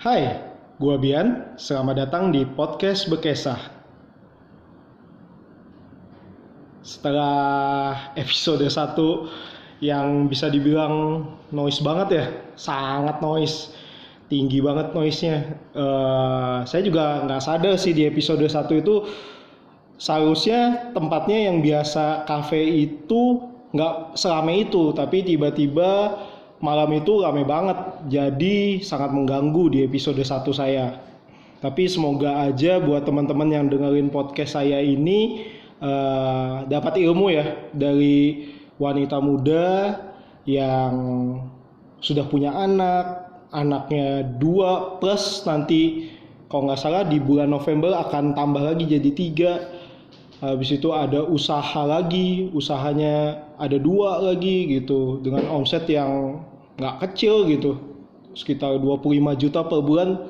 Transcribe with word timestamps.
Hai, 0.00 0.32
gua 0.80 0.96
Bian. 0.96 1.60
Selamat 1.60 2.08
datang 2.08 2.32
di 2.32 2.48
podcast 2.48 3.04
Bekesah. 3.12 3.60
Setelah 6.80 8.08
episode 8.16 8.64
1 8.64 8.96
yang 9.84 10.24
bisa 10.24 10.48
dibilang 10.48 11.28
noise 11.52 11.84
banget 11.84 12.08
ya, 12.16 12.24
sangat 12.56 13.20
noise, 13.20 13.76
tinggi 14.32 14.64
banget 14.64 14.96
noise-nya. 14.96 15.52
Eh, 15.76 16.58
saya 16.64 16.80
juga 16.80 17.20
nggak 17.28 17.44
sadar 17.44 17.76
sih 17.76 17.92
di 17.92 18.08
episode 18.08 18.40
1 18.40 18.80
itu 18.80 19.04
seharusnya 20.00 20.96
tempatnya 20.96 21.52
yang 21.52 21.60
biasa 21.60 22.24
cafe 22.24 22.88
itu 22.88 23.52
nggak 23.76 24.16
selame 24.16 24.64
itu, 24.64 24.96
tapi 24.96 25.28
tiba-tiba 25.28 26.16
malam 26.60 26.92
itu 26.96 27.24
rame 27.24 27.44
banget. 27.44 27.76
Jadi 28.08 28.84
sangat 28.84 29.10
mengganggu 29.12 29.72
di 29.72 29.78
episode 29.84 30.20
1 30.20 30.46
saya. 30.52 31.00
Tapi 31.60 31.84
semoga 31.92 32.48
aja 32.48 32.80
buat 32.80 33.04
teman-teman 33.04 33.48
yang 33.52 33.66
dengerin 33.68 34.08
podcast 34.08 34.56
saya 34.56 34.80
ini 34.80 35.44
uh, 35.84 36.64
dapat 36.64 36.96
ilmu 36.96 37.28
ya 37.28 37.68
dari 37.76 38.48
wanita 38.80 39.20
muda 39.20 39.96
yang 40.48 40.92
sudah 42.00 42.24
punya 42.24 42.56
anak 42.56 43.28
anaknya 43.52 44.24
dua 44.40 44.96
plus 45.04 45.44
nanti 45.44 46.08
kalau 46.48 46.66
nggak 46.66 46.80
salah 46.80 47.04
di 47.04 47.20
bulan 47.20 47.52
November 47.52 47.92
akan 48.08 48.32
tambah 48.32 48.62
lagi 48.64 48.88
jadi 48.88 49.10
tiga. 49.12 49.52
Habis 50.40 50.80
itu 50.80 50.88
ada 50.96 51.20
usaha 51.28 51.84
lagi 51.84 52.48
usahanya 52.56 53.44
ada 53.60 53.76
dua 53.76 54.24
lagi 54.24 54.80
gitu 54.80 55.20
dengan 55.20 55.44
omset 55.52 55.84
yang 55.86 56.40
nggak 56.80 57.04
kecil 57.04 57.44
gitu. 57.44 57.76
Sekitar 58.32 58.80
25 58.80 59.36
juta 59.36 59.60
per 59.68 59.84
bulan 59.84 60.24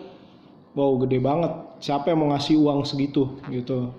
wow 0.74 0.98
gede 1.06 1.22
banget. 1.22 1.52
Siapa 1.78 2.10
yang 2.10 2.26
mau 2.26 2.28
ngasih 2.34 2.58
uang 2.58 2.82
segitu 2.82 3.38
gitu. 3.48 3.94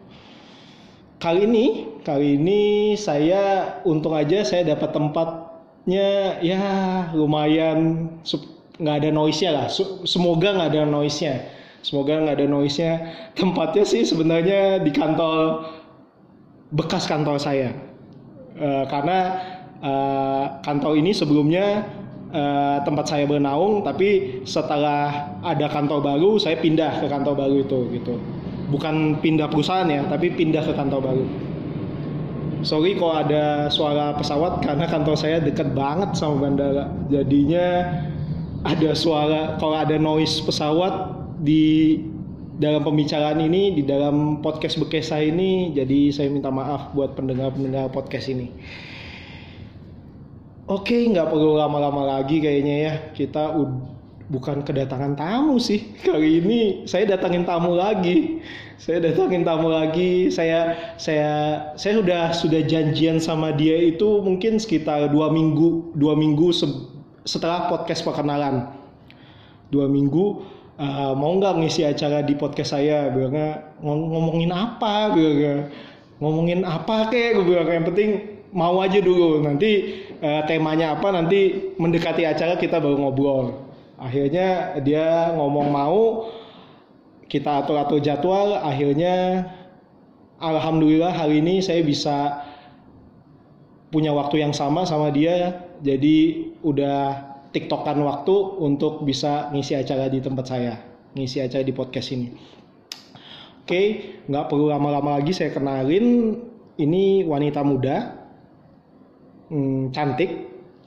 Kali 1.21 1.47
ini 1.47 1.65
kali 2.01 2.35
ini 2.35 2.61
saya 2.97 3.77
untung 3.85 4.17
aja 4.17 4.41
saya 4.41 4.65
dapat 4.73 4.89
tempatnya 4.89 6.41
ya 6.41 6.61
lumayan 7.13 8.09
nggak 8.81 8.97
ada 9.05 9.09
noise 9.13 9.45
nya 9.45 9.51
lah 9.53 9.67
semoga 10.09 10.49
nggak 10.57 10.73
ada 10.73 10.89
noise 10.89 11.21
nya 11.21 11.45
semoga 11.85 12.17
nggak 12.17 12.41
ada 12.41 12.47
noise 12.49 12.81
nya 12.81 13.13
tempatnya 13.37 13.85
sih 13.85 14.01
sebenarnya 14.01 14.81
di 14.81 14.89
kantor 14.89 15.69
bekas 16.73 17.05
kantor 17.05 17.37
saya 17.37 17.69
uh, 18.57 18.85
karena 18.89 19.19
uh, 19.79 20.45
kantor 20.65 20.97
ini 20.97 21.11
sebelumnya 21.15 21.85
uh, 22.31 22.81
tempat 22.83 23.11
saya 23.11 23.27
bernaung 23.27 23.83
tapi 23.85 24.41
setelah 24.47 25.31
ada 25.45 25.67
kantor 25.69 25.99
baru 26.03 26.39
saya 26.41 26.57
pindah 26.59 27.03
ke 27.03 27.07
kantor 27.07 27.35
baru 27.37 27.55
itu 27.63 27.79
gitu. 27.95 28.15
Bukan 28.71 29.19
pindah 29.19 29.51
perusahaan 29.51 29.87
ya 29.87 30.03
tapi 30.07 30.31
pindah 30.31 30.63
ke 30.63 30.73
kantor 30.73 31.01
baru. 31.03 31.25
Sorry 32.61 32.93
kalau 32.93 33.17
ada 33.25 33.73
suara 33.73 34.13
pesawat 34.13 34.61
karena 34.61 34.85
kantor 34.85 35.17
saya 35.17 35.41
dekat 35.41 35.73
banget 35.73 36.13
sama 36.13 36.45
bandara. 36.45 36.93
Jadinya 37.09 37.89
ada 38.61 38.91
suara 38.93 39.57
kalau 39.57 39.81
ada 39.81 39.97
noise 39.97 40.37
pesawat 40.45 41.17
di 41.41 41.97
dalam 42.61 42.85
pembicaraan 42.85 43.41
ini 43.41 43.73
di 43.73 43.81
dalam 43.81 44.45
podcast 44.45 44.77
bekesa 44.77 45.17
ini 45.17 45.73
jadi 45.73 46.13
saya 46.13 46.29
minta 46.29 46.53
maaf 46.53 46.93
buat 46.93 47.17
pendengar-pendengar 47.17 47.89
podcast 47.89 48.29
ini 48.29 48.53
Oke, 50.71 51.03
nggak 51.03 51.27
perlu 51.27 51.59
lama-lama 51.59 52.15
lagi 52.15 52.39
kayaknya 52.39 52.75
ya. 52.79 52.93
Kita 53.11 53.59
bukan 54.31 54.63
kedatangan 54.63 55.19
tamu 55.19 55.59
sih. 55.59 55.83
Kali 55.99 56.39
ini 56.39 56.59
saya 56.87 57.11
datangin 57.11 57.43
tamu 57.43 57.75
lagi. 57.75 58.39
Saya 58.79 59.03
datangin 59.03 59.43
tamu 59.43 59.67
lagi. 59.67 60.31
Saya 60.31 60.95
saya 60.95 61.31
saya 61.75 61.93
sudah 61.99 62.23
sudah 62.31 62.61
janjian 62.63 63.19
sama 63.19 63.51
dia 63.51 63.75
itu 63.75 64.23
mungkin 64.23 64.63
sekitar 64.63 65.11
dua 65.11 65.27
minggu 65.27 65.91
dua 65.99 66.15
minggu 66.15 66.55
se 66.55 66.71
setelah 67.27 67.67
podcast 67.67 68.07
perkenalan. 68.07 68.71
Dua 69.75 69.91
minggu 69.91 70.39
uh, 70.81 71.13
mau 71.13 71.37
nggak 71.37 71.61
ngisi 71.61 71.85
acara 71.85 72.25
di 72.25 72.33
podcast 72.33 72.73
saya? 72.73 73.13
Bilangnya 73.13 73.77
ngomongin 73.85 74.49
apa? 74.49 75.13
Bilangnya 75.13 75.69
ngomongin 76.17 76.65
apa 76.65 77.13
kek? 77.13 77.37
Gue 77.37 77.45
bilang 77.45 77.69
yang 77.69 77.85
penting 77.85 78.41
mau 78.51 78.81
aja 78.83 78.99
dulu 78.99 79.39
nanti 79.39 80.03
uh, 80.19 80.43
temanya 80.43 80.99
apa 80.99 81.07
nanti 81.15 81.71
mendekati 81.79 82.27
acara 82.27 82.59
kita 82.59 82.83
baru 82.83 82.99
ngobrol 82.99 83.71
akhirnya 83.95 84.75
dia 84.83 85.31
ngomong 85.39 85.67
mau 85.71 86.27
kita 87.31 87.63
atur 87.63 87.79
atur 87.79 88.03
jadwal 88.03 88.59
akhirnya 88.59 89.47
alhamdulillah 90.43 91.15
hari 91.15 91.39
ini 91.39 91.63
saya 91.63 91.79
bisa 91.79 92.43
punya 93.87 94.11
waktu 94.11 94.43
yang 94.43 94.51
sama 94.51 94.83
sama 94.83 95.15
dia 95.15 95.63
jadi 95.79 96.51
udah 96.59 97.30
tiktokan 97.51 97.99
waktu 98.03 98.35
untuk 98.59 99.03
bisa 99.03 99.51
ngisi 99.51 99.75
acara 99.75 100.07
di 100.07 100.23
tempat 100.23 100.45
saya 100.47 100.73
ngisi 101.15 101.43
acara 101.43 101.63
di 101.63 101.73
podcast 101.75 102.15
ini. 102.15 102.31
Oke 103.61 103.81
nggak 104.27 104.45
perlu 104.47 104.71
lama-lama 104.71 105.19
lagi 105.19 105.35
saya 105.35 105.51
kenalin. 105.51 106.39
Ini 106.79 107.27
wanita 107.27 107.61
muda 107.61 108.15
hmm, 109.51 109.91
cantik. 109.93 110.31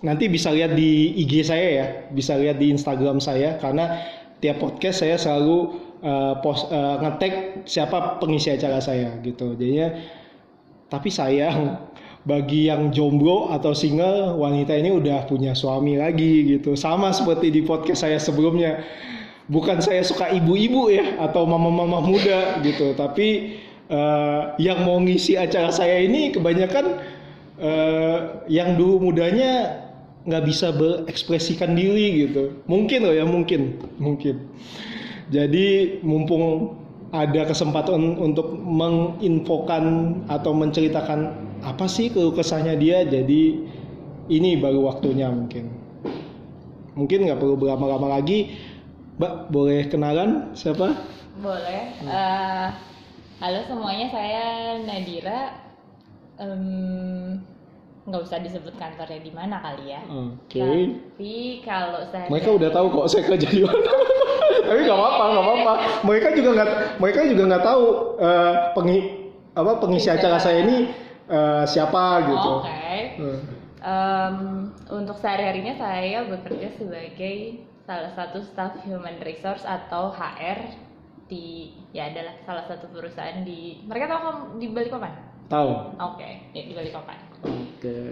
Nanti 0.04 0.28
bisa 0.28 0.52
lihat 0.52 0.76
di 0.76 1.16
IG 1.24 1.44
saya 1.48 1.68
ya 1.70 1.86
bisa 2.12 2.36
lihat 2.36 2.60
di 2.60 2.72
Instagram 2.72 3.20
saya 3.20 3.56
karena 3.56 4.00
tiap 4.40 4.60
podcast 4.60 5.00
saya 5.00 5.16
selalu 5.16 5.80
uh, 6.04 6.34
post 6.44 6.68
uh, 6.68 7.00
ngetek 7.00 7.64
siapa 7.64 8.20
pengisi 8.20 8.52
acara 8.52 8.80
saya 8.80 9.16
gitu. 9.24 9.56
Jadinya 9.56 9.96
tapi 10.92 11.08
sayang 11.08 11.78
bagi 12.24 12.72
yang 12.72 12.88
jomblo 12.88 13.52
atau 13.52 13.76
single 13.76 14.40
wanita 14.40 14.72
ini 14.72 14.96
udah 14.96 15.28
punya 15.28 15.52
suami 15.52 16.00
lagi 16.00 16.56
gitu. 16.56 16.72
Sama 16.72 17.12
seperti 17.12 17.52
di 17.52 17.60
podcast 17.60 18.04
saya 18.04 18.16
sebelumnya. 18.16 18.80
Bukan 19.44 19.84
saya 19.84 20.00
suka 20.00 20.32
ibu-ibu 20.32 20.88
ya 20.88 21.20
atau 21.20 21.44
mama-mama 21.44 22.00
muda 22.00 22.64
gitu. 22.64 22.96
Tapi 22.96 23.60
uh, 23.92 24.56
yang 24.56 24.88
mau 24.88 24.96
ngisi 25.04 25.36
acara 25.36 25.68
saya 25.68 26.00
ini 26.00 26.32
kebanyakan 26.32 26.96
uh, 27.60 28.40
yang 28.48 28.80
dulu 28.80 29.12
mudanya 29.12 29.84
nggak 30.24 30.44
bisa 30.48 30.72
berekspresikan 30.72 31.76
diri 31.76 32.24
gitu. 32.24 32.56
Mungkin 32.64 33.04
loh 33.04 33.12
ya 33.12 33.28
mungkin. 33.28 33.76
Mungkin. 34.00 34.48
Jadi 35.28 36.00
mumpung 36.00 36.72
ada 37.14 37.46
kesempatan 37.46 38.18
untuk 38.18 38.58
menginfokan 38.58 40.18
atau 40.26 40.50
menceritakan 40.50 41.30
apa 41.62 41.86
sih 41.86 42.10
keluh 42.10 42.34
kesahnya 42.34 42.74
dia? 42.74 43.06
Jadi 43.06 43.62
ini 44.26 44.58
baru 44.58 44.90
waktunya 44.90 45.30
mungkin. 45.30 45.70
Mungkin 46.98 47.30
nggak 47.30 47.38
perlu 47.38 47.54
berlama-lama 47.54 48.18
lagi. 48.18 48.58
Mbak 49.14 49.54
boleh 49.54 49.86
kenalan? 49.86 50.50
Siapa? 50.58 50.90
Boleh. 51.38 51.94
Uh, 52.02 52.74
halo 53.38 53.62
semuanya 53.70 54.10
saya 54.10 54.44
Nadira. 54.82 55.54
Um, 56.34 57.38
nggak 58.04 58.20
usah 58.20 58.38
disebut 58.44 58.76
kantornya 58.76 59.20
di 59.24 59.32
mana 59.32 59.56
kali 59.64 59.96
ya. 59.96 60.02
Oke. 60.04 60.60
Okay. 60.60 60.80
Tapi 60.92 61.36
kalau 61.64 62.02
saya 62.12 62.28
mereka 62.28 62.50
udah 62.52 62.70
tahu 62.70 62.86
kok 62.92 63.06
saya 63.08 63.22
kerja 63.24 63.48
di 63.48 63.62
mana. 63.64 63.92
Tapi 64.68 64.80
nggak 64.84 64.98
apa-apa, 65.00 65.24
nggak 65.24 65.44
apa-apa. 65.44 65.72
Mereka 66.04 66.28
juga 66.36 66.50
nggak, 66.56 66.70
mereka 67.00 67.20
juga 67.28 67.42
nggak 67.48 67.64
tahu 67.64 67.84
uh, 68.20 68.54
pengi, 68.76 68.98
apa 69.56 69.72
pengisi 69.80 70.08
acara 70.12 70.36
saya 70.36 70.58
ini 70.68 70.92
uh, 71.32 71.64
siapa 71.64 72.04
gitu. 72.28 72.50
Oke. 72.60 72.68
Okay. 72.68 73.00
Hmm. 73.20 73.40
Um, 73.84 74.36
untuk 74.88 75.20
sehari-harinya 75.20 75.76
saya 75.76 76.24
bekerja 76.24 76.72
sebagai 76.80 77.64
salah 77.84 78.12
satu 78.16 78.40
staff 78.40 78.80
human 78.84 79.20
resource 79.20 79.64
atau 79.64 80.12
HR 80.12 80.72
di 81.28 81.72
ya 81.92 82.12
adalah 82.12 82.36
salah 82.44 82.64
satu 82.68 82.88
perusahaan 82.92 83.44
di 83.44 83.80
mereka 83.84 84.12
tahu 84.12 84.56
di 84.60 84.72
Balikpapan 84.72 85.33
Tahu. 85.48 85.70
Oke, 86.00 86.24
okay. 86.24 86.32
ya 86.56 86.62
di 86.64 86.72
Balikpapan. 86.72 87.18
Oke. 87.44 87.60
Okay. 87.80 88.10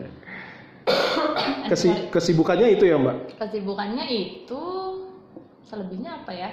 Kesi 1.73 1.89
kesibukannya 2.13 2.77
itu 2.77 2.85
ya 2.91 2.99
Mbak? 2.99 3.39
Kesibukannya 3.41 4.05
itu 4.11 4.63
selebihnya 5.65 6.23
apa 6.23 6.33
ya? 6.35 6.51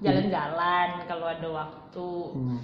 Jalan-jalan 0.00 0.88
hmm. 0.96 1.06
kalau 1.10 1.26
ada 1.28 1.48
waktu. 1.50 2.10
Hmm. 2.32 2.60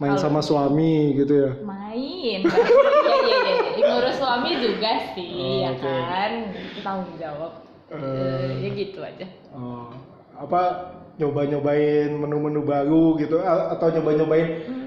Main 0.00 0.16
kalo... 0.16 0.24
sama 0.24 0.40
suami 0.40 1.14
gitu 1.20 1.34
ya? 1.36 1.50
Main. 1.62 2.40
Iya 2.42 3.16
iya 3.28 3.38
iya. 3.76 3.86
Ngurus 3.92 4.16
suami 4.16 4.50
juga 4.56 4.92
sih 5.12 5.36
oh, 5.36 5.58
ya 5.68 5.70
okay. 5.76 6.00
kan. 6.08 6.32
Tanggung 6.80 7.16
jawab. 7.20 7.52
Uh, 7.92 8.56
ya 8.64 8.68
gitu 8.72 9.04
aja. 9.04 9.26
Oh. 9.52 9.92
Apa 10.32 10.90
nyoba-nyobain 11.20 12.08
menu-menu 12.08 12.64
baru 12.64 13.20
gitu 13.20 13.36
atau 13.44 13.92
nyoba-nyobain 13.92 14.48
hmm 14.64 14.81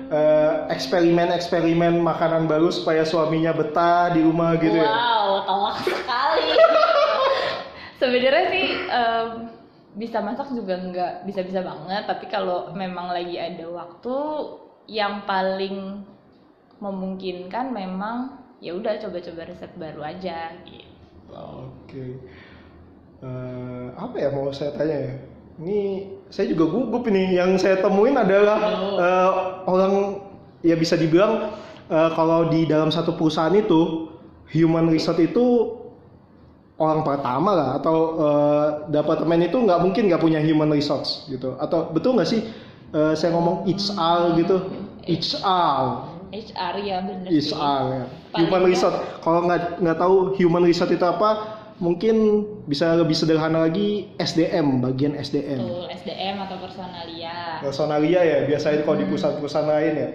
eksperimen-eksperimen 0.69 2.01
uh, 2.01 2.05
makanan 2.05 2.45
baru 2.45 2.69
supaya 2.69 3.05
suaminya 3.05 3.55
betah 3.55 4.13
di 4.13 4.21
rumah 4.21 4.57
gitu 4.57 4.77
wow, 4.77 4.83
ya? 4.83 4.89
Wow, 4.89 5.29
telak 5.45 5.77
sekali. 5.85 6.49
Sebenarnya 8.01 8.45
sih 8.51 8.67
um, 8.91 9.29
bisa 9.95 10.19
masak 10.19 10.51
juga 10.51 10.75
nggak 10.75 11.13
bisa-bisa 11.23 11.63
banget 11.63 12.03
tapi 12.03 12.27
kalau 12.27 12.75
memang 12.75 13.15
lagi 13.15 13.39
ada 13.39 13.63
waktu 13.71 14.17
yang 14.91 15.23
paling 15.23 16.03
memungkinkan 16.83 17.71
memang 17.71 18.43
ya 18.59 18.75
udah 18.75 18.99
coba-coba 18.99 19.47
resep 19.47 19.71
baru 19.79 20.03
aja 20.03 20.51
gitu 20.67 20.95
Oke. 21.35 22.21
Eh, 23.23 23.87
apa 23.95 24.15
ya 24.15 24.29
mau 24.29 24.51
saya 24.53 24.75
tanya 24.75 24.97
ya? 25.09 25.13
Ini 25.55 25.79
saya 26.27 26.51
juga 26.51 26.67
gugup 26.67 27.07
ini. 27.07 27.39
Yang 27.39 27.63
saya 27.63 27.79
temuin 27.79 28.19
adalah 28.19 28.57
eh, 28.99 29.31
orang 29.67 30.19
ya 30.59 30.75
bisa 30.75 30.99
dibilang 30.99 31.55
eh, 31.87 32.09
kalau 32.11 32.51
di 32.51 32.67
dalam 32.67 32.91
satu 32.91 33.15
perusahaan 33.15 33.55
itu 33.55 34.11
human 34.51 34.91
resource 34.91 35.23
itu 35.23 35.73
orang 36.75 37.07
pertama 37.07 37.55
lah 37.55 37.69
atau 37.79 37.97
eh, 38.19 38.67
departemen 38.91 39.47
itu 39.47 39.55
nggak 39.63 39.79
mungkin 39.79 40.11
nggak 40.11 40.21
punya 40.23 40.43
human 40.43 40.67
resource 40.75 41.23
gitu. 41.31 41.55
Atau 41.55 41.87
betul 41.95 42.19
nggak 42.19 42.27
sih 42.27 42.43
eh, 42.91 43.13
saya 43.15 43.31
ngomong 43.31 43.63
HR 43.63 44.35
gitu? 44.35 44.57
HR. 45.07 45.83
HR 46.35 46.75
ya 46.83 46.97
bener 46.99 47.29
sih 47.31 47.55
HR 47.55 47.83
ya. 47.95 48.05
Paling 48.35 48.43
Human 48.51 48.63
resource. 48.67 48.97
Kalau 49.23 49.39
nggak 49.47 49.79
nggak 49.79 49.97
tahu 50.03 50.15
human 50.35 50.67
resource 50.67 50.91
itu 50.91 51.05
apa, 51.07 51.54
mungkin 51.75 52.15
bisa 52.65 52.95
lebih 52.95 53.15
sederhana 53.15 53.67
lagi 53.67 54.07
SDM, 54.15 54.79
bagian 54.79 55.13
SDM. 55.19 55.59
Betul, 55.59 55.85
SDM 55.91 56.35
atau 56.47 56.57
personalia 56.63 57.35
Personalia 57.59 58.21
ya, 58.23 58.37
biasanya 58.47 58.87
kalau 58.87 58.97
di 58.99 59.05
perusahaan-perusahaan 59.11 59.67
lain 59.67 59.93
ya. 59.95 60.09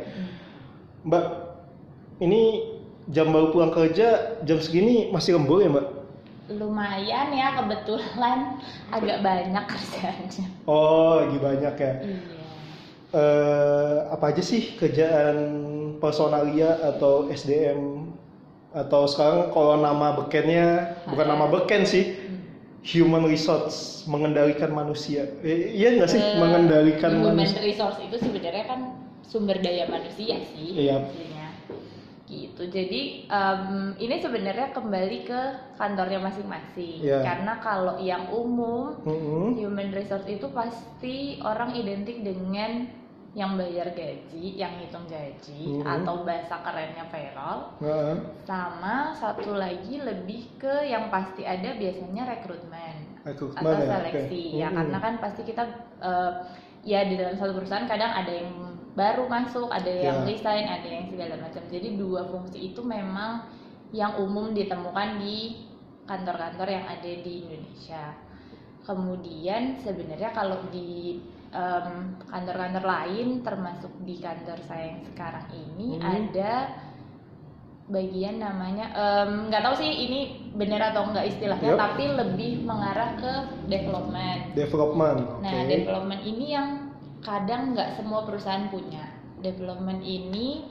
Mbak, 1.04 1.24
ini 2.20 2.42
jam 3.12 3.28
baru 3.32 3.52
pulang 3.52 3.72
kerja, 3.72 4.38
jam 4.44 4.58
segini 4.60 5.12
masih 5.12 5.36
lembur 5.36 5.60
ya 5.60 5.68
Mbak? 5.72 5.88
lumayan 6.50 7.30
ya 7.30 7.54
kebetulan 7.62 8.58
agak 8.90 9.22
banyak 9.22 9.64
kerjaannya 9.70 10.46
Oh, 10.66 11.22
lagi 11.22 11.38
banyak 11.38 11.74
ya. 11.78 11.92
iya 12.02 12.18
eh 13.10 13.96
apa 14.10 14.30
aja 14.30 14.42
sih 14.42 14.74
kerjaan 14.74 15.38
personalia 15.98 16.74
atau 16.78 17.26
SDM 17.26 18.10
atau 18.70 19.02
sekarang 19.04 19.50
kalau 19.50 19.76
nama 19.76 20.14
bekennya 20.14 20.94
bukan 21.10 21.26
nama 21.26 21.50
beken 21.50 21.82
sih 21.82 22.14
human 22.80 23.26
resource 23.26 24.06
mengendalikan 24.06 24.70
manusia. 24.70 25.26
Eh, 25.42 25.74
iya 25.74 25.98
nggak 25.98 26.08
sih? 26.08 26.16
Eh, 26.16 26.38
mengendalikan 26.38 27.12
human 27.12 27.36
manusia. 27.36 27.60
resource 27.60 27.98
itu 28.00 28.16
sebenarnya 28.16 28.64
kan 28.64 28.80
sumber 29.20 29.58
daya 29.58 29.84
manusia 29.86 30.38
sih 30.54 30.86
Iya. 30.88 31.02
gitu. 32.30 32.62
Jadi 32.62 33.26
em, 33.26 33.62
ini 33.98 34.22
sebenarnya 34.22 34.70
kembali 34.70 35.18
ke 35.26 35.40
kantornya 35.74 36.22
masing-masing. 36.22 37.02
Iya. 37.02 37.26
karena 37.26 37.58
kalau 37.58 37.98
yang 37.98 38.30
umum 38.30 39.02
Mm-mm. 39.02 39.58
human 39.58 39.90
resource 39.90 40.30
itu 40.30 40.46
pasti 40.54 41.42
orang 41.42 41.74
identik 41.74 42.22
dengan 42.22 42.86
yang 43.30 43.54
bayar 43.54 43.94
gaji, 43.94 44.58
yang 44.58 44.74
hitung 44.82 45.06
gaji, 45.06 45.78
Mhm. 45.78 45.86
atau 45.86 46.26
bahasa 46.26 46.66
kerennya 46.66 47.06
payroll, 47.14 47.78
Heeh. 47.78 48.16
sama 48.42 49.14
satu 49.14 49.54
lagi 49.54 50.02
lebih 50.02 50.58
ke 50.58 50.90
yang 50.90 51.06
pasti 51.14 51.46
ada 51.46 51.78
biasanya 51.78 52.26
rekrutmen 52.26 53.22
Rekrutmen 53.22 53.62
atau 53.62 53.78
ya, 53.78 53.86
seleksi 53.86 54.42
ya 54.58 54.66
Mm-mm. 54.66 54.76
karena 54.82 54.98
kan 54.98 55.14
pasti 55.22 55.42
kita 55.46 55.62
eh, 56.02 56.32
ya 56.82 57.06
di 57.06 57.14
dalam 57.14 57.38
satu 57.38 57.54
perusahaan 57.54 57.86
kadang 57.86 58.10
ada 58.10 58.32
yang 58.34 58.50
baru 58.98 59.30
masuk 59.30 59.70
ada 59.70 59.86
yang 59.86 60.26
Ya. 60.26 60.34
resign 60.34 60.66
ada 60.66 60.88
yang 60.90 61.06
segala 61.06 61.38
macam 61.38 61.62
jadi 61.70 61.88
dua 61.94 62.26
fungsi 62.26 62.74
itu 62.74 62.82
memang 62.82 63.46
yang 63.94 64.18
umum 64.18 64.50
ditemukan 64.50 65.22
di 65.22 65.68
kantor-kantor 66.02 66.66
yang 66.66 66.86
ada 66.88 67.06
di 67.06 67.46
Indonesia 67.46 68.16
kemudian 68.82 69.78
sebenarnya 69.78 70.32
kalau 70.32 70.58
di 70.72 71.20
em, 71.50 72.14
kantor-kantor 72.30 72.84
lain 72.84 73.42
termasuk 73.42 73.92
di 74.06 74.18
kantor 74.18 74.58
saya 74.64 74.94
yang 74.94 75.02
sekarang 75.02 75.46
ini 75.50 75.98
Hmm. 75.98 76.06
ada 76.06 76.54
bagian 77.90 78.38
namanya 78.38 78.86
nggak 79.50 79.62
tahu 79.66 79.74
sih 79.82 79.90
ini 79.90 80.20
benar 80.54 80.94
atau 80.94 81.10
enggak 81.10 81.26
istilahnya 81.26 81.74
Yup. 81.74 81.78
tapi 81.78 82.06
lebih 82.06 82.62
mengarah 82.62 83.18
ke 83.18 83.32
development. 83.66 84.54
development 84.54 85.18
oke 85.26 85.42
Nah 85.42 85.66
development 85.66 86.22
ini 86.22 86.46
yang 86.54 86.68
kadang 87.18 87.74
nggak 87.74 87.98
semua 87.98 88.22
perusahaan 88.22 88.70
punya. 88.70 89.10
Development 89.42 90.00
ini 90.06 90.70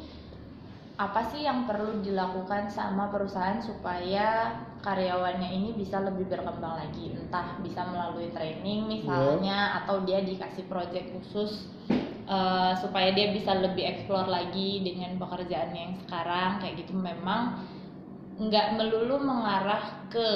apa 1.00 1.32
sih 1.32 1.48
yang 1.48 1.64
perlu 1.64 2.04
dilakukan 2.04 2.68
sama 2.68 3.08
perusahaan 3.08 3.64
supaya 3.64 4.60
karyawannya 4.84 5.48
ini 5.48 5.72
bisa 5.72 6.04
lebih 6.04 6.28
berkembang 6.28 6.76
lagi? 6.76 7.16
Entah 7.16 7.56
bisa 7.64 7.88
melalui 7.88 8.28
training 8.36 9.00
misalnya 9.00 9.80
atau 9.80 10.04
dia 10.04 10.20
dikasih 10.20 10.68
project 10.68 11.08
khusus 11.16 11.72
eh, 12.28 12.74
supaya 12.84 13.16
dia 13.16 13.32
bisa 13.32 13.56
lebih 13.56 13.88
explore 13.88 14.28
lagi 14.28 14.84
dengan 14.84 15.16
pekerjaan 15.16 15.72
yang 15.72 15.96
sekarang. 16.04 16.60
Kayak 16.60 16.84
gitu 16.84 16.92
memang 16.92 17.64
nggak 18.36 18.76
melulu 18.76 19.24
mengarah 19.24 20.04
ke 20.12 20.28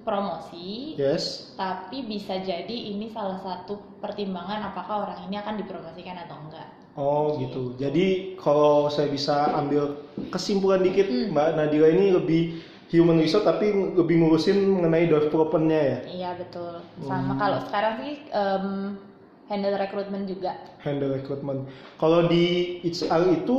promosi 0.00 0.94
yes. 0.94 1.50
tapi 1.58 2.06
bisa 2.06 2.38
jadi 2.38 2.76
ini 2.94 3.10
salah 3.10 3.42
satu 3.42 3.98
pertimbangan 3.98 4.70
apakah 4.70 5.02
orang 5.02 5.26
ini 5.26 5.34
akan 5.40 5.58
dipromosikan 5.58 6.14
atau 6.24 6.36
enggak 6.46 6.85
oh 6.96 7.36
gitu 7.38 7.76
jadi 7.76 8.34
kalau 8.36 8.88
saya 8.88 9.08
bisa 9.08 9.52
ambil 9.54 10.00
kesimpulan 10.32 10.80
dikit 10.80 11.06
Hmm. 11.06 11.30
Mbak 11.30 11.48
Nadira 11.54 11.88
ini 11.92 12.10
lebih 12.10 12.42
human 12.88 13.18
resource 13.18 13.44
tapi 13.44 13.68
lebih 13.70 14.16
ngurusin 14.18 14.80
mengenai 14.80 15.06
developmentnya 15.06 15.80
ya 15.82 15.98
iya 16.08 16.30
betul 16.34 16.80
sama 17.04 17.34
Hmm. 17.34 17.38
kalau 17.38 17.58
sekarang 17.68 17.94
sih 18.00 18.12
em, 18.30 18.66
handle 19.46 19.76
rekrutmen 19.76 20.26
juga 20.26 20.58
handle 20.82 21.14
recruitment. 21.14 21.66
Kalau 21.98 22.26
di 22.26 22.78
HR 22.82 23.42
itu 23.42 23.56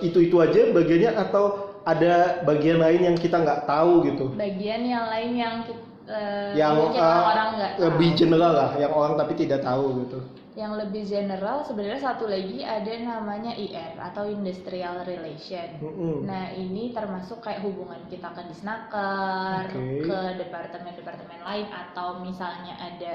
itu 0.00 0.18
itu 0.20 0.36
aja 0.36 0.68
bagiannya 0.70 1.12
atau 1.16 1.44
ada 1.84 2.44
bagian 2.44 2.76
lain 2.76 3.12
yang 3.12 3.16
kita 3.16 3.40
nggak 3.40 3.64
tahu 3.64 4.04
gitu? 4.04 4.32
bagian 4.36 4.84
yang 4.84 5.08
lain 5.08 5.32
yang 5.32 5.54
ki- 5.64 5.80
eh, 6.08 6.52
yang 6.56 6.76
mungkin 6.76 7.00
uh, 7.00 7.24
orang 7.32 7.48
nggak 7.56 7.72
tahu. 7.76 7.82
lebih 7.88 8.08
general 8.16 8.52
lah, 8.52 8.70
yang 8.76 8.92
orang 8.92 9.16
tapi 9.16 9.32
tidak 9.36 9.64
tahu 9.64 10.04
gitu. 10.04 10.18
Yang 10.58 10.74
lebih 10.74 11.06
general 11.06 11.62
sebenarnya 11.62 12.10
satu 12.10 12.26
lagi 12.26 12.66
ada 12.66 12.90
namanya 12.98 13.54
IR 13.54 13.94
atau 14.02 14.26
industrial 14.26 15.06
relation 15.06 15.78
Mm-mm. 15.78 16.26
Nah 16.26 16.50
ini 16.58 16.90
termasuk 16.90 17.38
kayak 17.38 17.62
hubungan 17.62 18.02
kita 18.10 18.34
ke 18.34 18.42
disnaker, 18.50 19.70
Oke. 19.70 20.10
ke 20.10 20.18
departemen-departemen 20.42 21.40
lain 21.46 21.66
atau 21.70 22.18
misalnya 22.18 22.74
ada 22.82 23.12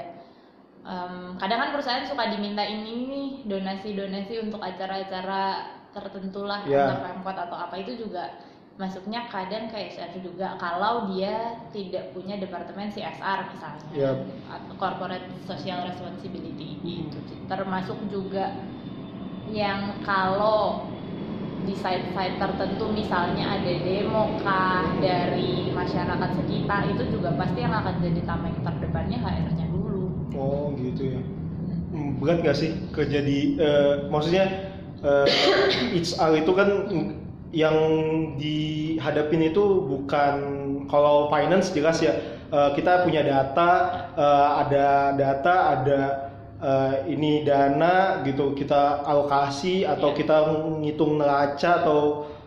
em, 0.80 1.36
kadang 1.36 1.58
kan 1.60 1.70
perusahaan 1.76 2.08
suka 2.08 2.24
diminta 2.32 2.64
ini 2.64 3.04
nih 3.04 3.28
donasi-donasi 3.44 4.34
untuk 4.40 4.64
acara-acara 4.64 5.76
tertentu 5.92 6.44
lah 6.44 6.64
antar 6.64 7.04
pemkot 7.04 7.36
atau 7.36 7.56
apa 7.56 7.74
itu 7.80 8.00
juga 8.00 8.32
masuknya 8.76 9.24
kadang 9.32 9.72
ke 9.72 9.76
HR 9.96 10.20
juga 10.20 10.60
kalau 10.60 11.08
dia 11.08 11.64
tidak 11.72 12.12
punya 12.12 12.36
departemen 12.36 12.92
CSR 12.92 13.48
misalnya 13.48 14.28
atau 14.52 14.74
corporate 14.76 15.24
social 15.48 15.88
responsibility 15.88 16.76
gitu 16.84 17.16
termasuk 17.48 17.96
juga 18.12 18.52
yang 19.48 20.02
kalau 20.04 20.92
di 21.66 21.74
site-site 21.74 22.38
tertentu 22.38 22.86
misalnya 22.94 23.58
ada 23.58 23.72
demo 23.82 24.38
kah 24.44 24.86
dari 25.02 25.74
masyarakat 25.74 26.30
sekitar 26.38 26.86
itu 26.94 27.02
juga 27.10 27.34
pasti 27.34 27.58
yang 27.66 27.74
akan 27.74 27.98
jadi 27.98 28.22
tameng 28.22 28.54
terdepannya 28.62 29.18
HR-nya 29.18 29.66
dulu. 29.74 30.30
Oh 30.38 30.70
gitu 30.78 31.18
ya. 31.18 31.20
Hmm, 31.90 32.22
Berat 32.22 32.46
nggak 32.46 32.56
sih 32.56 32.70
kerja 32.94 33.18
di 33.18 33.58
eh, 33.58 34.06
maksudnya 34.06 34.46
eh, 35.02 35.26
HR 35.98 36.32
itu 36.38 36.52
kan 36.54 36.68
yang 37.56 37.76
dihadapin 38.36 39.48
itu 39.48 39.64
bukan 39.88 40.34
kalau 40.92 41.32
finance 41.32 41.72
jelas 41.72 42.04
ya 42.04 42.12
eh, 42.52 42.70
kita 42.76 43.00
punya 43.08 43.24
data 43.24 43.70
eh, 44.12 44.48
ada 44.60 44.86
data 45.16 45.54
ada 45.72 46.00
eh, 46.60 46.94
ini 47.08 47.48
dana 47.48 48.20
gitu 48.28 48.52
kita 48.52 49.08
alokasi 49.08 49.88
atau 49.88 50.12
Iya. 50.12 50.18
kita 50.20 50.36
ngitung 50.84 51.16
neraca 51.16 51.70
atau 51.80 52.00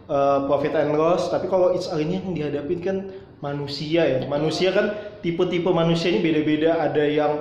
eh, 0.09 0.39
profit 0.45 0.73
and 0.77 0.93
loss. 0.93 1.33
Tapi 1.33 1.49
kalau 1.49 1.73
HR 1.73 1.99
ini 2.05 2.21
yang 2.21 2.33
dihadapin 2.37 2.79
kan 2.81 2.97
manusia 3.41 4.05
ya. 4.05 4.17
Manusia 4.29 4.69
kan 4.73 4.93
tipe-tipe 5.25 5.69
manusia 5.73 6.13
ini 6.13 6.21
beda-beda. 6.21 6.85
Ada 6.85 7.03
yang 7.09 7.33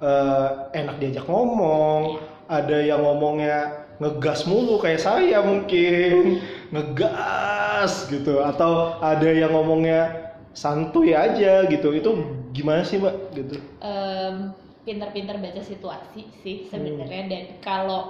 eh, 0.00 0.48
enak 0.76 1.00
diajak 1.00 1.24
ngomong 1.24 2.20
ada 2.48 2.76
yang 2.76 3.00
ngomongnya 3.00 3.83
ngegas 3.98 4.44
mulu 4.44 4.78
kayak 4.78 4.98
saya 4.98 5.38
mungkin 5.40 6.42
ngegas 6.70 8.10
gitu 8.10 8.42
atau 8.42 8.98
ada 8.98 9.28
yang 9.30 9.54
ngomongnya 9.54 10.34
santuy 10.54 11.14
aja 11.14 11.66
gitu 11.66 11.90
itu 11.90 12.10
gimana 12.54 12.82
sih 12.82 12.98
mbak 12.98 13.14
gitu 13.34 13.58
Em, 13.82 14.54
pinter-pinter 14.82 15.38
baca 15.38 15.62
situasi 15.62 16.22
sih 16.42 16.66
sebenarnya 16.68 17.22
Hmm. 17.26 17.30
dan 17.30 17.44
kalau 17.58 18.00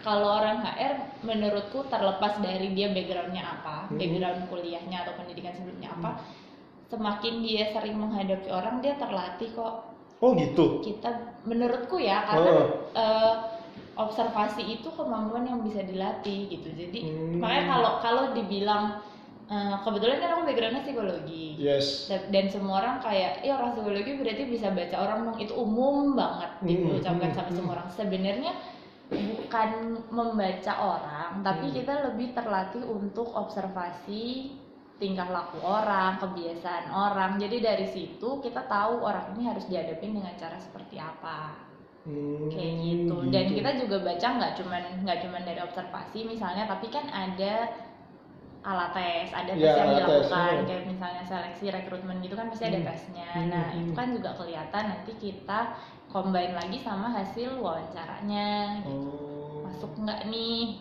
kalau 0.00 0.40
orang 0.40 0.64
HR 0.64 0.94
menurutku 1.20 1.84
terlepas 1.92 2.40
dari 2.40 2.72
dia 2.72 2.88
backgroundnya 2.88 3.44
apa, 3.44 3.84
Hmm. 3.92 4.00
background 4.00 4.48
kuliahnya 4.48 5.04
atau 5.04 5.12
pendidikan 5.12 5.52
sebelumnya 5.52 5.92
apa, 5.92 6.24
semakin 6.88 7.44
dia 7.44 7.68
sering 7.68 8.00
menghadapi 8.00 8.48
orang 8.48 8.80
dia 8.80 8.96
terlatih 8.96 9.52
kok 9.52 9.92
Oh 10.20 10.32
gitu. 10.36 10.80
kita 10.80 11.36
menurutku 11.44 11.96
ya 11.96 12.24
karena 12.24 12.50
Oh. 12.50 12.64
eh, 12.92 13.34
observasi 14.06 14.62
itu 14.70 14.88
kemampuan 14.92 15.44
yang 15.44 15.60
bisa 15.60 15.80
dilatih 15.82 16.48
gitu 16.48 16.68
jadi 16.72 16.98
Hmm. 17.04 17.38
makanya 17.38 17.64
kalau 17.68 17.92
kalau 18.00 18.24
dibilang 18.32 18.84
eh, 19.50 19.76
kebetulan 19.82 20.22
kan 20.22 20.30
aku 20.32 20.42
backgroundnya 20.46 20.82
psikologi 20.82 21.46
Yes. 21.58 22.06
dan 22.08 22.44
semua 22.48 22.80
orang 22.80 22.96
kayak 23.02 23.42
ya 23.42 23.58
orang 23.58 23.74
psikologi 23.74 24.16
berarti 24.16 24.42
bisa 24.46 24.70
baca 24.70 24.96
orang 24.96 25.18
dong 25.26 25.38
itu 25.38 25.52
umum 25.52 26.14
banget 26.14 26.50
Hmm, 26.58 26.68
diucapkan 26.68 27.30
hmm, 27.30 27.36
sama 27.36 27.48
hmm. 27.50 27.56
semua 27.58 27.72
orang 27.76 27.88
sebenarnya 27.90 28.52
bukan 29.10 29.70
membaca 30.08 30.72
orang 30.78 31.30
tapi 31.42 31.66
Hmm. 31.68 31.74
kita 31.74 31.94
lebih 32.06 32.28
terlatih 32.30 32.84
untuk 32.86 33.34
observasi 33.34 34.54
tingkah 35.00 35.26
laku 35.26 35.58
orang 35.60 36.20
kebiasaan 36.20 36.92
orang 36.92 37.40
jadi 37.40 37.56
dari 37.58 37.86
situ 37.88 38.38
kita 38.38 38.68
tahu 38.68 39.00
orang 39.00 39.32
ini 39.34 39.48
harus 39.48 39.64
dihadapin 39.66 40.12
dengan 40.14 40.30
cara 40.36 40.60
seperti 40.60 41.00
apa 41.00 41.56
Hmm, 42.10 42.50
kayak 42.50 42.74
gitu 42.82 43.16
dan 43.30 43.46
kita 43.56 43.70
juga 43.78 43.96
baca 44.02 44.26
nggak 44.36 44.52
cuman 44.58 44.82
nggak 45.06 45.18
cuman 45.22 45.42
dari 45.46 45.60
observasi 45.62 46.18
misalnya 46.26 46.64
tapi 46.66 46.86
kan 46.90 47.06
ada 47.06 47.70
alat 48.60 48.90
tes 48.96 49.28
ada 49.32 49.52
tes 49.56 49.62
Ya, 49.62 49.72
yang 49.78 49.88
alat 49.88 50.04
tes, 50.04 50.26
dilakukan 50.28 50.52
iya. 50.52 50.64
kayak 50.68 50.84
misalnya 50.92 51.22
seleksi 51.24 51.66
rekrutmen 51.76 52.20
gitu 52.24 52.34
kan 52.36 52.46
pasti 52.52 52.64
ada 52.68 52.80
Hmm. 52.80 52.88
tesnya 52.88 53.30
Hmm, 53.32 53.48
nah 53.52 53.66
hmm. 53.72 53.80
itu 53.80 53.92
kan 53.98 54.06
juga 54.16 54.30
kelihatan 54.36 54.84
nanti 54.92 55.12
kita 55.16 55.60
combine 56.12 56.52
lagi 56.60 56.76
sama 56.82 57.08
hasil 57.16 57.56
wawancaranya 57.64 58.48
Oh. 58.84 59.64
masuk 59.64 59.92
nggak 60.02 60.20
nih 60.32 60.76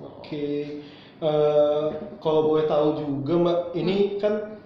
Oke, 0.00 0.82
Eh, 1.16 1.86
kalau 2.20 2.44
boleh 2.52 2.68
tahu 2.68 3.00
juga 3.00 3.32
mbak, 3.40 3.58
ini 3.72 4.20
kan 4.20 4.60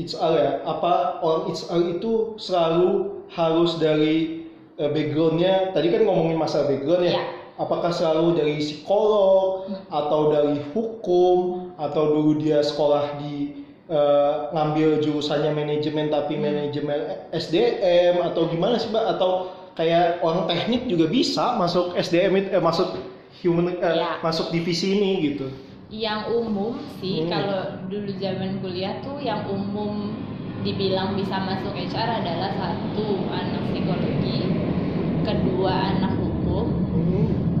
HR 0.00 0.32
ya, 0.40 0.52
apa 0.64 1.20
orang 1.20 1.52
HR 1.52 2.00
itu 2.00 2.12
selalu 2.40 3.20
harus 3.28 3.76
dari 3.76 4.39
eh, 4.80 4.88
backgroundnya, 4.88 5.70
tadi 5.70 5.92
kan 5.92 6.02
ngomongin 6.02 6.40
masalah 6.40 6.72
background 6.72 7.04
ya, 7.04 7.20
apakah 7.54 7.92
selalu 7.92 8.40
dari 8.40 8.54
psikolog 8.58 9.68
Hmm. 9.68 9.76
atau 9.92 10.32
dari 10.32 10.56
hukum 10.72 11.36
atau 11.76 12.16
dulu 12.16 12.40
dia 12.40 12.64
sekolah 12.64 13.20
di 13.20 13.60
eh, 13.90 14.34
ngambil 14.54 15.02
jurusannya 15.02 15.50
manajemen 15.50 16.08
tapi 16.08 16.38
Hmm. 16.38 16.46
manajemen 16.46 16.98
SDM 17.34 18.22
atau 18.22 18.46
gimana 18.46 18.78
sih 18.78 18.86
mbak? 18.86 19.18
Atau 19.18 19.50
kayak 19.74 20.22
orang 20.22 20.46
teknik 20.46 20.86
juga 20.86 21.06
bisa 21.06 21.58
masuk 21.58 21.92
SDM 21.94 22.38
itu, 22.38 22.48
eh, 22.54 22.62
masuk 22.62 22.86
human 23.42 23.74
eh, 23.74 23.82
Iya. 23.82 24.22
masuk 24.22 24.48
divisi 24.50 24.94
ini 24.94 25.10
gitu. 25.28 25.50
yang 25.90 26.30
umum 26.30 26.78
sih 27.02 27.26
Hmm. 27.26 27.34
kalau 27.34 27.60
dulu 27.90 28.14
zaman 28.14 28.62
kuliah 28.62 29.02
tuh 29.02 29.18
yang 29.18 29.42
umum 29.50 30.22
dibilang 30.62 31.18
bisa 31.18 31.34
masuk 31.42 31.74
HR 31.74 32.22
adalah 32.22 32.54
satu 32.54 33.26
anak 33.26 33.74
psikologi 33.74 34.59
kedua 35.22 35.72
anak 35.92 36.12
hukum 36.18 36.66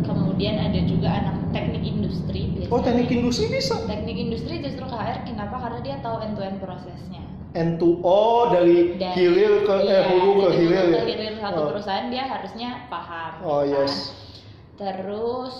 kemudian 0.00 0.56
ada 0.58 0.80
juga 0.82 1.08
anak 1.08 1.36
teknik 1.50 1.82
industri 1.82 2.50
biasanya. 2.50 2.72
Oh 2.72 2.80
teknik 2.80 3.08
industri 3.08 3.46
bisa. 3.48 3.74
teknik 3.84 4.16
industri 4.18 4.58
justru 4.58 4.84
KR 4.84 5.22
kenapa 5.22 5.56
karena 5.58 5.80
dia 5.80 5.96
tahu 6.00 6.16
end 6.20 6.34
to 6.34 6.42
end 6.42 6.58
prosesnya 6.58 7.22
N2O 7.50 8.22
dari, 8.48 8.94
Dan- 8.94 9.10
hilir 9.10 9.66
ke 9.66 9.74
eh 9.74 9.82
iya, 9.82 10.00
hulu 10.06 10.30
ke 10.36 10.46
dari 10.46 10.58
hilir 10.62 10.78
hulu 10.80 10.94
ya. 10.94 11.02
ke 11.02 11.10
hilir 11.10 11.34
satu 11.36 11.58
Oh. 11.58 11.66
perusahaan 11.74 12.06
dia 12.06 12.24
harusnya 12.24 12.68
paham 12.86 13.32
Oh 13.42 13.60
kan? 13.60 13.74
yes. 13.82 14.14
Terus 14.76 15.56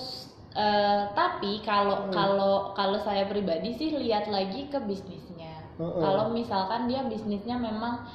eh, 0.52 1.02
tapi 1.12 1.62
kalau 1.62 2.06
Hmm. 2.06 2.10
kalau 2.10 2.54
kalau 2.72 2.98
saya 2.98 3.26
pribadi 3.26 3.70
sih 3.72 3.90
lihat 3.92 4.26
lagi 4.26 4.66
ke 4.66 4.78
bisnisnya. 4.80 5.66
Heeh. 5.76 5.98
Kalau 5.98 6.30
misalkan 6.30 6.86
dia 6.86 7.02
bisnisnya 7.04 7.54
memang 7.54 8.06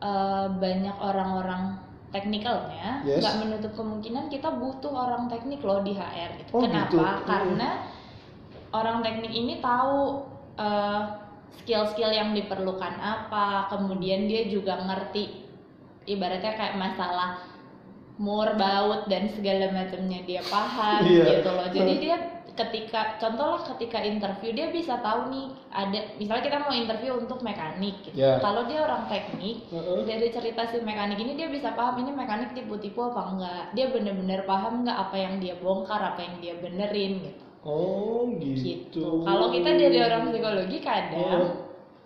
eh, 0.00 0.46
banyak 0.50 0.96
orang-orang 0.98 1.80
teknikalnya, 2.14 3.02
Yes. 3.02 3.18
nggak 3.18 3.34
menutup 3.42 3.72
kemungkinan 3.74 4.30
kita 4.30 4.54
butuh 4.54 4.94
orang 4.94 5.26
teknik 5.26 5.58
loh 5.60 5.82
di 5.82 5.92
HR. 5.92 6.38
Gitu. 6.38 6.50
Oh, 6.54 6.62
Kenapa? 6.62 6.86
gitu. 6.88 7.02
Hmm. 7.02 7.26
Karena 7.26 7.70
orang 8.70 9.02
teknik 9.02 9.34
ini 9.34 9.58
tahu 9.58 10.30
eh, 10.54 11.00
skill-skill 11.58 12.14
yang 12.14 12.30
diperlukan 12.30 12.94
apa, 12.94 13.66
kemudian 13.68 14.30
dia 14.30 14.46
juga 14.46 14.78
ngerti 14.78 15.42
ibaratnya 16.06 16.54
kayak 16.54 16.78
masalah 16.78 17.42
mur 18.14 18.46
baut 18.54 19.10
dan 19.10 19.26
segala 19.26 19.74
macamnya 19.74 20.22
dia 20.22 20.38
paham 20.46 21.02
Iya. 21.02 21.42
gitu 21.42 21.50
loh 21.50 21.66
jadi 21.66 21.92
dia 21.98 22.16
ketika 22.54 23.18
contoh 23.18 23.58
lah 23.58 23.62
ketika 23.74 23.98
interview 23.98 24.54
dia 24.54 24.70
bisa 24.70 25.02
tahu 25.02 25.26
nih 25.34 25.46
ada 25.74 26.14
misalnya 26.22 26.44
kita 26.46 26.58
mau 26.62 26.70
interview 26.70 27.18
untuk 27.18 27.42
mekanik 27.42 27.98
gitu. 28.06 28.14
Ya. 28.14 28.38
kalau 28.38 28.62
dia 28.70 28.86
orang 28.86 29.10
teknik 29.10 29.66
Heeh. 29.74 30.06
dari 30.06 30.30
cerita 30.30 30.62
si 30.70 30.78
mekanik 30.78 31.18
ini 31.18 31.34
dia 31.34 31.50
bisa 31.50 31.74
paham 31.74 31.98
ini 32.06 32.14
mekanik 32.14 32.54
tipu-tipu 32.54 33.10
apa 33.10 33.22
enggak 33.34 33.62
dia 33.74 33.86
bener-bener 33.90 34.46
paham 34.46 34.86
nggak 34.86 34.94
apa 34.94 35.16
yang 35.18 35.34
dia 35.42 35.58
bongkar 35.58 35.98
apa 35.98 36.20
yang 36.22 36.36
dia 36.38 36.54
benerin 36.62 37.26
gitu 37.26 37.44
Oh 37.64 38.28
gitu. 38.38 38.60
gitu 38.62 39.06
kalau 39.26 39.50
kita 39.50 39.74
dari 39.74 39.98
orang 39.98 40.30
psikologi 40.30 40.78
Oh. 40.78 40.84
kadang 40.86 41.44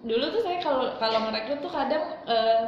dulu 0.01 0.25
tuh 0.33 0.43
saya 0.47 0.59
kalau 0.65 0.97
kalau 0.97 1.19
ngerekrut 1.29 1.61
tuh 1.61 1.73
kadang 1.75 2.05
eh, 2.25 2.63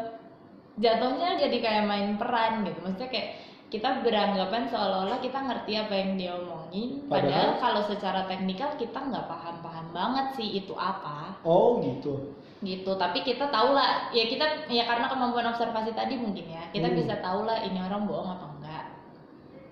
jatuhnya 0.77 1.39
jadi 1.41 1.57
kayak 1.65 1.85
main 1.89 2.19
peran 2.21 2.67
gitu 2.67 2.77
maksudnya 2.85 3.09
kayak 3.09 3.29
kita 3.71 4.03
beranggapan 4.03 4.67
seolah-olah 4.67 5.23
kita 5.23 5.39
ngerti 5.39 5.73
apa 5.79 5.95
yang 5.95 6.11
dia 6.19 6.35
omongin 6.71 7.11
padahal, 7.11 7.59
Padahal- 7.59 7.59
kalau 7.59 7.83
secara 7.85 8.21
teknikal 8.27 8.71
kita 8.79 8.99
nggak 9.01 9.27
paham-paham 9.27 9.87
banget 9.91 10.27
sih 10.39 10.49
itu 10.57 10.73
apa 10.73 11.35
Oh 11.43 11.83
gitu. 11.83 12.39
gitu 12.61 12.93
tapi 12.95 13.25
kita 13.25 13.49
tahu 13.49 13.73
lah 13.73 14.13
ya 14.13 14.25
kita 14.25 14.69
ya 14.69 14.85
karena 14.85 15.09
kemampuan 15.09 15.49
observasi 15.49 15.91
tadi 15.93 16.15
mungkin 16.15 16.47
ya 16.47 16.69
kita 16.71 16.87
Hmm. 16.87 16.97
bisa 16.97 17.15
tahu 17.19 17.43
lah 17.43 17.59
ini 17.59 17.81
orang 17.81 18.05
bohong 18.05 18.31
apa 18.31 18.47
enggak 18.53 18.85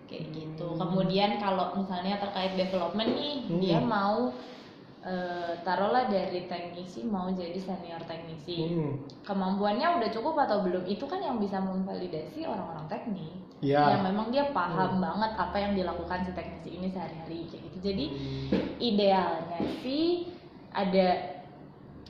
kayak 0.08 0.26
gitu 0.32 0.66
Hmm. 0.66 0.80
kemudian 0.80 1.36
kalau 1.36 1.76
misalnya 1.76 2.16
terkait 2.18 2.56
development 2.56 3.10
nih 3.14 3.34
Hmm. 3.46 3.60
dia 3.60 3.78
mau 3.78 4.32
eh, 5.08 5.52
taruhlah 5.64 6.04
dari 6.06 6.44
teknisi 6.44 7.08
mau 7.08 7.32
jadi 7.32 7.56
senior 7.56 8.04
teknisi 8.04 8.68
Hmm. 8.68 8.92
kemampuannya 9.24 9.96
udah 9.96 10.10
cukup 10.12 10.36
atau 10.36 10.60
belum 10.60 10.84
itu 10.84 11.08
kan 11.08 11.16
yang 11.18 11.40
bisa 11.40 11.56
memvalidasi 11.58 12.44
orang-orang 12.44 12.84
teknik 12.86 13.32
Ya. 13.58 13.90
yang 13.90 14.06
memang 14.06 14.28
dia 14.28 14.52
paham 14.52 15.00
Hmm. 15.00 15.02
banget 15.02 15.32
apa 15.34 15.56
yang 15.56 15.72
dilakukan 15.72 16.22
si 16.22 16.30
teknisi 16.30 16.76
ini 16.76 16.92
sehari-hari 16.92 17.48
kayak 17.48 17.62
gitu 17.72 17.78
jadi 17.82 18.04
Hmm. 18.06 18.48
idealnya 18.78 19.60
sih 19.80 20.28
ada 20.70 21.08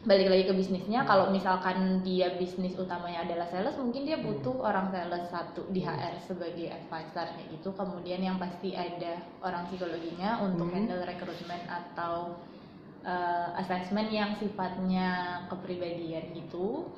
balik 0.00 0.30
lagi 0.30 0.44
ke 0.46 0.54
bisnisnya 0.54 1.02
kalau 1.02 1.28
misalkan 1.28 2.00
dia 2.00 2.32
bisnis 2.34 2.78
utamanya 2.78 3.26
adalah 3.26 3.50
sales 3.50 3.74
mungkin 3.76 4.06
dia 4.06 4.16
butuh 4.16 4.62
orang 4.62 4.88
sales 4.88 5.26
satu 5.26 5.66
di 5.68 5.82
HR 5.82 6.22
sebagai 6.22 6.70
advisor 6.70 7.26
kayak 7.34 7.48
gitu 7.50 7.74
kemudian 7.74 8.22
yang 8.22 8.38
pasti 8.38 8.72
ada 8.72 9.18
orang 9.42 9.66
psikologinya 9.66 10.38
untuk 10.40 10.70
Hmm. 10.70 10.74
handle 10.74 11.02
rekrutmen 11.02 11.60
atau 11.66 12.38
uh, 13.04 13.54
assessment 13.60 14.08
yang 14.10 14.34
sifatnya 14.38 15.42
kepribadian 15.50 16.34
gitu 16.34 16.90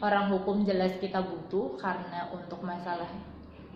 orang 0.00 0.32
hukum 0.32 0.64
jelas 0.64 0.96
kita 1.00 1.20
butuh 1.20 1.76
karena 1.76 2.32
untuk 2.32 2.64
masalah 2.64 3.08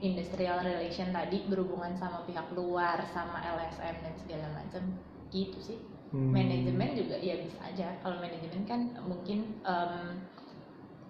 industrial 0.00 0.61
relation 0.64 1.12
tadi 1.12 1.44
berhubungan 1.49 1.97
sama 1.97 2.25
pihak 2.28 2.49
luar 2.56 3.04
sama 3.12 3.40
LSM 3.44 3.97
dan 4.04 4.14
segala 4.21 4.47
macam 4.52 4.83
gitu 5.33 5.59
sih 5.61 5.78
Hmm. 6.14 6.30
manajemen 6.30 6.94
juga 6.94 7.18
ya 7.18 7.42
bisa 7.42 7.59
aja 7.66 7.90
kalau 7.99 8.23
manajemen 8.23 8.62
kan 8.71 8.87
mungkin 9.02 9.59
em, 9.66 10.23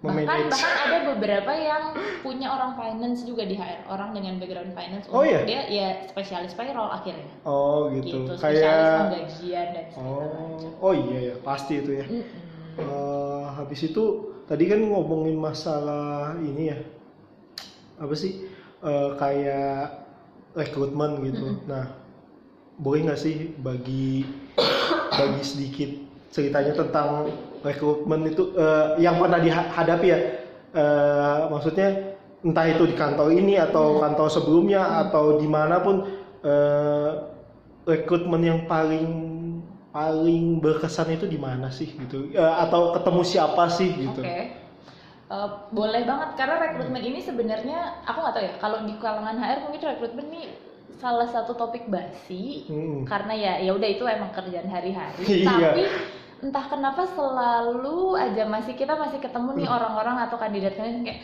bahkan 0.05 0.25
bahkan 0.45 0.73
ada 0.85 0.97
beberapa 1.09 1.51
yang 1.51 1.83
punya 2.21 2.47
orang 2.47 2.71
finance 2.73 3.23
juga 3.23 3.43
di 3.43 3.55
HR 3.55 3.87
orang 3.87 4.13
dengan 4.13 4.37
background 4.37 4.71
finance 4.71 5.05
Oh, 5.09 5.19
untuk 5.19 5.31
iya? 5.31 5.41
dia 5.43 5.61
ya 5.67 5.87
spesialis 6.05 6.53
payroll 6.53 6.89
akhirnya 6.89 7.25
Oh 7.43 7.89
gitu. 7.89 8.29
gitu 8.29 8.37
spesialis 8.37 8.61
Kayak. 8.61 8.99
penggajian 9.01 9.67
dan 9.73 9.85
segala 9.89 10.25
macam 10.27 10.69
Oh. 10.75 10.85
Oh 10.85 10.93
iya 10.93 11.19
ya 11.19 11.35
pasti 11.39 11.73
itu 11.79 11.91
ya. 11.95 12.05
Mm-mm. 12.05 12.39
Eh, 12.75 13.43
habis 13.55 13.79
itu 13.81 14.03
tadi 14.43 14.67
kan 14.67 14.83
ngomongin 14.83 15.33
masalah 15.33 16.35
ini 16.37 16.69
ya 16.69 16.77
apa 17.95 18.13
sih 18.13 18.51
Eh, 18.79 19.09
kayak 19.17 20.05
rekrutmen 20.53 21.17
gitu. 21.25 21.57
Nah 21.65 21.89
boleh 22.77 23.07
nggak 23.07 23.17
sih 23.17 23.49
bagi 23.57 24.21
bagi 25.09 25.41
sedikit 25.41 25.89
ceritanya 26.35 26.75
tentang 26.75 27.31
rekrutmen 27.63 28.27
itu 28.27 28.51
eh, 28.53 28.99
yang 28.99 29.15
pernah 29.17 29.39
dihadapi 29.39 30.07
ya 30.11 30.19
Eh, 30.75 31.39
maksudnya 31.47 31.87
entah 32.43 32.67
itu 32.67 32.83
di 32.83 32.99
kantor 32.99 33.31
ini 33.31 33.55
atau 33.55 34.03
kantor 34.03 34.27
sebelumnya 34.27 35.07
atau 35.07 35.39
di 35.39 35.47
mana 35.47 35.79
pun 35.79 36.03
eh, 36.43 37.11
rekrutmen 37.87 38.43
yang 38.43 38.59
paling 38.67 39.07
paling 39.95 40.59
berkesan 40.59 41.15
itu 41.15 41.31
di 41.31 41.39
mana 41.39 41.71
sih 41.71 41.95
gitu 41.95 42.27
Eh, 42.35 42.55
atau 42.59 42.91
ketemu 42.91 43.21
siapa 43.23 43.71
sih 43.71 43.87
gitu 43.95 44.19
Oke. 44.19 44.51
Eh, 45.25 45.49
boleh 45.71 46.03
banget 46.03 46.35
karena 46.35 46.55
rekrutmen 46.59 47.01
ini 47.01 47.23
sebenarnya 47.23 48.03
aku 48.03 48.17
nggak 48.19 48.33
tahu 48.35 48.43
ya 48.43 48.53
kalau 48.59 48.77
di 48.83 48.93
kalangan 48.99 49.39
HR 49.39 49.59
mungkin 49.63 49.81
rekrutmen 49.95 50.27
ini 50.27 50.43
salah 50.99 51.31
satu 51.31 51.55
topik 51.55 51.87
basi 51.87 52.67
Hmm. 52.67 53.07
karena 53.07 53.31
ya 53.31 53.53
ya 53.63 53.71
udah 53.71 53.89
itu 53.89 54.03
emang 54.03 54.35
kerjaan 54.35 54.67
hari-hari 54.67 55.23
Iya. 55.47 55.71
tapi 55.71 55.83
entah 56.39 56.65
kenapa 56.65 57.07
selalu 57.07 58.15
aja 58.15 58.43
masih 58.43 58.73
kita 58.73 58.93
masih 58.93 59.17
ketemu 59.17 59.49
nih 59.55 59.67
orang-orang 59.67 60.17
atau 60.21 60.35
kandidat 60.35 60.73
kandidat 60.73 61.03
kayak 61.03 61.19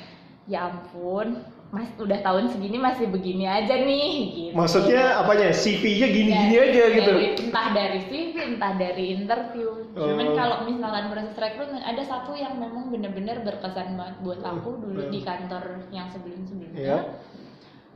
ya 0.46 0.68
ampun 0.68 1.44
mas 1.72 1.88
udah 1.96 2.20
tahun 2.20 2.52
segini 2.52 2.76
masih 2.76 3.08
begini 3.08 3.48
aja 3.48 3.72
nih 3.72 4.12
gitu 4.52 4.56
Maksudnya 4.60 5.24
apanya? 5.24 5.56
CV-nya 5.56 6.08
gini-gini 6.10 6.52
Dari- 6.52 6.68
aja 6.68 6.84
gitu. 6.92 7.12
dari- 7.12 7.32
entah 7.40 7.68
dari 7.72 8.00
CV 8.04 8.36
entah 8.50 8.74
dari 8.76 9.06
interview 9.14 9.70
cuman 9.94 10.28
Oh. 10.28 10.36
kalau 10.36 10.58
misalkan 10.66 11.06
proses 11.08 11.32
rekrutmen 11.34 11.80
ada 11.80 12.04
satu 12.04 12.32
yang 12.34 12.56
memang 12.56 12.92
bener-bener 12.92 13.40
berkesan 13.42 13.96
banget 13.96 14.16
buat 14.20 14.42
aku 14.42 14.70
dulu 14.80 15.02
Hmm. 15.02 15.12
di 15.12 15.20
kantor 15.22 15.64
yang 15.90 16.08
sebelum-sebelumnya 16.08 16.76
Iya. 16.78 17.00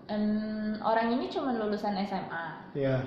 Em, 0.06 0.78
orang 0.80 1.12
ini 1.12 1.28
cuma 1.28 1.50
lulusan 1.52 1.98
SMA 1.98 2.70
Ya. 2.74 3.02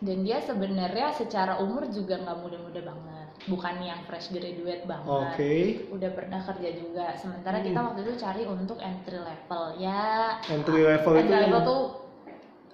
dan 0.00 0.24
dia 0.24 0.40
sebenarnya 0.40 1.12
secara 1.12 1.60
umur 1.60 1.84
juga 1.86 2.16
nggak 2.16 2.38
muda-muda 2.40 2.80
banget 2.82 3.11
bukan 3.42 3.74
yang 3.82 4.00
fresh 4.06 4.30
graduate 4.30 4.86
banget 4.86 5.34
Oke. 5.34 5.54
udah 5.90 6.10
pernah 6.14 6.40
kerja 6.40 6.70
juga 6.72 7.10
sementara 7.18 7.58
Hmm. 7.58 7.66
kita 7.66 7.78
waktu 7.82 8.00
itu 8.00 8.14
cari 8.16 8.42
untuk 8.46 8.78
entry 8.78 9.18
level 9.18 9.64
ya 9.76 10.38
Entry 10.46 10.80
level 10.80 11.12
itu. 11.12 11.20
entry 11.20 11.38
level 11.42 11.60
tuh 11.62 11.82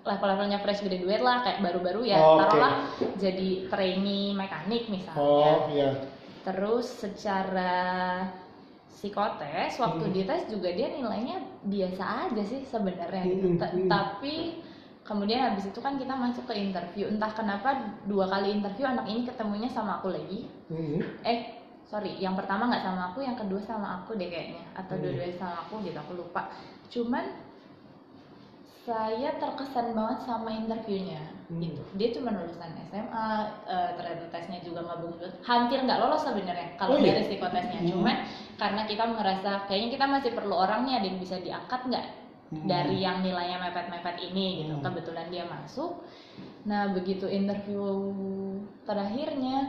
level-levelnya 0.05 0.59
fresh 0.61 0.85
graduate 0.85 1.21
lah 1.21 1.37
kayak 1.41 1.61
baru-baru 1.61 2.01
ya 2.05 2.19
Oh, 2.19 2.37
taruhlah 2.37 2.75
jadi 3.17 3.49
trainee 3.67 4.33
mekanik 4.33 4.89
misalnya 4.89 5.53
Oh, 5.59 5.69
ya. 5.71 5.91
terus 6.45 6.87
secara 7.01 7.75
psikotes 8.89 9.79
waktu 9.79 10.05
Hmm. 10.05 10.13
dites 10.13 10.43
juga 10.49 10.69
dia 10.69 10.89
nilainya 10.91 11.39
biasa 11.63 12.03
aja 12.29 12.43
sih 12.43 12.61
sebenarnya 12.63 13.25
gitu 13.25 13.47
Hmm, 13.47 13.59
Ta- 13.59 13.73
hmm. 13.73 13.89
tapi 13.89 14.37
kemudian 15.09 15.41
habis 15.41 15.65
itu 15.65 15.81
kan 15.81 15.97
kita 15.97 16.13
masuk 16.13 16.45
ke 16.45 16.55
interview 16.55 17.09
entah 17.09 17.33
kenapa 17.33 17.69
dua 18.05 18.29
kali 18.29 18.53
interview 18.53 18.85
anak 18.85 19.09
ini 19.09 19.25
ketemunya 19.25 19.73
sama 19.73 19.99
aku 19.99 20.13
lagi 20.13 20.45
Hmm. 20.69 21.01
eh 21.25 21.57
sorry 21.83 22.21
yang 22.21 22.37
pertama 22.37 22.69
nggak 22.69 22.85
sama 22.85 23.03
aku 23.09 23.25
yang 23.25 23.33
kedua 23.33 23.57
sama 23.65 24.05
aku 24.05 24.13
deh 24.15 24.29
kayaknya 24.29 24.61
atau 24.77 24.93
Hmm. 24.95 25.03
dua-duanya 25.03 25.35
sama 25.35 25.57
aku 25.65 25.81
gitu 25.81 25.97
aku 25.97 26.13
lupa 26.15 26.53
cuman 26.93 27.25
saya 28.85 29.37
terkesan 29.37 29.93
banget 29.93 30.19
sama 30.25 30.49
interviewnya 30.51 31.21
Hmm. 31.49 31.65
gitu 31.65 31.81
dia 31.97 32.09
cuma 32.13 32.29
lulusan 32.31 32.73
SMA 32.85 33.29
eh, 33.65 33.91
ternyata 33.97 34.25
tesnya 34.29 34.61
juga 34.61 34.85
nggak 34.85 34.99
bagus 35.01 35.17
banget. 35.17 35.35
hampir 35.45 35.79
nggak 35.81 35.99
lolos 35.99 36.21
sebenarnya 36.21 36.69
kalau 36.77 36.93
Oh, 36.93 37.01
iya? 37.01 37.17
dari 37.17 37.25
psikotesnya 37.25 37.81
Hmm. 37.81 37.89
cuman 37.89 38.17
karena 38.61 38.83
kita 38.85 39.05
merasa 39.09 39.51
kayaknya 39.65 39.89
kita 39.97 40.07
masih 40.07 40.31
perlu 40.37 40.53
orang 40.53 40.85
nih 40.85 40.95
ada 41.01 41.07
yang 41.09 41.17
bisa 41.17 41.37
diangkat 41.41 41.81
nggak 41.85 42.05
Hmm. 42.49 42.65
dari 42.65 43.05
yang 43.05 43.21
nilainya 43.21 43.61
mepet-mepet 43.61 44.33
ini 44.33 44.65
gitu 44.65 44.81
Hmm. 44.81 44.85
kebetulan 44.85 45.29
dia 45.29 45.45
masuk 45.45 46.01
nah 46.65 46.89
begitu 46.97 47.29
interview 47.29 47.85
terakhirnya 48.89 49.69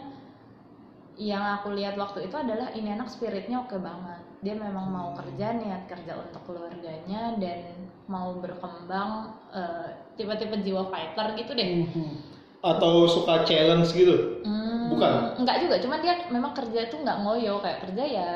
yang 1.20 1.44
aku 1.60 1.76
lihat 1.76 2.00
waktu 2.00 2.32
itu 2.32 2.36
adalah 2.40 2.72
ini 2.72 2.96
anak 2.96 3.12
spiritnya 3.12 3.60
oke 3.68 3.76
banget 3.84 4.24
dia 4.40 4.56
memang 4.56 4.88
mau 4.88 5.12
kerja 5.12 5.60
niat 5.60 5.92
kerja 5.92 6.16
untuk 6.16 6.40
keluarganya 6.48 7.36
dan 7.36 7.76
mau 8.08 8.40
berkembang 8.40 9.36
eh, 9.52 9.88
tipe-tipe 10.16 10.64
jiwa 10.64 10.88
fighter 10.88 11.36
gitu 11.36 11.52
deh 11.52 11.84
Hmm. 11.92 12.16
Atau 12.60 13.08
suka 13.08 13.48
challenge 13.48 13.96
gitu? 13.96 14.44
Hmm, 14.44 14.92
Bukan? 14.92 15.40
Enggak 15.40 15.64
juga, 15.64 15.80
cuman 15.80 16.00
dia 16.04 16.28
memang 16.28 16.52
kerja 16.52 16.92
tuh 16.92 17.00
nggak 17.08 17.24
ngoyo 17.24 17.64
kayak 17.64 17.88
kerja 17.88 18.04
ya 18.04 18.28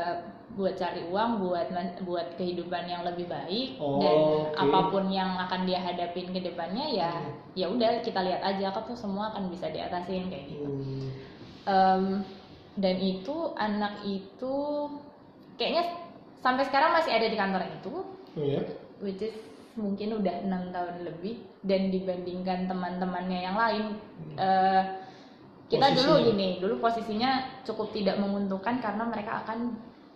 buat 0.53 0.77
cari 0.77 1.01
uang, 1.09 1.41
buat 1.41 1.67
buat 2.05 2.37
kehidupan 2.37 2.85
yang 2.85 3.01
lebih 3.01 3.25
baik 3.25 3.81
Oh, 3.81 3.97
dan 3.97 4.17
oke. 4.53 4.57
apa 4.59 4.79
pun 4.93 5.05
yang 5.09 5.33
akan 5.39 5.65
dia 5.65 5.81
hadapin 5.81 6.29
ke 6.29 6.39
depannya 6.39 6.85
ya 6.89 7.11
Hmm. 7.11 7.33
ya 7.53 7.65
udah 7.67 8.01
kita 8.01 8.21
lihat 8.21 8.41
aja 8.41 8.69
kok 8.69 8.85
tuh 8.85 8.97
semua 8.97 9.33
akan 9.33 9.49
bisa 9.49 9.69
diatasin 9.69 10.29
kayak 10.29 10.45
gitu. 10.47 10.69
Hmm. 10.69 11.07
Em, 11.65 12.03
dan 12.75 12.95
itu 12.97 13.35
anak 13.55 14.01
itu 14.03 14.53
kayaknya 15.55 15.83
sampai 16.37 16.65
sekarang 16.65 16.91
masih 16.91 17.13
ada 17.13 17.27
di 17.29 17.37
kantor 17.37 17.63
itu, 17.69 17.93
ya? 18.35 18.61
which 18.99 19.21
is 19.21 19.33
mungkin 19.73 20.21
udah 20.21 20.45
enam 20.45 20.69
tahun 20.69 21.01
lebih 21.01 21.41
dan 21.65 21.89
dibandingkan 21.89 22.69
teman-temannya 22.69 23.39
yang 23.41 23.57
lain 23.57 23.97
eh, 24.37 24.81
kita 25.65 25.97
dulu 25.97 26.13
Posisinya. 26.13 26.29
gini 26.29 26.49
dulu 26.61 26.75
posisinya 26.77 27.31
cukup 27.65 27.89
tidak 27.89 28.21
menguntungkan 28.21 28.77
karena 28.77 29.01
mereka 29.09 29.41
akan 29.41 29.73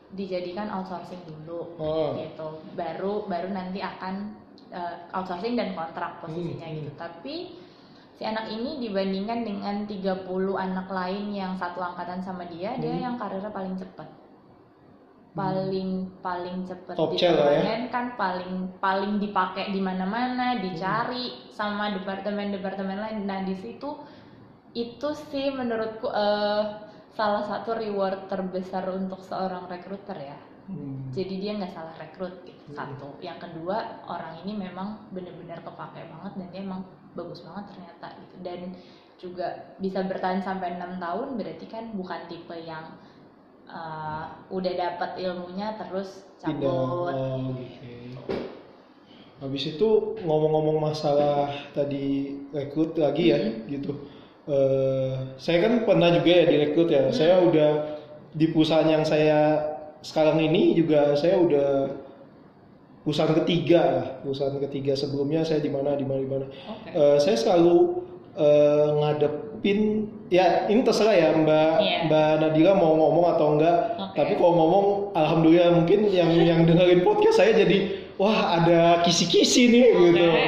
dijadikan 0.09 0.71
outsourcing 0.71 1.19
dulu 1.25 1.75
Oh. 1.75 2.15
gitu. 2.15 2.47
Baru 2.73 3.27
baru 3.27 3.51
nanti 3.51 3.79
akan 3.79 4.35
eh, 4.67 4.95
outsourcing 5.11 5.55
dan 5.55 5.71
kontrak 5.73 6.19
posisinya 6.19 6.67
Hmm, 6.67 6.75
gitu. 6.79 6.91
Tapi 6.95 7.35
si 8.11 8.23
anak 8.23 8.49
ini 8.49 8.81
dibandingkan 8.81 9.45
dengan 9.45 9.75
30 9.85 10.27
anak 10.57 10.87
lain 10.89 11.31
yang 11.31 11.53
satu 11.55 11.79
angkatan 11.79 12.19
sama 12.19 12.43
dia 12.45 12.75
dia 12.75 12.91
Hmm. 12.91 13.03
yang 13.03 13.15
karirnya 13.15 13.47
paling 13.49 13.75
cepat 13.75 14.07
paling 15.31 15.89
paling 16.17 16.65
cepet 16.65 16.97
Top 16.97 17.13
chair 17.13 17.37
lah 17.37 17.61
ya. 17.61 17.85
kan 17.93 18.17
paling 18.17 18.73
paling 18.81 19.21
dipakai 19.21 19.69
di 19.69 19.77
mana-mana 19.77 20.57
dicari 20.57 21.45
sama 21.53 21.93
departemen-departemen 21.93 22.97
lain. 22.97 23.17
Nah 23.23 23.45
di 23.45 23.53
situ 23.53 24.01
itu 24.73 25.09
sih 25.29 25.53
menurutku 25.53 26.09
eh, 26.09 26.61
salah 27.17 27.43
satu 27.49 27.69
reward 27.83 28.19
terbesar 28.31 28.83
untuk 28.99 29.19
seorang 29.29 29.65
rekruter 29.73 30.17
ya 30.31 30.39
Hmm. 30.67 30.99
jadi 31.15 31.33
dia 31.41 31.51
nggak 31.55 31.71
salah 31.71 31.95
rekrut 31.95 32.43
gitu 32.43 32.63
satu 32.75 33.07
yang 33.23 33.39
kedua 33.39 34.03
orang 34.03 34.43
ini 34.43 34.51
memang 34.67 35.07
benar-benar 35.15 35.63
kepake 35.63 36.01
banget 36.11 36.33
dan 36.35 36.47
dia 36.51 36.61
emang 36.67 36.83
bagus 37.15 37.39
banget 37.47 37.71
ternyata 37.71 38.07
gitu 38.19 38.35
dan 38.43 38.59
juga 39.15 39.47
bisa 39.79 40.03
bertahan 40.03 40.43
sampai 40.43 40.75
enam 40.75 40.99
tahun 40.99 41.39
berarti 41.39 41.65
kan 41.71 41.95
bukan 41.95 42.19
tipe 42.27 42.51
yang 42.67 42.83
uh, 43.71 44.27
udah 44.51 44.73
dapat 44.75 45.11
ilmunya 45.23 45.79
terus 45.79 46.27
cabut 46.43 46.67
Oh, 46.67 47.55
oke. 47.55 48.35
Habis 49.37 49.77
itu 49.77 49.87
ngomong-ngomong 50.25 50.81
masalah 50.81 51.53
tadi 51.77 52.33
rekrut 52.49 52.97
lagi 52.97 53.29
ya, 53.29 53.37
Hmm. 53.37 53.69
gitu. 53.69 53.93
Eh, 54.47 55.11
saya 55.35 55.59
kan 55.59 55.83
pernah 55.83 56.07
juga 56.09 56.31
ya 56.31 56.45
direkrut 56.47 56.87
ya. 56.87 57.11
Saya 57.11 57.43
Hmm. 57.43 57.51
udah 57.51 57.71
di 58.31 58.47
perusahaan 58.47 58.87
yang 58.87 59.03
saya 59.03 59.59
sekarang 59.99 60.39
ini 60.39 60.71
juga 60.71 61.11
saya 61.13 61.35
udah 61.35 61.91
perusahaan 63.03 63.35
ketiga 63.43 63.81
lah. 63.83 64.07
Perusahaan 64.23 64.55
ketiga 64.61 64.95
sebelumnya 64.95 65.43
saya 65.43 65.59
di 65.59 65.67
mana 65.67 65.95
di 65.95 66.07
mana 66.07 66.19
di 66.19 66.29
mana. 66.29 66.45
Oke. 66.47 66.89
Eh, 66.91 67.17
saya 67.19 67.35
selalu 67.35 68.07
eh, 68.37 68.87
ngadepin 68.93 69.79
ya 70.29 70.69
ini 70.69 70.79
terserah 70.79 71.11
ya 71.11 71.33
Mbak 71.33 71.71
Iya. 71.81 71.97
Mbak 72.07 72.29
Nadira 72.39 72.71
mau 72.71 72.93
ngomong 72.93 73.25
atau 73.33 73.57
enggak. 73.57 73.77
Oke. 73.99 74.15
Tapi 74.15 74.33
kalau 74.37 74.53
ngomong 74.55 74.85
alhamdulillah 75.11 75.75
mungkin 75.75 76.07
yang 76.07 76.29
yang 76.31 76.63
dengerin 76.63 77.01
podcast 77.01 77.41
saya 77.41 77.51
jadi 77.57 77.97
wah 78.15 78.61
ada 78.61 79.01
kisi-kisi 79.03 79.73
nih 79.73 79.85
gitu. 79.91 80.23
Oke. 80.23 80.45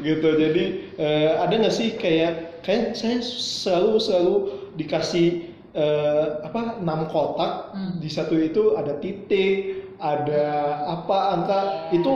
Gitu. 0.00 0.28
Jadi 0.32 0.64
eh, 0.96 1.28
ada 1.34 1.52
nggak 1.52 1.74
sih 1.74 1.92
kayak 1.98 2.53
kayak 2.64 2.96
saya 2.96 3.20
selalu 3.22 4.00
selalu 4.00 4.34
dikasih 4.80 5.54
eh, 5.76 6.26
apa 6.42 6.80
enam 6.80 7.06
kotak. 7.12 7.76
Hmm. 7.76 8.00
di 8.00 8.08
satu 8.08 8.34
itu 8.40 8.74
ada 8.74 8.96
titik, 8.98 9.84
ada 10.00 10.80
apa 10.88 11.16
angka 11.38 11.60
itu 11.92 12.12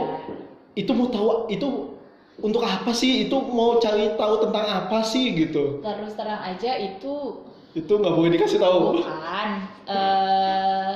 itu 0.73 0.91
mau 0.91 1.07
tahu 1.07 1.47
itu 1.53 1.69
untuk 2.39 2.63
apa 2.65 2.91
sih? 2.91 3.27
Itu 3.29 3.39
mau 3.51 3.77
cari 3.77 4.15
tahu 4.17 4.33
tentang 4.49 4.65
apa 4.65 5.05
sih 5.05 5.37
gitu. 5.37 5.79
Terus 5.79 6.17
terang 6.17 6.41
aja 6.41 6.75
itu 6.75 7.45
itu 7.77 7.93
nggak 7.93 8.15
boleh 8.17 8.31
dikasih 8.33 8.59
tahu. 8.59 8.99
Bukan. 8.99 9.49
Eh 9.87 10.93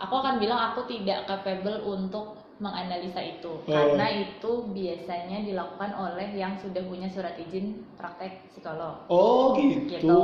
aku 0.00 0.14
akan 0.16 0.40
bilang 0.40 0.72
aku 0.72 0.88
tidak 0.88 1.28
capable 1.28 1.78
untuk 1.84 2.39
menganalisa 2.60 3.18
itu 3.24 3.64
Oh. 3.64 3.72
karena 3.72 4.06
itu 4.20 4.50
biasanya 4.70 5.42
dilakukan 5.42 5.90
oleh 5.96 6.28
yang 6.36 6.60
sudah 6.60 6.84
punya 6.84 7.08
surat 7.08 7.32
izin 7.40 7.82
praktek 7.96 8.44
psikolog 8.52 9.08
oh 9.08 9.56
gitu, 9.56 9.88
gitu. 9.88 10.20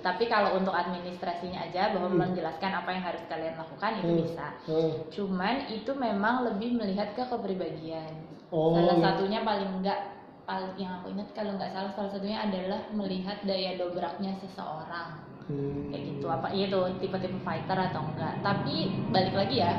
Tapi 0.00 0.24
kalau 0.26 0.56
untuk 0.56 0.72
administrasinya 0.72 1.68
aja 1.68 1.92
bahwa 1.92 2.08
Hmm. 2.08 2.20
menjelaskan 2.26 2.72
apa 2.72 2.90
yang 2.90 3.04
harus 3.04 3.22
kalian 3.28 3.54
lakukan 3.54 3.92
itu 4.00 4.08
Hmm. 4.08 4.20
bisa. 4.24 4.46
Hmm. 4.64 4.92
Cuman 5.12 5.54
itu 5.68 5.92
memang 5.92 6.48
lebih 6.48 6.80
melihat 6.80 7.12
ke 7.12 7.22
kepribadian. 7.28 8.24
Oh, 8.48 8.72
salah 8.72 8.96
satunya 8.96 9.44
paling 9.44 9.82
enggak 9.82 10.16
paling 10.46 10.78
yang 10.78 11.02
aku 11.02 11.10
ingat 11.10 11.28
kalau 11.34 11.58
nggak 11.58 11.74
salah 11.74 11.90
salah 11.92 12.10
satunya 12.14 12.38
adalah 12.38 12.80
melihat 12.94 13.42
daya 13.42 13.74
dobraknya 13.74 14.30
seseorang 14.38 15.18
Hmm. 15.50 15.90
kayak 15.90 16.02
gitu 16.06 16.26
apa 16.26 16.50
iya 16.54 16.70
tuh 16.70 16.86
tipe-tipe 16.98 17.38
fighter 17.42 17.74
atau 17.74 18.02
enggak 18.06 18.34
tapi 18.42 18.94
balik 19.10 19.34
lagi 19.34 19.58
ya 19.58 19.74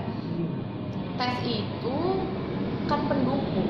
tes 1.18 1.36
itu 1.44 1.98
kan 2.88 3.10
pendukung. 3.10 3.70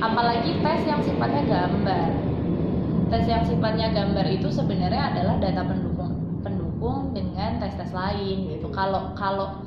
Apalagi 0.00 0.62
tes 0.62 0.82
yang 0.88 1.02
sifatnya 1.02 1.42
gambar. 1.44 2.10
Tes 3.12 3.24
yang 3.28 3.44
sifatnya 3.44 3.92
gambar 3.92 4.26
itu 4.30 4.48
sebenarnya 4.48 5.12
adalah 5.12 5.36
data 5.42 5.62
pendukung 5.66 6.12
pendukung 6.40 7.12
dengan 7.12 7.60
tes-tes 7.60 7.92
lain 7.92 8.48
gitu. 8.48 8.70
Kalau 8.72 9.12
kalau 9.18 9.62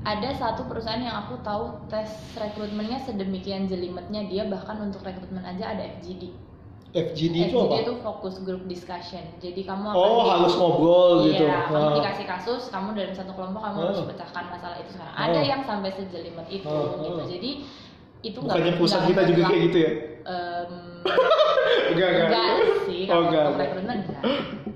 ada 0.00 0.32
satu 0.32 0.64
perusahaan 0.64 1.02
yang 1.02 1.28
aku 1.28 1.44
tahu 1.44 1.76
tes 1.92 2.08
rekrutmennya 2.32 3.04
sedemikian 3.04 3.68
jelimetnya 3.68 4.24
dia 4.24 4.48
bahkan 4.48 4.80
untuk 4.80 5.04
rekrutmen 5.04 5.44
aja 5.44 5.76
ada 5.76 5.84
FGD 6.00 6.49
FGD 6.90 7.36
itu 7.46 7.54
FGD 7.54 7.70
apa? 7.70 7.76
itu 7.80 7.92
fokus 8.00 8.34
group 8.40 8.66
discussion. 8.66 9.22
Jadi 9.38 9.62
kamu 9.62 9.84
akan 9.86 9.96
Oh, 9.96 10.18
di- 10.18 10.30
harus 10.32 10.52
ngobrol 10.54 11.10
gitu. 11.24 11.44
Iya, 11.44 11.66
kamu 11.66 11.78
Ah. 11.80 11.94
dikasih 11.96 12.26
kasus, 12.26 12.62
kamu 12.66 12.88
dalam 12.92 13.14
satu 13.14 13.32
kelompok 13.32 13.62
kamu 13.62 13.78
harus 13.84 14.00
Ah. 14.00 14.08
pecahkan 14.10 14.44
masalah 14.50 14.76
itu 14.76 14.90
sekarang. 14.92 15.14
Ah. 15.14 15.24
Ada 15.24 15.40
yang 15.40 15.62
sampai 15.62 15.90
sejelimet 15.92 16.46
itu 16.48 16.66
Ah, 16.66 16.98
gitu. 16.98 17.10
ah. 17.16 17.26
Jadi 17.26 17.50
itu 18.20 18.36
nggak 18.36 18.52
Bukannya 18.52 18.72
perusahaan 18.74 19.02
nggak 19.02 19.14
kita 19.16 19.30
juga 19.30 19.42
kayak 19.46 19.62
gitu 19.64 19.78
ya? 19.78 19.92
Em, 20.20 20.70
Enggak, 21.90 22.10
enggak 22.12 22.50
sih, 22.84 23.02
Oh, 23.06 23.18
enggak, 23.20 23.40
untuk 23.40 23.54
enggak. 23.54 23.54
rekrutmen 23.64 23.96
enggak. 24.00 24.22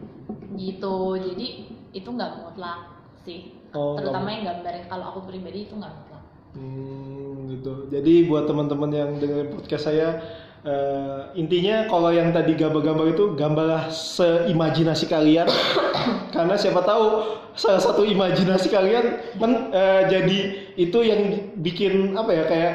Gitu. 0.56 0.94
Jadi 1.20 1.46
itu 1.92 2.08
nggak 2.08 2.30
mutlak 2.40 2.78
sih. 3.20 3.40
Oh, 3.70 3.98
Terutama 3.98 4.30
yang 4.30 4.42
gambarnya 4.46 4.86
kalau 4.86 5.10
aku 5.10 5.26
pribadi 5.26 5.66
itu 5.66 5.74
nggak 5.74 5.90
mutlak. 5.92 6.22
Hmm, 6.54 7.50
gitu. 7.50 7.90
Jadi 7.90 8.14
buat 8.24 8.46
teman-teman 8.46 8.86
yang 8.88 9.10
dengerin 9.18 9.50
podcast 9.50 9.84
saya, 9.84 10.22
eh, 10.64 11.20
intinya 11.36 11.86
kalau 11.86 12.10
yang 12.10 12.32
tadi 12.32 12.56
gambar-gambar 12.56 13.06
itu 13.12 13.24
gambarlah 13.36 13.88
seimajinasi 13.92 15.06
kalian, 15.06 15.46
karena 16.34 16.54
siapa 16.56 16.80
tahu 16.82 17.04
salah 17.54 17.80
satu 17.80 18.02
imajinasi 18.02 18.68
kalian 18.72 19.20
men- 19.38 19.70
eh, 19.70 20.02
jadi 20.10 20.38
itu 20.74 20.98
yang 21.04 21.20
bikin 21.60 22.18
apa 22.18 22.30
ya 22.34 22.44
kayak 22.48 22.72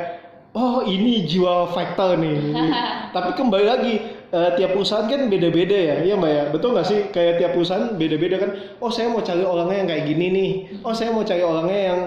oh 0.56 0.82
ini 0.86 1.26
jiwa 1.30 1.70
faktor 1.74 2.18
nih. 2.18 2.54
Tapi 3.16 3.34
kembali 3.34 3.66
lagi 3.66 3.94
eh, 4.30 4.50
tiap 4.58 4.78
perusahaan 4.78 5.10
kan 5.10 5.26
beda-beda 5.30 5.74
ya, 5.78 5.96
iya 6.06 6.14
mbak 6.18 6.32
ya. 6.32 6.44
Betul 6.54 6.78
nggak 6.78 6.88
sih? 6.88 7.00
Kayak 7.10 7.34
tiap 7.42 7.52
perusahaan 7.58 7.94
beda-beda 7.98 8.36
kan. 8.38 8.52
Oh 8.82 8.90
saya 8.94 9.10
mau 9.10 9.22
cari 9.26 9.42
orangnya 9.42 9.78
yang 9.86 9.90
kayak 9.90 10.06
gini 10.10 10.26
nih. 10.30 10.50
Oh 10.86 10.94
saya 10.94 11.10
mau 11.14 11.26
cari 11.26 11.42
orangnya 11.42 11.80
yang 11.94 12.00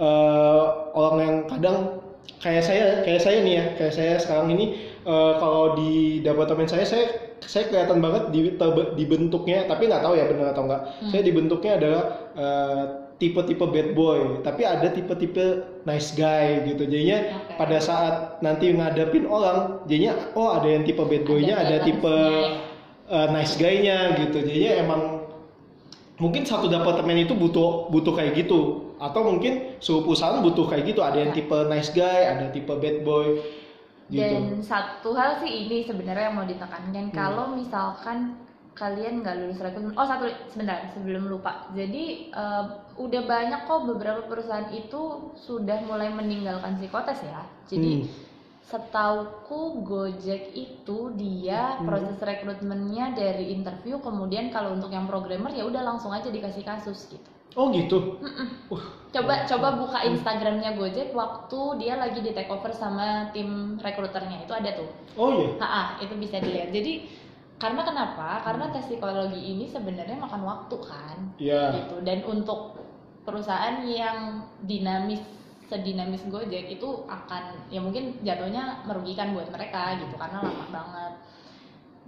eh, 0.00 0.62
orang 0.96 1.18
yang 1.20 1.36
kadang 1.48 1.76
kayak 2.40 2.64
saya 2.64 2.84
kayak 3.04 3.20
saya 3.20 3.38
nih 3.44 3.54
ya 3.54 3.64
kayak 3.76 3.94
saya 3.94 4.14
sekarang 4.16 4.48
ini 4.56 4.64
eh, 5.04 5.32
kalau 5.36 5.76
di 5.76 6.24
departemen 6.24 6.66
saya 6.66 6.88
saya 6.88 7.06
saya 7.40 7.68
kelihatan 7.68 8.04
banget 8.04 8.32
di 8.32 8.52
dibentuknya 8.96 9.64
tapi 9.64 9.88
nggak 9.88 10.04
tahu 10.04 10.14
ya 10.16 10.28
benar 10.28 10.52
atau 10.52 10.64
enggak 10.68 10.82
saya 11.08 11.22
dibentuknya 11.24 11.72
adalah 11.76 12.04
eh, 12.36 12.84
tipe-tipe 13.20 13.64
bad 13.68 13.88
boy 13.92 14.40
tapi 14.40 14.64
ada 14.64 14.88
tipe-tipe 14.88 15.60
nice 15.84 16.16
guy 16.16 16.64
gitu. 16.64 16.88
Jadinya 16.88 17.36
Oke. 17.36 17.54
pada 17.60 17.78
saat 17.78 18.14
nanti 18.40 18.72
ngadepin 18.72 19.28
orang 19.28 19.84
jadinya 19.84 20.16
oh 20.32 20.56
ada 20.56 20.64
yang 20.72 20.88
tipe 20.88 21.04
bad 21.04 21.24
boy-nya 21.28 21.60
ada, 21.60 21.84
Ada 21.84 21.84
tipe 21.84 22.16
eh, 23.12 23.28
nice 23.28 23.54
guy-nya 23.60 24.16
gitu. 24.24 24.40
Jadinya 24.40 24.72
emang 24.80 25.00
mungkin 26.16 26.48
satu 26.48 26.68
departemen 26.72 27.28
itu 27.28 27.36
butuh 27.36 27.92
butuh 27.92 28.16
kayak 28.16 28.36
gitu 28.40 28.89
atau 29.00 29.20
mungkin 29.24 29.52
seluruh 29.80 30.04
perusahaan 30.06 30.44
butuh 30.44 30.66
kayak 30.68 30.84
gitu 30.86 31.00
ada 31.00 31.18
yang 31.18 31.32
tipe 31.32 31.56
nice 31.72 31.90
guy 31.90 32.20
ada 32.28 32.52
tipe 32.52 32.70
bad 32.82 32.96
boy 33.00 33.40
gitu 34.10 34.36
Dan 34.36 34.60
satu 34.60 35.14
hal 35.14 35.38
sih 35.40 35.50
ini 35.66 35.86
sebenarnya 35.88 36.24
yang 36.28 36.36
mau 36.36 36.46
ditekankan 36.46 37.06
Hmm. 37.10 37.14
kalau 37.14 37.46
misalkan 37.54 38.18
kalian 38.74 39.20
nggak 39.22 39.36
lulus 39.38 39.60
rekrutmen. 39.60 39.94
Oh 39.94 40.06
satu 40.06 40.24
sebentar 40.50 40.78
sebelum 40.94 41.30
lupa. 41.32 41.52
Jadi 41.78 42.04
eh, 42.32 42.64
udah 42.96 43.22
banyak 43.26 43.60
kok 43.68 43.80
beberapa 43.86 44.20
perusahaan 44.30 44.68
itu 44.72 45.02
sudah 45.36 45.78
mulai 45.86 46.10
meninggalkan 46.10 46.74
psikotes 46.78 47.20
ya. 47.24 47.42
Jadi 47.70 47.92
Hmm. 48.02 48.08
setauku 48.70 49.62
Gojek 49.82 50.42
itu 50.54 50.98
dia 51.16 51.62
Hmm. 51.78 51.86
proses 51.88 52.18
rekrutmennya 52.20 53.06
dari 53.14 53.44
interview 53.56 53.98
kemudian 53.98 54.50
kalau 54.54 54.70
untuk 54.76 54.90
yang 54.90 55.06
programmer 55.10 55.50
ya 55.50 55.64
udah 55.70 55.82
langsung 55.82 56.12
aja 56.12 56.28
dikasih 56.30 56.64
kasus 56.66 57.06
gitu. 57.10 57.30
Oh 57.58 57.66
gitu 57.74 58.18
Wah, 58.70 58.84
Coba 59.10 59.42
coba 59.42 59.74
buka 59.74 60.06
Instagramnya 60.06 60.78
Gojek 60.78 61.10
waktu 61.10 61.82
dia 61.82 61.98
lagi 61.98 62.22
di 62.22 62.30
take 62.30 62.46
over 62.46 62.70
sama 62.70 63.26
tim 63.34 63.74
rekruternya 63.82 64.46
itu 64.46 64.54
ada 64.54 64.70
tuh. 64.78 64.86
oh 65.18 65.30
iya 65.34 65.58
Ha, 65.58 65.98
itu 65.98 66.14
bisa 66.14 66.38
dilihat. 66.38 66.70
Jadi 66.70 67.10
karena 67.58 67.82
kenapa? 67.82 68.38
Karena 68.46 68.70
tes 68.70 68.86
psikologi 68.86 69.42
ini 69.42 69.66
sebenarnya 69.66 70.14
makan 70.14 70.46
waktu 70.46 70.76
kan, 70.78 71.16
Iya. 71.42 71.74
gitu. 71.74 72.06
Dan 72.06 72.22
untuk 72.22 72.78
perusahaan 73.26 73.82
yang 73.82 74.46
dinamis 74.62 75.18
sedinamis 75.66 76.22
Gojek 76.30 76.70
itu 76.70 76.88
akan 77.10 77.66
ya 77.66 77.82
mungkin 77.82 78.14
jatuhnya 78.22 78.86
merugikan 78.86 79.34
buat 79.34 79.50
mereka 79.50 79.98
gitu 79.98 80.14
karena 80.14 80.38
lama 80.38 80.66
banget. 80.70 81.12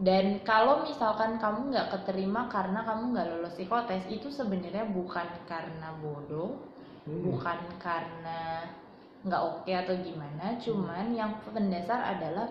Dan 0.03 0.43
kalau 0.43 0.83
misalkan 0.83 1.39
kamu 1.39 1.71
nggak 1.71 1.89
keterima 1.95 2.51
karena 2.51 2.83
kamu 2.83 3.15
nggak 3.15 3.29
lulus 3.39 3.55
psikotes 3.55 4.03
itu 4.11 4.27
sebenarnya 4.35 4.83
bukan 4.91 5.31
karena 5.47 5.95
bodoh, 6.03 6.59
Hmm. 7.03 7.23
bukan 7.23 7.59
karena 7.83 8.67
nggak 9.23 9.43
oke 9.43 9.71
atau 9.71 9.95
gimana 10.03 10.59
cuman 10.59 11.15
yang 11.15 11.31
pendasar 11.47 12.19
adalah 12.19 12.51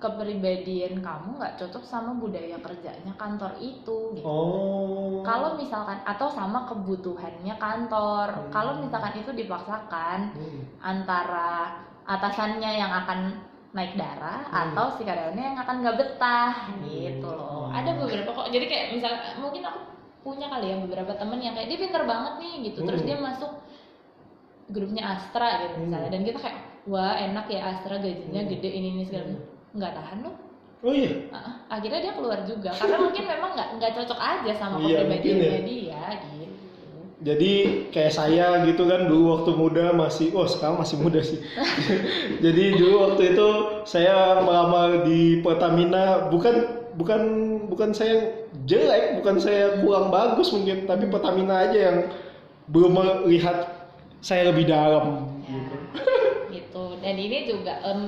kepribadian 0.00 1.04
kamu 1.04 1.36
nggak 1.36 1.60
cocok 1.60 1.84
sama 1.84 2.16
budaya 2.16 2.56
kerjanya 2.64 3.12
kantor 3.20 3.52
itu 3.60 4.16
gitu 4.16 4.24
oh 4.24 5.20
kalau 5.20 5.60
misalkan 5.60 6.00
atau 6.08 6.32
sama 6.32 6.64
kebutuhannya 6.64 7.52
kantor 7.60 8.28
Hmm. 8.32 8.48
kalau 8.48 8.72
misalkan 8.80 9.20
itu 9.20 9.32
dipaksakan 9.36 10.32
Hmm. 10.32 10.60
antara 10.80 11.84
atasannya 12.08 12.70
yang 12.80 12.92
akan 13.04 13.36
naik 13.70 13.94
darah 13.94 14.42
Hmm. 14.46 14.74
atau 14.74 14.98
si 14.98 15.02
karyawannya 15.02 15.44
yang 15.44 15.58
akan 15.58 15.76
nggak 15.80 15.96
betah 15.96 16.54
gitu 16.82 17.28
loh 17.28 17.70
Hmm. 17.70 17.78
ada 17.78 17.90
beberapa 17.96 18.30
kok 18.32 18.48
jadi 18.50 18.66
kayak 18.66 18.86
misal 18.98 19.12
mungkin 19.38 19.62
aku 19.62 19.80
punya 20.20 20.50
kali 20.50 20.66
ya 20.68 20.76
beberapa 20.76 21.12
temen 21.14 21.38
yang 21.38 21.54
kayak 21.54 21.68
dia 21.70 21.78
pinter 21.78 22.02
banget 22.04 22.34
nih 22.38 22.54
gitu 22.66 22.78
terus 22.82 23.00
Hmm. 23.00 23.08
dia 23.08 23.16
masuk 23.16 23.52
grupnya 24.68 25.02
Astra 25.14 25.48
gitu 25.64 25.74
Hmm. 25.78 25.82
misalnya 25.86 26.10
dan 26.10 26.22
kita 26.22 26.38
kayak 26.38 26.58
wah 26.86 27.14
enak 27.14 27.46
ya 27.46 27.60
Astra 27.68 27.96
gajinya 27.98 28.42
Hmm. 28.42 28.50
gede 28.50 28.70
ini 28.70 28.88
ini 28.92 29.02
segala 29.06 29.24
Hmm. 29.24 29.32
macam 29.34 29.46
nggak 29.70 29.92
tahan 29.94 30.18
loh 30.26 30.34
oh 30.80 30.94
iya 30.96 31.10
akhirnya 31.70 32.00
dia 32.02 32.12
keluar 32.18 32.40
juga 32.42 32.70
karena 32.74 32.96
mungkin 32.98 33.24
memang 33.24 33.50
nggak 33.54 33.68
nggak 33.78 33.92
cocok 33.94 34.18
aja 34.18 34.52
sama 34.56 34.76
Iya, 34.82 35.06
ya. 35.06 35.18
dia 35.22 36.02
gitu 36.26 36.49
Jadi 37.20 37.84
kayak 37.92 38.16
saya 38.16 38.64
gitu 38.64 38.88
kan 38.88 39.04
dulu 39.04 39.36
waktu 39.36 39.50
muda 39.52 39.92
masih, 39.92 40.32
oh 40.32 40.48
sekarang 40.48 40.80
masih 40.80 40.96
muda 40.96 41.20
sih. 41.20 41.36
Jadi 42.44 42.80
dulu 42.80 43.12
waktu 43.12 43.36
itu 43.36 43.48
saya 43.84 44.40
melamar 44.40 45.04
di 45.04 45.44
Pertamina 45.44 46.32
bukan 46.32 46.80
bukan 46.96 47.20
bukan 47.68 47.92
saya 47.92 48.48
jelek, 48.64 49.20
bukan 49.20 49.36
saya 49.36 49.84
kurang 49.84 50.08
bagus 50.08 50.48
mungkin, 50.56 50.88
tapi 50.88 51.12
Pertamina 51.12 51.68
aja 51.68 51.78
yang 51.92 51.98
belum 52.72 52.96
melihat 52.96 53.68
saya 54.24 54.48
lebih 54.48 54.64
dalam. 54.64 55.28
ya, 55.44 55.60
Gitu. 55.60 55.76
gitu 56.56 56.84
dan 57.04 57.14
ini 57.20 57.38
juga 57.44 57.84
em, 57.84 58.02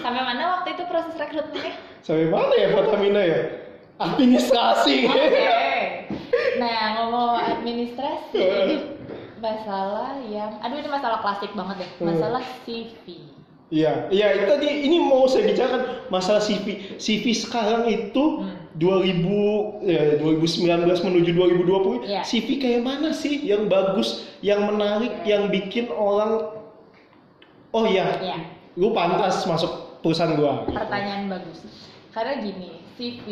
sampai 0.00 0.22
mana 0.24 0.60
waktu 0.60 0.72
itu 0.78 0.82
proses 0.88 1.14
rekrutmennya 1.20 1.74
Sampai 2.00 2.32
mana 2.32 2.54
ya 2.56 2.68
Pertamina 2.72 3.20
ya? 3.20 3.40
Administrasi. 3.98 5.04
Oke. 5.04 5.67
Nah, 6.58 6.82
ngomong 6.96 7.30
administrasi, 7.38 8.38
ini 8.38 8.76
masalah 9.38 10.18
yang, 10.26 10.58
aduh 10.58 10.76
ini 10.76 10.88
masalah 10.88 11.22
klasik 11.22 11.54
banget 11.54 11.76
deh, 11.80 11.90
Hmm. 11.96 12.06
masalah 12.10 12.42
CV. 12.62 13.06
Iya, 13.68 14.08
iya 14.08 14.26
itu 14.32 14.44
tadi 14.48 14.68
ini 14.82 14.96
mau 14.98 15.28
saya 15.28 15.44
bicarakan 15.44 15.82
masalah 16.08 16.40
CV. 16.40 16.96
CV 16.96 17.24
sekarang 17.30 17.84
itu 17.86 18.24
Hmm. 18.40 18.56
2000 18.74 19.84
ya 19.84 20.16
2019 20.16 20.98
menuju 20.98 21.30
2020 21.30 21.96
Iya. 22.02 22.22
CV 22.22 22.56
kayak 22.56 22.80
mana 22.80 23.12
sih 23.12 23.44
yang 23.44 23.68
bagus, 23.68 24.24
yang 24.40 24.64
menarik, 24.64 25.12
Iya. 25.20 25.26
yang 25.28 25.42
bikin 25.48 25.86
orang 25.88 26.48
oh 27.68 27.84
iya, 27.84 28.16
Ya, 28.24 28.36
lu 28.74 28.90
pantas 28.90 29.44
masuk 29.44 30.00
perusahaan 30.00 30.32
gua. 30.32 30.64
pertanyaan 30.64 31.28
bagus. 31.28 31.68
Karena 32.08 32.40
gini, 32.40 32.80
CV, 32.98 33.26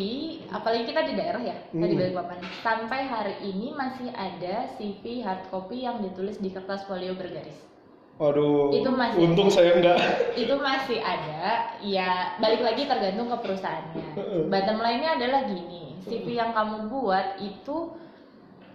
apalagi 0.46 0.86
kita 0.86 1.02
di 1.02 1.12
daerah 1.12 1.42
ya, 1.42 1.58
kita 1.66 1.84
di 1.84 1.92
Hmm. 1.92 2.02
Balikpapan, 2.06 2.38
sampai 2.56 3.00
hari 3.04 3.34
ini 3.42 3.74
masih 3.74 4.08
ada 4.08 4.70
CV 4.72 5.20
hard 5.20 5.50
copy 5.50 5.82
yang 5.82 5.98
ditulis 5.98 6.38
di 6.38 6.48
kertas 6.48 6.86
folio 6.86 7.12
bergaris. 7.12 7.66
Waduh, 8.16 8.72
Itu 8.72 8.88
masih 8.88 9.18
untung 9.20 9.50
ada. 9.50 9.52
saya 9.52 9.70
enggak. 9.74 9.98
itu 10.32 10.54
masih 10.56 10.98
ada 10.98 11.44
ya 11.84 12.32
balik 12.38 12.64
lagi 12.64 12.86
tergantung 12.86 13.28
ke 13.28 13.36
perusahaannya 13.36 14.08
bottom 14.48 14.80
line-nya 14.80 15.20
adalah 15.20 15.44
gini 15.44 16.00
CV 16.00 16.32
yang 16.32 16.56
kamu 16.56 16.88
buat 16.88 17.36
itu 17.36 17.92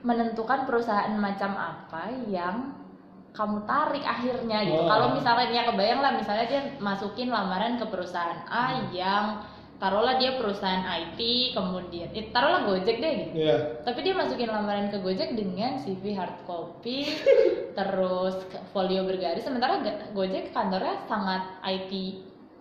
menentukan 0.02 0.66
perusahaan 0.66 1.10
macam 1.16 1.54
apa 1.54 2.14
yang 2.30 2.70
kamu 3.32 3.66
tarik 3.66 4.04
akhirnya 4.04 4.62
gitu 4.62 4.78
Oh. 4.78 4.86
kalau 4.86 5.08
misalnya 5.16 5.50
ya 5.50 5.64
kebayang 5.66 6.02
lah 6.02 6.12
misalnya 6.14 6.46
dia 6.46 6.62
masukin 6.78 7.34
lamaran 7.34 7.82
ke 7.82 7.86
perusahaan 7.88 8.46
A 8.46 8.66
yang 8.92 9.42
taruhlah 9.82 10.22
dia 10.22 10.38
perusahaan 10.38 10.86
IT 10.86 11.18
kemudian 11.58 12.14
eh, 12.14 12.30
taruhlah 12.30 12.70
Gojek 12.70 13.02
deh 13.02 13.14
gitu 13.18 13.34
Iya. 13.42 13.82
tapi 13.82 14.06
dia 14.06 14.14
masukin 14.14 14.54
lamaran 14.54 14.94
ke 14.94 15.02
Gojek 15.02 15.34
dengan 15.34 15.82
CV 15.82 16.14
hard 16.14 16.46
copy 16.46 17.10
terus 17.78 18.38
folio 18.70 19.02
bergaris 19.04 19.42
sementara 19.42 19.82
Gojek 20.14 20.54
kantornya 20.54 21.02
sangat 21.10 21.58
IT 21.66 21.92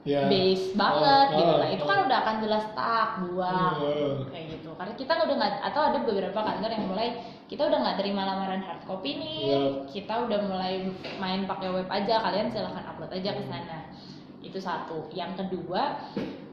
Iya. 0.00 0.32
base 0.32 0.72
banget 0.72 1.26
Oh, 1.28 1.36
gitu 1.36 1.52
oh, 1.52 1.58
lah 1.60 1.68
itu 1.68 1.84
oh. 1.84 1.88
kan 1.92 1.98
udah 2.08 2.18
akan 2.24 2.36
jelas 2.40 2.64
tak 2.72 3.08
buang 3.20 3.76
Hmm. 3.76 4.24
kayak 4.32 4.44
gitu 4.56 4.72
karena 4.72 4.92
kita 4.96 5.12
udah 5.12 5.34
nggak 5.36 5.54
atau 5.60 5.80
ada 5.92 5.98
beberapa 6.00 6.40
kantor 6.40 6.70
yang 6.72 6.84
mulai 6.88 7.08
kita 7.52 7.68
udah 7.68 7.78
nggak 7.84 7.98
terima 8.00 8.24
lamaran 8.24 8.64
hard 8.64 8.80
copy 8.88 9.20
nih 9.20 9.36
Iya. 9.44 9.60
kita 9.92 10.24
udah 10.24 10.40
mulai 10.40 10.88
main 11.20 11.44
pakai 11.44 11.68
web 11.68 11.88
aja 11.92 12.16
kalian 12.24 12.48
silahkan 12.48 12.88
upload 12.88 13.12
aja 13.12 13.30
ke 13.36 13.44
sana 13.44 13.92
itu 14.40 14.56
satu 14.56 15.04
yang 15.12 15.36
kedua 15.36 16.00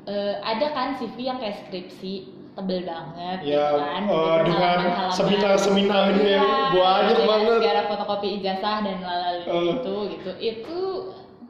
eh, 0.08 0.36
ada 0.40 0.68
kan 0.72 0.96
CV 0.96 1.18
yang 1.22 1.38
kayak 1.38 1.62
skripsi 1.62 2.14
tebel 2.54 2.82
banget 2.84 3.38
Ya, 3.46 3.70
gitu 3.70 3.76
kan 3.78 4.02
Jadi 4.02 4.40
dengan 4.42 4.50
halaman-halaman. 4.50 5.14
seminar-seminarnya 5.14 6.40
Iya, 6.42 6.74
banyak 6.74 7.14
dengan 7.14 7.30
banget. 7.30 7.58
segala 7.62 7.82
fotokopi 7.86 8.28
ijazah 8.36 8.78
dan 8.82 8.98
lalu 9.00 9.42
Eh. 9.46 9.64
itu 9.74 9.96
gitu 10.10 10.32
itu 10.40 10.80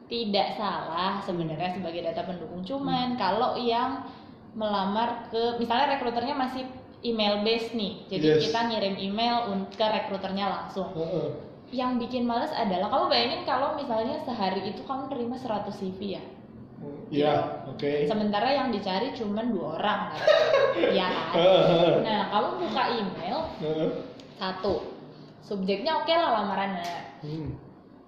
tidak 0.06 0.48
salah 0.54 1.20
sebenarnya 1.20 1.70
sebagai 1.70 2.00
data 2.02 2.22
pendukung 2.22 2.60
cuman 2.62 3.12
Hmm. 3.12 3.18
kalau 3.18 3.56
yang 3.56 4.04
melamar 4.52 5.28
ke 5.28 5.56
misalnya 5.56 5.94
rekruternya 5.94 6.32
masih 6.34 6.64
email 7.00 7.40
based 7.40 7.72
nih 7.72 8.04
jadi 8.06 8.26
Yes. 8.34 8.40
kita 8.44 8.60
ngirim 8.66 8.96
email 8.98 9.36
ke 9.70 9.86
rekruternya 9.86 10.44
langsung 10.44 10.90
Heeh. 10.92 11.28
yang 11.70 11.96
bikin 11.96 12.24
males 12.24 12.50
adalah 12.50 12.88
kamu 12.88 13.04
bayangin 13.06 13.42
kalau 13.44 13.76
misalnya 13.76 14.18
sehari 14.18 14.66
itu 14.66 14.82
kamu 14.82 15.06
terima 15.06 15.36
100 15.36 15.72
CV 15.72 16.16
ya 16.16 16.22
Iya, 17.08 17.64
oke. 17.66 18.04
sementara 18.04 18.48
yang 18.48 18.68
dicari 18.68 19.10
cuman 19.10 19.48
dua 19.48 19.66
orang 19.76 20.00
kan? 20.12 20.20
ya 20.98 21.08
kan 21.08 22.04
nah 22.04 22.20
kamu 22.28 22.48
buka 22.60 22.82
email 22.94 23.38
satu 24.36 24.74
subjeknya 25.40 25.98
oke 25.98 26.12
lah 26.12 26.30
lamarannya 26.38 27.08
Hmm. 27.18 27.56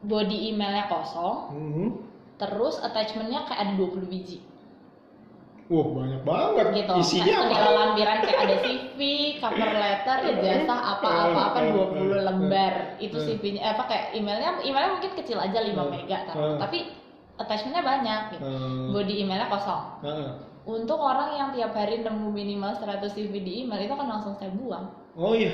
body 0.02 0.52
emailnya 0.52 0.86
kosong 0.86 1.38
Hmm. 1.50 1.88
terus 2.36 2.78
attachmentnya 2.78 3.42
kayak 3.42 3.60
ada 3.60 3.72
20 3.74 4.06
biji 4.06 4.38
Wah 5.66 5.86
banyak 5.86 6.22
banget. 6.22 6.66
gitu 6.76 6.92
Isinya 6.96 7.30
apa? 7.32 7.42
segala 7.46 7.70
lampiran 7.72 8.18
kayak 8.20 8.40
ada 8.40 8.56
CV, 8.60 8.98
cover 9.38 9.70
letter, 9.70 10.16
ijazah 10.28 10.80
apa-apa 10.92 11.40
apa 11.46 11.58
20 11.70 12.10
lembar 12.20 12.74
itu. 12.98 13.14
CV-nya 13.16 13.60
eh, 13.60 13.70
apa 13.70 13.86
kayak 13.86 14.04
emailnya 14.12 14.58
emailnya 14.60 14.98
mungkin 14.98 15.14
kecil 15.14 15.38
aja 15.38 15.54
5 15.56 15.70
Hmm. 15.72 15.90
mega 15.92 16.18
tapi 16.58 16.90
attachmentnya 17.40 17.80
banyak 17.80 18.20
gitu 18.36 18.44
Hmm. 18.44 18.92
body 18.92 19.24
emailnya 19.24 19.48
kosong 19.48 19.82
Heeh. 20.04 20.30
untuk 20.62 21.00
orang 21.00 21.34
yang 21.34 21.48
tiap 21.50 21.72
hari 21.72 22.04
nemu 22.04 22.28
minimal 22.28 22.76
100 22.76 23.08
CV 23.08 23.32
di 23.40 23.52
email 23.64 23.80
itu 23.80 23.94
kan 23.96 24.06
langsung 24.06 24.36
saya 24.36 24.52
buang 24.52 24.92
Oh 25.16 25.32
iya. 25.32 25.50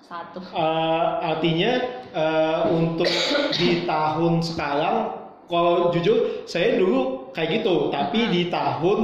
satu 0.00 0.42
Eh, 0.42 1.06
artinya 1.22 1.70
eh, 2.10 2.60
untuk 2.68 3.06
di 3.54 3.86
tahun 3.86 4.42
sekarang, 4.42 4.96
kalau 5.46 5.88
jujur 5.90 6.42
saya 6.44 6.74
dulu 6.76 7.30
kayak 7.30 7.62
gitu, 7.62 7.88
tapi 7.88 8.26
Hmm. 8.26 8.32
di 8.32 8.42
tahun 8.50 8.98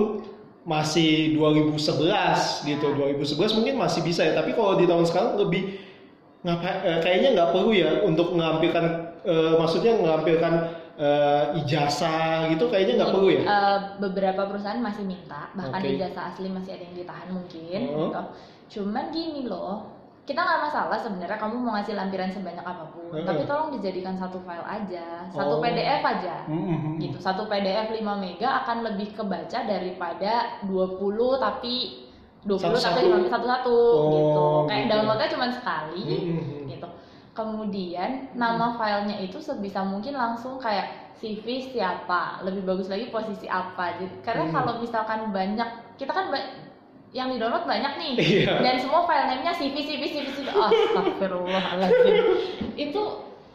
masih 0.66 1.38
2011 1.38 2.66
gitu, 2.66 2.90
Hmm. 2.90 2.98
2011 2.98 3.54
mungkin 3.54 3.78
masih 3.78 4.02
bisa 4.02 4.26
ya, 4.26 4.34
tapi 4.34 4.50
kalau 4.52 4.74
di 4.74 4.84
tahun 4.84 5.06
sekarang 5.06 5.38
lebih 5.38 5.78
ngapa 6.42 6.70
eh, 6.82 6.98
kayaknya 7.00 7.28
nggak 7.34 7.50
perlu 7.54 7.70
ya 7.70 8.02
untuk 8.02 8.34
mengampilkan, 8.34 8.84
eh, 9.22 9.54
maksudnya 9.56 9.94
mengampilkan 9.96 10.52
eh, 10.96 11.44
ijazah 11.60 12.48
gitu, 12.48 12.66
kayaknya 12.66 12.92
nggak 12.98 13.12
perlu 13.12 13.28
ya. 13.28 13.42
Eh, 13.42 13.78
beberapa 13.98 14.42
perusahaan 14.44 14.80
masih 14.80 15.04
minta 15.04 15.52
bahkan 15.52 15.78
Oke. 15.78 15.94
ijazah 15.94 16.24
asli 16.28 16.48
masih 16.48 16.72
ada 16.72 16.82
yang 16.82 16.96
ditahan 16.96 17.28
mungkin 17.28 17.80
Oh. 17.88 18.00
gitu 18.02 18.22
cuman 18.66 19.04
gini 19.08 19.44
loh 19.44 19.94
kita 20.22 20.42
nggak 20.42 20.58
masalah 20.60 20.98
sebenarnya 20.98 21.38
kamu 21.38 21.54
mau 21.56 21.72
ngasih 21.72 21.94
lampiran 21.94 22.26
sebanyak 22.26 22.60
apa 22.60 22.90
pun 22.90 23.14
Heeh. 23.14 23.22
tapi 23.22 23.46
tolong 23.46 23.70
dijadikan 23.70 24.12
satu 24.12 24.42
file 24.42 24.66
aja 24.66 25.22
satu 25.28 25.54
Oh. 25.54 25.62
PDF 25.62 26.02
aja 26.02 26.42
Hmm, 26.44 26.58
hmm, 26.58 26.78
hmm. 26.80 26.94
gitu 26.98 27.18
satu 27.20 27.46
PDF 27.46 27.92
5 27.92 28.02
mega 28.16 28.58
akan 28.60 28.82
lebih 28.82 29.12
kebaca 29.12 29.58
daripada 29.62 30.32
20 30.66 30.98
tapi 31.38 32.08
20 32.42 32.58
tapi 32.58 32.74
Satu-satu. 32.74 32.98
5 33.22 33.26
satu-satu 33.28 33.74
Oh, 33.74 34.10
gitu 34.10 34.44
kayak 34.66 34.82
gitu. 34.82 34.92
downloadnya 34.92 35.28
cuma 35.28 35.46
sekali 35.48 36.02
Hmm, 36.26 36.65
hmm, 37.36 37.44
hmm. 37.44 37.56
Kemudian 37.56 38.10
nama 38.32 38.74
filenya 38.74 39.16
itu 39.20 39.36
sebisa 39.36 39.84
mungkin 39.84 40.16
langsung 40.16 40.56
kayak 40.56 41.12
CV 41.16 41.72
siapa, 41.72 42.40
lebih 42.44 42.64
bagus 42.64 42.88
lagi 42.88 43.08
posisi 43.08 43.44
apa. 43.44 43.96
Jadi 43.96 44.20
karena 44.20 44.44
Hmm. 44.44 44.54
kalau 44.54 44.72
misalkan 44.80 45.32
banyak, 45.32 45.68
kita 45.96 46.12
kan 46.12 46.28
ba- 46.28 46.52
yang 47.12 47.32
di 47.32 47.40
download 47.40 47.64
banyak 47.64 47.92
nih, 47.96 48.12
Iya. 48.44 48.60
dan 48.60 48.76
semua 48.76 49.08
file 49.08 49.24
name-nya 49.26 49.56
CV, 49.56 49.72
CV, 49.80 50.02
CV, 50.04 50.26
CV. 50.36 50.48
Astagfirullahaladzim. 50.52 52.16
itu 52.76 53.02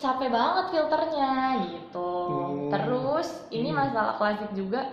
capek 0.01 0.33
banget 0.33 0.65
filternya 0.73 1.33
gitu. 1.69 2.13
Hmm. 2.25 2.69
Terus 2.73 3.45
ini 3.53 3.69
Hmm. 3.69 3.85
masalah 3.85 4.17
klasik 4.17 4.49
juga. 4.57 4.89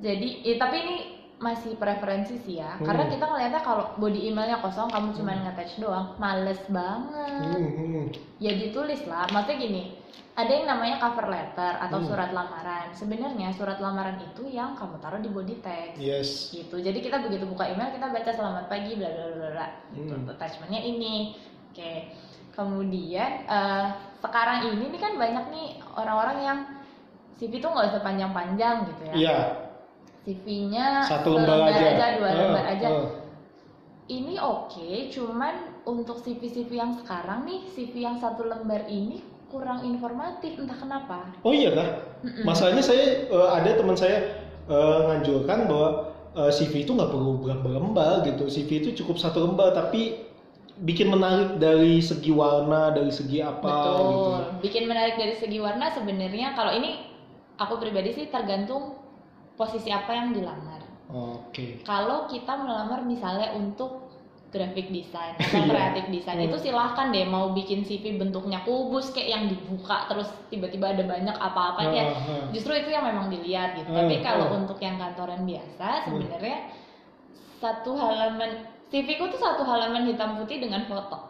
Jadi, 0.00 0.40
eh, 0.48 0.56
tapi 0.56 0.76
ini 0.80 0.96
masih 1.40 1.72
preferensi 1.74 2.36
sih 2.38 2.60
ya, 2.60 2.76
Hmm. 2.76 2.84
karena 2.84 3.08
kita 3.08 3.24
ngeliatnya 3.24 3.60
kalau 3.60 3.96
body 3.96 4.28
emailnya 4.28 4.60
kosong, 4.60 4.86
kamu 4.86 5.10
cuma 5.12 5.32
nge-attach 5.34 5.80
doang, 5.80 6.12
males 6.16 6.60
banget 6.68 7.56
Hmm, 7.56 7.72
hmm. 7.72 8.04
ya 8.36 8.52
ditulis 8.52 9.00
lah 9.04 9.24
maksudnya 9.26 9.56
gini 9.58 9.82
ada 10.30 10.48
yang 10.48 10.64
namanya 10.64 10.96
cover 10.98 11.26
letter 11.26 11.72
atau 11.80 11.96
Hmm. 11.96 12.06
surat 12.06 12.30
lamaran 12.30 12.92
sebenarnya 12.92 13.48
surat 13.50 13.76
lamaran 13.76 14.20
itu 14.20 14.46
yang 14.46 14.72
kamu 14.72 14.96
taruh 14.96 15.18
di 15.18 15.28
body 15.28 15.56
text 15.58 15.96
Yes. 15.96 16.28
gitu 16.50 16.76
jadi 16.76 16.96
kita 16.96 17.20
begitu 17.20 17.44
buka 17.44 17.64
email 17.66 17.88
kita 17.88 18.08
baca 18.08 18.30
selamat 18.30 18.64
pagi 18.66 18.94
bla 18.94 19.08
bla 19.08 19.26
bla 19.30 19.48
bla 19.50 19.66
gitu. 19.92 20.12
Hmm. 20.12 20.28
attachmentnya 20.28 20.80
ini 20.82 21.36
oke 21.68 21.92
kemudian 22.54 23.30
eh, 23.42 23.86
sekarang 24.18 24.68
ini 24.70 24.84
nih 24.88 25.00
kan 25.00 25.12
banyak 25.16 25.44
nih 25.50 25.68
orang-orang 25.94 26.38
yang 26.40 26.58
CV 27.34 27.56
tuh 27.56 27.72
nggak 27.72 27.96
usah 27.96 28.02
panjang-panjang 28.02 28.76
gitu 28.86 29.02
ya 29.08 29.14
Iya. 29.16 29.38
CV-nya 30.20 31.00
Satu 31.08 31.32
lembar 31.36 31.72
aja. 31.72 32.16
dua 32.20 32.28
Eh, 32.28 32.36
lembar 32.36 32.64
aja 32.76 32.86
eh. 32.92 33.08
ini 34.10 34.36
oke, 34.36 35.08
cuman 35.14 35.54
untuk 35.86 36.20
CV-CV 36.20 36.76
yang 36.76 36.92
sekarang 36.98 37.46
nih, 37.46 37.62
CV 37.72 38.04
yang 38.04 38.18
satu 38.18 38.44
lembar 38.44 38.84
ini 38.90 39.22
kurang 39.50 39.82
informatif, 39.82 40.58
entah 40.58 40.78
kenapa. 40.78 41.30
Oh 41.42 41.50
iya 41.50 41.74
kah? 41.74 41.88
Mm-mm. 42.22 42.44
Masalahnya 42.46 42.84
saya 42.84 43.26
eh, 43.26 43.48
ada 43.50 43.70
teman 43.74 43.96
saya 43.96 44.18
eh, 44.68 44.98
nganjurkan 45.08 45.66
bahwa 45.66 45.88
eh, 46.36 46.50
CV 46.52 46.84
itu 46.84 46.92
nggak 46.94 47.10
perlu 47.10 47.40
berlembar-lembar 47.40 48.22
gitu. 48.28 48.44
CV 48.46 48.70
itu 48.84 48.90
cukup 49.02 49.16
satu 49.18 49.42
lembar 49.46 49.72
tapi 49.72 50.26
bikin 50.80 51.12
menarik 51.12 51.60
dari 51.60 52.00
segi 52.00 52.32
warna, 52.32 52.92
dari 52.92 53.12
segi 53.12 53.40
apa 53.40 53.62
Betul. 53.68 54.04
gitu. 54.10 54.30
Bikin 54.68 54.84
menarik 54.88 55.16
dari 55.16 55.34
segi 55.36 55.58
warna 55.60 55.92
sebenarnya 55.92 56.52
kalau 56.56 56.72
ini 56.76 57.08
aku 57.60 57.76
pribadi 57.80 58.16
sih 58.16 58.26
tergantung 58.32 58.99
posisi 59.60 59.92
apa 59.92 60.08
yang 60.10 60.32
dilamar. 60.32 60.80
Oke. 61.12 61.84
Kalau 61.84 62.24
kita 62.24 62.56
melamar 62.56 63.04
misalnya 63.04 63.52
untuk 63.52 64.08
graphic 64.48 64.90
design 64.90 65.36
atau 65.36 65.62
Iya. 65.62 65.70
kreatif 65.70 66.04
design 66.10 66.38
Hmm. 66.40 66.48
itu 66.50 66.56
silahkan 66.58 67.12
deh 67.12 67.22
mau 67.22 67.52
bikin 67.52 67.84
CV 67.84 68.18
bentuknya 68.18 68.64
kubus 68.64 69.14
kayak 69.14 69.28
yang 69.30 69.44
dibuka 69.46 70.10
terus 70.10 70.26
tiba-tiba 70.48 70.90
ada 70.90 71.06
banyak 71.06 71.36
apa-apa 71.38 71.86
ya 71.86 72.02
Ah, 72.02 72.18
ah. 72.18 72.44
justru 72.50 72.74
itu 72.74 72.90
yang 72.90 73.06
memang 73.06 73.30
dilihat 73.30 73.78
gitu. 73.78 73.86
Hmm, 73.86 73.98
Tapi 74.00 74.18
kalau 74.18 74.50
hmm. 74.50 74.58
untuk 74.64 74.78
yang 74.80 74.98
kantoran 74.98 75.46
biasa 75.46 76.08
sebenarnya 76.08 76.58
satu 77.60 77.94
halaman 77.94 78.50
CV 78.90 79.22
ku 79.22 79.30
tuh 79.30 79.38
satu 79.38 79.62
halaman 79.62 80.08
hitam 80.10 80.34
putih 80.34 80.58
dengan 80.58 80.82
foto. 80.82 81.29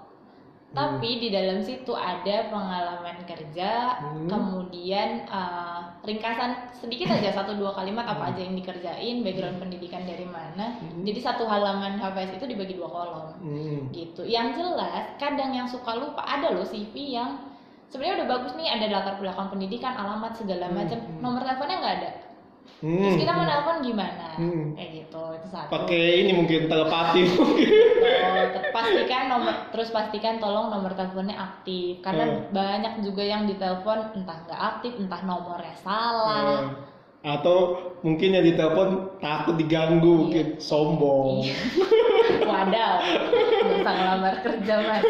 Hmm. 0.70 0.78
Tapi 1.02 1.18
di 1.18 1.28
dalam 1.34 1.58
situ 1.58 1.90
ada 1.90 2.46
pengalaman 2.46 3.26
kerja, 3.26 3.98
Hmm. 3.98 4.30
kemudian 4.30 5.26
eh, 5.26 5.80
ringkasan 6.06 6.70
sedikit 6.70 7.10
aja 7.10 7.34
satu 7.42 7.58
dua 7.58 7.74
kalimat 7.74 8.06
apa 8.06 8.30
aja 8.30 8.38
yang 8.38 8.54
dikerjain, 8.54 9.26
background 9.26 9.58
pendidikan 9.58 10.06
dari 10.06 10.22
mana. 10.22 10.78
Hmm. 10.78 11.02
Jadi 11.02 11.18
satu 11.18 11.42
halaman 11.44 11.98
HVS 11.98 12.38
itu 12.38 12.46
dibagi 12.46 12.78
dua 12.78 12.86
kolom 12.86 13.34
Hmm. 13.42 13.90
gitu. 13.90 14.22
Yang 14.22 14.62
jelas 14.62 15.18
kadang 15.18 15.50
yang 15.50 15.66
suka 15.66 15.98
lupa 15.98 16.22
ada 16.22 16.54
loh 16.54 16.62
CV 16.62 16.94
yang 17.18 17.50
sebenarnya 17.90 18.22
udah 18.22 18.28
bagus 18.30 18.52
nih 18.54 18.70
ada 18.70 18.86
latar 18.86 19.14
belakang 19.18 19.50
pendidikan, 19.50 19.98
alamat 19.98 20.38
segala 20.38 20.70
Hmm, 20.70 20.76
macam, 20.78 20.98
hmm. 21.02 21.18
nomor 21.18 21.42
teleponnya 21.42 21.76
nggak 21.82 21.96
ada. 21.98 22.10
Hmm. 22.80 22.96
Terus 22.96 23.16
kita 23.18 23.32
mau 23.32 23.44
nelpon 23.44 23.76
gimana? 23.82 24.28
Hmm. 24.38 24.64
Kayak 24.72 24.90
gitu 24.94 25.22
itu 25.34 25.46
satu. 25.50 25.68
Pakai 25.68 26.04
ini 26.22 26.32
mungkin 26.32 26.60
telepati. 26.66 27.22
Oh, 28.00 28.46
pastikan 28.72 29.28
nomor 29.28 29.68
terus 29.68 29.92
pastikan 29.92 30.40
tolong 30.40 30.72
nomor 30.72 30.96
teleponnya 30.96 31.36
aktif 31.36 32.00
karena 32.00 32.24
Hmm. 32.24 32.48
banyak 32.48 33.04
juga 33.04 33.20
yang 33.20 33.44
ditelepon 33.44 34.16
entah 34.16 34.40
nggak 34.48 34.56
aktif 34.56 34.96
entah 34.96 35.20
nomornya 35.20 35.76
salah. 35.76 36.64
Eh, 37.20 37.28
Atau 37.28 37.56
mungkin 38.00 38.32
yang 38.32 38.44
ditelepon 38.46 39.20
takut 39.20 39.60
diganggu, 39.60 40.08
mungkin 40.26 40.56
sombong. 40.56 41.44
Iya. 41.44 41.56
Wadaw, 42.48 42.92
bisa 43.68 43.90
ngelamar 43.92 44.34
kerja 44.40 44.74
mas. 44.80 45.02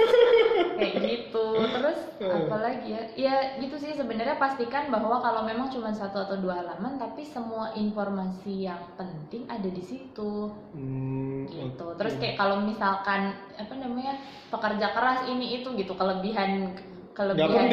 Kayak 0.80 0.96
gitu. 0.98 1.46
Terus 1.60 1.98
Hmm. 2.16 2.36
apa 2.44 2.56
lagi 2.58 2.88
ya? 2.88 3.02
Ya 3.14 3.34
gitu 3.56 3.76
sih 3.76 3.92
sebenarnya 3.92 4.36
pastikan 4.36 4.88
bahwa 4.88 5.20
kalau 5.20 5.44
memang 5.44 5.68
cuma 5.68 5.88
satu 5.90 6.20
atau 6.20 6.36
dua 6.36 6.60
halaman 6.60 6.96
tapi 6.96 7.22
semua 7.22 7.72
informasi 7.74 8.66
yang 8.66 8.80
penting 8.94 9.44
ada 9.46 9.64
di 9.66 9.80
situ. 9.80 10.52
Hmm, 10.72 11.44
gitu 11.46 11.86
terus 11.96 12.14
kayak 12.16 12.36
kalau 12.36 12.60
misalkan 12.60 13.30
apa 13.52 13.74
namanya 13.74 14.16
pekerja 14.48 14.92
keras 14.92 15.26
ini 15.26 15.58
itu 15.58 15.68
gitu 15.74 15.92
kelebihan 15.92 16.72
kelebihan 17.12 17.66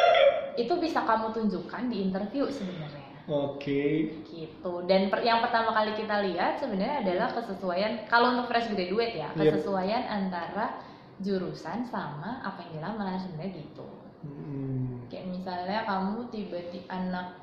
itu 0.62 0.72
bisa 0.76 1.02
kamu 1.02 1.32
tunjukkan 1.32 1.82
di 1.86 1.96
interview 2.02 2.46
sebenarnya 2.46 3.04
Oke. 3.26 4.14
gitu 4.24 4.72
dan 4.84 5.10
per- 5.10 5.20
yang 5.20 5.42
pertama 5.42 5.74
kali 5.74 5.92
kita 5.94 6.22
lihat 6.22 6.56
sebenarnya 6.56 7.02
adalah 7.02 7.28
kesesuaian 7.32 8.06
kalau 8.06 8.32
untuk 8.32 8.46
fresh 8.46 8.70
graduate 8.70 9.14
ya 9.16 9.28
Yep. 9.34 9.58
kesesuaian 9.58 10.02
antara 10.06 10.78
jurusan 11.18 11.84
sama 11.84 12.44
apa 12.44 12.60
yang 12.68 12.80
dilamar 12.80 13.16
sebenarnya 13.16 13.62
gitu 13.62 13.86
Hmm. 14.26 15.06
kayak 15.06 15.28
misalnya 15.28 15.86
kamu 15.86 16.26
tiba-tiba 16.34 16.88
anak 16.90 17.36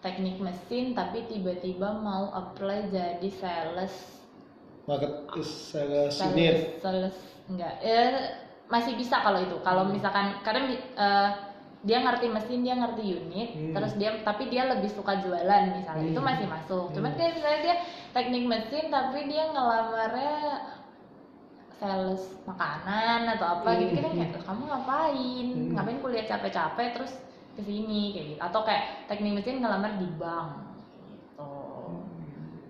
teknik 0.00 0.40
mesin 0.40 0.94
tapi 0.94 1.26
tiba-tiba 1.28 2.00
mau 2.00 2.32
apply 2.32 2.88
jadi 2.88 3.28
sales 3.28 4.24
market 4.88 5.26
sales 5.42 6.16
unit 6.22 6.80
sales, 6.80 7.12
sales 7.12 7.16
enggak 7.50 7.74
eh 7.82 8.40
masih 8.72 8.96
bisa 8.96 9.20
kalau 9.20 9.36
itu 9.36 9.56
kalau 9.60 9.84
misalkan 9.84 10.40
karena 10.40 10.72
eh, 10.74 11.30
dia 11.84 12.00
ngerti 12.00 12.32
mesin 12.32 12.64
dia 12.64 12.74
ngerti 12.78 13.02
unit 13.04 13.48
Hmm. 13.52 13.74
terus 13.76 13.92
dia 14.00 14.16
tapi 14.24 14.48
dia 14.48 14.64
lebih 14.72 14.88
suka 14.88 15.20
jualan 15.20 15.76
misalnya 15.76 16.08
itu 16.08 16.20
Hmm. 16.20 16.28
masih 16.32 16.46
masuk 16.48 16.88
cuman 16.96 17.12
Hmm. 17.12 17.18
kayak 17.20 17.32
misalnya 17.36 17.60
dia 17.60 17.76
teknik 18.16 18.44
mesin 18.48 18.84
tapi 18.88 19.28
dia 19.28 19.44
ngelamarnya 19.52 20.36
sales 21.76 22.22
makanan 22.44 23.26
atau 23.34 23.46
apa 23.58 23.68
gitu 23.76 23.98
kita 23.98 24.08
kayak 24.08 24.30
kamu 24.40 24.62
ngapain 24.64 25.46
Hmm. 25.46 25.70
ngapain 25.74 25.98
kuliah 25.98 26.24
capek-capek 26.24 26.88
terus 26.94 27.12
ke 27.54 27.62
sini 27.62 28.12
kayak 28.12 28.26
gitu 28.34 28.40
atau 28.40 28.60
kayak 28.62 28.84
teknik 29.06 29.38
mesin 29.38 29.58
ngelamar 29.58 29.98
di 29.98 30.08
bank 30.14 30.48
gitu 31.04 31.50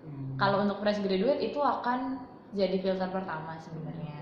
Hmm. 0.01 0.35
kalau 0.35 0.61
untuk 0.61 0.79
fresh 0.79 0.99
graduate 0.99 1.39
itu 1.39 1.57
akan 1.57 2.17
jadi 2.51 2.77
filter 2.79 3.09
pertama 3.09 3.57
sebenarnya 3.57 4.13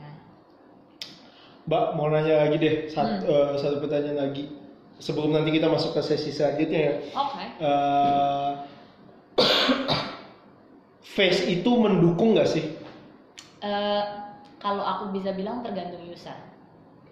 Mbak 1.63 1.95
mau 1.95 2.11
nanya 2.11 2.43
lagi 2.43 2.59
deh 2.59 2.75
satu, 2.87 3.23
Hmm. 3.23 3.31
eh, 3.31 3.51
satu 3.55 3.79
pertanyaan 3.79 4.19
lagi 4.19 4.51
sebelum 4.99 5.31
nanti 5.31 5.47
kita 5.49 5.71
masuk 5.71 5.95
ke 5.95 6.03
sesi 6.03 6.27
selanjutnya 6.29 6.79
ya. 6.81 6.95
oke 7.15 7.43
Eh, 7.57 8.49
face 11.07 11.47
itu 11.47 11.71
mendukung 11.71 12.35
nggak 12.35 12.49
sih? 12.49 12.65
Eh, 13.59 14.03
kalau 14.63 14.81
aku 14.81 15.11
bisa 15.11 15.35
bilang 15.35 15.59
tergantung 15.59 16.01
user 16.07 16.39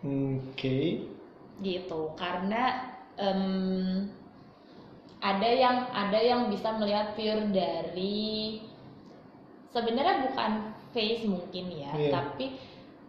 Oke. 0.02 1.04
gitu 1.62 2.16
karena 2.18 2.90
em, 3.20 4.10
ada 5.22 5.46
yang 5.46 5.86
ada 5.94 6.18
yang 6.18 6.50
bisa 6.50 6.74
melihat 6.80 7.14
pure 7.14 7.54
dari 7.54 8.64
sebenarnya 9.70 10.26
bukan 10.32 10.52
face 10.96 11.28
mungkin 11.28 11.66
ya 11.70 11.92
Iya. 11.94 12.10
tapi 12.10 12.46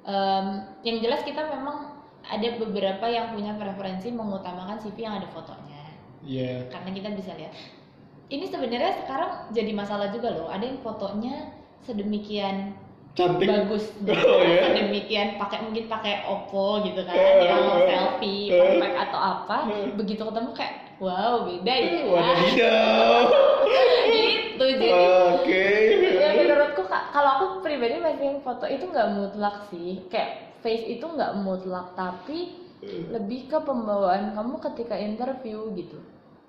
em, 0.04 0.46
yang 0.84 0.98
jelas 1.00 1.24
kita 1.24 1.48
memang 1.48 1.96
ada 2.22 2.48
beberapa 2.60 3.06
yang 3.08 3.32
punya 3.34 3.56
preferensi 3.56 4.12
mengutamakan 4.12 4.78
CV 4.78 5.06
yang 5.06 5.16
ada 5.22 5.30
fotonya 5.32 5.82
Iya. 6.22 6.68
karena 6.68 6.90
kita 6.92 7.08
bisa 7.16 7.32
lihat 7.34 7.54
ini 8.28 8.44
sebenarnya 8.46 9.00
sekarang 9.06 9.48
jadi 9.50 9.72
masalah 9.72 10.12
juga 10.12 10.28
loh 10.36 10.52
ada 10.52 10.62
yang 10.62 10.78
fotonya 10.84 11.56
sedemikian 11.82 12.76
Cantik. 13.12 13.44
bagus 13.44 13.84
Oh, 14.08 14.40
iya. 14.40 14.72
sedemikian 14.72 15.36
pakai 15.36 15.58
mungkin 15.62 15.84
pakai 15.86 16.24
Oppo 16.24 16.80
gitu 16.80 17.04
kan 17.04 17.12
Eh, 17.12 17.44
yang 17.44 17.60
eh, 17.60 17.84
selfie 17.84 18.48
eh. 18.48 18.56
perfect 18.56 18.96
atau 18.98 19.20
apa 19.20 19.56
Eh. 19.68 19.92
begitu 19.92 20.22
ketemu 20.22 20.50
kayak 20.52 20.74
wow 20.96 21.44
beda 21.44 21.72
ya 21.72 21.90
Wadidaw. 22.04 23.22
gitu 24.16 24.64
jadi 24.78 24.88
Oke. 25.34 25.64
ya 26.14 26.28
menurutku 26.34 26.82
kalau 26.86 27.30
aku 27.30 27.44
pribadi 27.60 27.98
masih 27.98 28.24
yang 28.26 28.40
foto 28.40 28.64
itu 28.64 28.84
nggak 28.84 29.08
mutlak 29.10 29.68
sih 29.68 30.04
kayak 30.06 30.56
face 30.60 30.86
itu 30.86 31.04
nggak 31.04 31.36
mutlak 31.38 31.92
tapi 31.92 32.56
lebih 32.82 33.46
ke 33.46 33.58
pembawaan 33.58 34.32
kamu 34.32 34.56
ketika 34.62 34.96
interview 34.96 35.70
gitu 35.74 36.00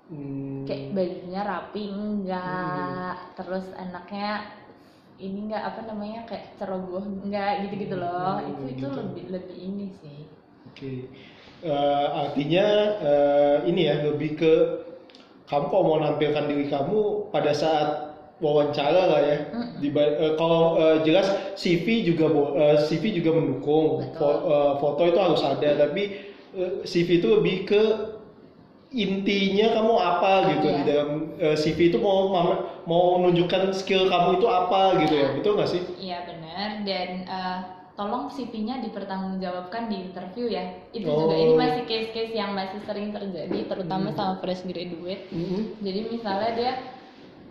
Hmm. 0.04 0.68
kayak 0.68 0.92
bajunya 0.92 1.40
rapi 1.40 1.88
enggak 1.88 3.16
terus 3.34 3.64
anaknya 3.72 4.44
ini 5.18 5.38
enggak 5.46 5.62
apa 5.70 5.80
namanya 5.90 6.20
kayak 6.28 6.46
ceroboh 6.58 7.02
enggak 7.06 7.50
gitu-gitu 7.66 7.94
loh 8.02 8.38
Hmm, 8.40 8.50
itu 8.50 8.64
itu 8.74 8.84
gitu. 8.86 9.00
lebih 9.00 9.24
lebih 9.34 9.56
ini 9.68 9.86
sih 10.00 10.18
Oke. 10.68 11.08
Eh, 11.64 12.06
artinya 12.12 12.66
eh, 13.00 13.56
ini 13.72 13.80
ya 13.88 13.94
lebih 14.04 14.30
ke 14.36 14.52
kamu 15.44 15.64
kalau 15.68 15.84
mau 15.84 15.98
nampilkan 16.00 16.44
diri 16.48 16.66
kamu 16.72 17.28
pada 17.32 17.52
saat 17.52 17.88
wawancara 18.40 19.02
lah 19.08 19.20
ya. 19.22 19.38
Mm-mm. 19.52 19.74
Diba- 19.80 20.16
eh, 20.20 20.32
kalau 20.38 20.78
eh, 20.80 20.96
jelas 21.06 21.28
CV 21.58 21.86
juga 22.06 22.26
eh, 22.56 22.76
CV 22.80 23.04
juga 23.20 23.30
mendukung. 23.36 24.14
Fo- 24.16 24.42
eh, 24.48 24.72
foto 24.80 25.02
itu 25.08 25.18
harus 25.20 25.42
ada, 25.44 25.70
tapi 25.88 26.02
eh, 26.56 26.72
CV 26.84 27.08
itu 27.20 27.28
lebih 27.28 27.56
ke 27.68 27.82
intinya 28.94 29.66
kamu 29.74 29.94
apa 29.98 30.32
gitu 30.48 30.66
Iya. 30.66 30.76
di 30.78 30.82
dalam 30.86 31.10
eh, 31.36 31.56
CV 31.58 31.78
itu 31.90 31.98
mau 31.98 32.30
mau 32.86 33.18
menunjukkan 33.18 33.74
skill 33.74 34.06
kamu 34.06 34.38
itu 34.38 34.46
apa 34.46 34.82
gitu 35.02 35.14
ya. 35.14 35.28
Betul 35.34 35.52
nggak 35.58 35.70
sih? 35.70 35.82
iya 35.98 36.22
benar 36.22 36.86
dan 36.86 37.08
eh, 37.26 37.58
tolong 37.94 38.26
CV-nya 38.26 38.82
dipertanggungjawabkan 38.82 39.86
di 39.86 39.96
interview 40.04 40.46
ya 40.48 40.64
itu 40.90 41.06
juga 41.06 41.30
Oh. 41.30 41.38
ini 41.38 41.54
masih 41.54 41.82
case-case 41.84 42.32
yang 42.32 42.50
masih 42.50 42.82
sering 42.82 43.10
terjadi 43.10 43.58
terutama 43.66 44.10
Hmm. 44.10 44.16
sama 44.16 44.34
fresh 44.38 44.62
graduate 44.62 45.30
Mhm. 45.30 45.60
jadi 45.78 46.00
misalnya 46.08 46.50
dia 46.54 46.72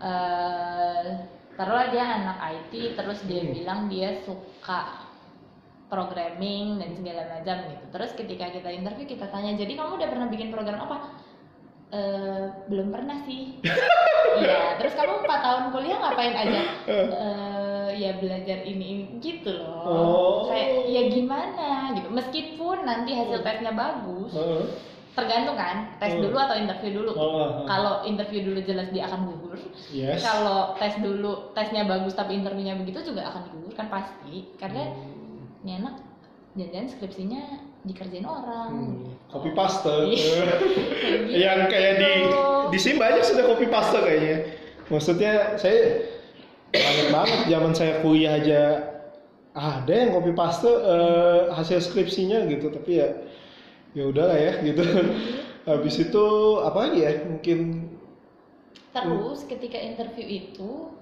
eh 0.01 1.07
taruhlah 1.53 1.87
dia 1.87 2.03
anak 2.03 2.37
IT 2.41 2.71
terus 2.93 3.19
dia 3.23 3.39
Hmm. 3.39 3.53
bilang 3.53 3.79
dia 3.87 4.19
suka 4.19 5.05
programming 5.87 6.81
dan 6.81 6.89
segala 6.91 7.21
macam 7.29 7.57
gitu 7.69 7.85
terus 7.91 8.11
ketika 8.13 8.49
kita 8.49 8.69
interview 8.69 9.05
kita 9.05 9.29
tanya 9.29 9.53
jadi 9.53 9.77
kamu 9.77 9.95
udah 9.95 10.09
pernah 10.09 10.27
bikin 10.27 10.49
program 10.49 10.81
apa 10.81 10.97
"Eh, 11.93 12.45
belum 12.73 12.89
pernah 12.89 13.21
sih 13.21 13.61
iya 14.41 14.81
terus 14.81 14.97
kamu 14.97 15.21
empat 15.21 15.39
tahun 15.45 15.63
kuliah 15.69 15.97
ngapain 16.01 16.33
aja 16.33 16.61
"Eh, 16.89 17.87
ya 18.01 18.17
belajar 18.17 18.65
ini, 18.65 18.85
ini 18.97 19.03
gitu 19.21 19.61
loh 19.61 19.85
Oh. 19.85 20.49
kayak 20.49 20.89
ya 20.89 21.01
gimana 21.05 21.93
gitu 21.93 22.09
meskipun 22.09 22.81
nanti 22.81 23.13
hasil 23.13 23.45
tesnya 23.45 23.77
bagus 23.77 24.33
Heeh. 24.33 24.65
tergantung 25.13 25.53
kan 25.53 25.93
tes 26.01 26.17
Hmm. 26.17 26.25
dulu 26.25 26.37
atau 26.41 26.57
interview 26.57 26.91
dulu 26.97 27.11
Oh, 27.13 27.21
oh, 27.21 27.29
oh. 27.61 27.65
kalau 27.69 28.01
interview 28.09 28.41
dulu 28.41 28.59
jelas 28.65 28.89
dia 28.89 29.05
akan 29.05 29.29
gugur 29.29 29.61
Yes. 29.93 30.25
kalau 30.25 30.73
tes 30.81 30.97
dulu 30.97 31.53
tesnya 31.53 31.85
bagus 31.85 32.17
tapi 32.17 32.33
interviewnya 32.41 32.73
begitu 32.73 33.13
juga 33.13 33.29
akan 33.29 33.53
gugur 33.53 33.77
kan 33.77 33.85
pasti 33.93 34.49
karena 34.57 34.89
Hmm. 34.89 35.77
anak 35.77 35.95
jangan 36.53 36.85
skripsinya 36.85 37.43
dikerjain 37.83 38.23
orang 38.23 38.69
Hmm, 38.71 39.09
copy 39.27 39.51
paste. 39.57 39.89
Iya. 40.13 40.45
Gitu. 41.03 41.35
yang 41.35 41.59
kayak 41.67 41.93
di 41.99 42.11
di 42.71 42.79
sini 42.79 42.95
banyak 43.01 43.23
sudah 43.25 43.43
copy 43.49 43.67
paste 43.67 43.97
kayaknya. 43.99 44.37
Maksudnya 44.87 45.57
saya 45.57 46.05
banyak 46.73 47.07
banget 47.13 47.39
zaman 47.49 47.73
saya 47.73 47.93
kuliah 48.01 48.33
aja 48.39 48.61
ada 49.53 49.93
yang 49.93 50.13
copy 50.13 50.31
paste 50.33 50.69
eh, 50.69 51.39
hasil 51.53 51.79
skripsinya 51.83 52.49
gitu 52.49 52.73
tapi 52.73 53.01
ya 53.03 53.09
ya 53.93 54.03
udahlah 54.09 54.37
ya 54.37 54.61
gitu. 54.63 54.81
Habis 55.69 55.95
itu 56.01 56.25
apa 56.61 56.77
lagi 56.87 56.99
ya? 57.03 57.11
Mungkin 57.25 57.59
terus 58.93 59.43
ketika 59.49 59.77
interview 59.79 60.27
itu 60.27 60.93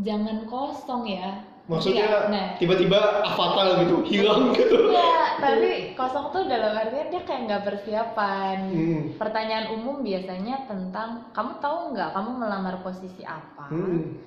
jangan 0.00 0.48
kosong 0.48 1.04
ya 1.06 1.44
maksudnya 1.64 2.28
nah 2.28 2.46
tiba-tiba 2.60 3.24
avatar 3.24 3.80
gitu 3.80 4.04
hilang 4.04 4.52
gitu. 4.52 4.92
Iya, 4.92 5.40
tapi 5.40 5.96
kosong 5.96 6.28
tuh 6.28 6.44
dalam 6.44 6.76
artian 6.76 7.08
dia 7.08 7.22
kayak 7.24 7.40
nggak 7.48 7.64
persiapan. 7.64 8.58
Hmm. 8.68 9.02
Pertanyaan 9.16 9.72
umum 9.72 10.04
biasanya 10.04 10.68
tentang 10.68 11.32
kamu 11.32 11.52
tahu 11.64 11.96
nggak 11.96 12.12
kamu 12.12 12.30
melamar 12.36 12.76
posisi 12.84 13.24
apa? 13.24 13.72
Hmm. 13.72 14.20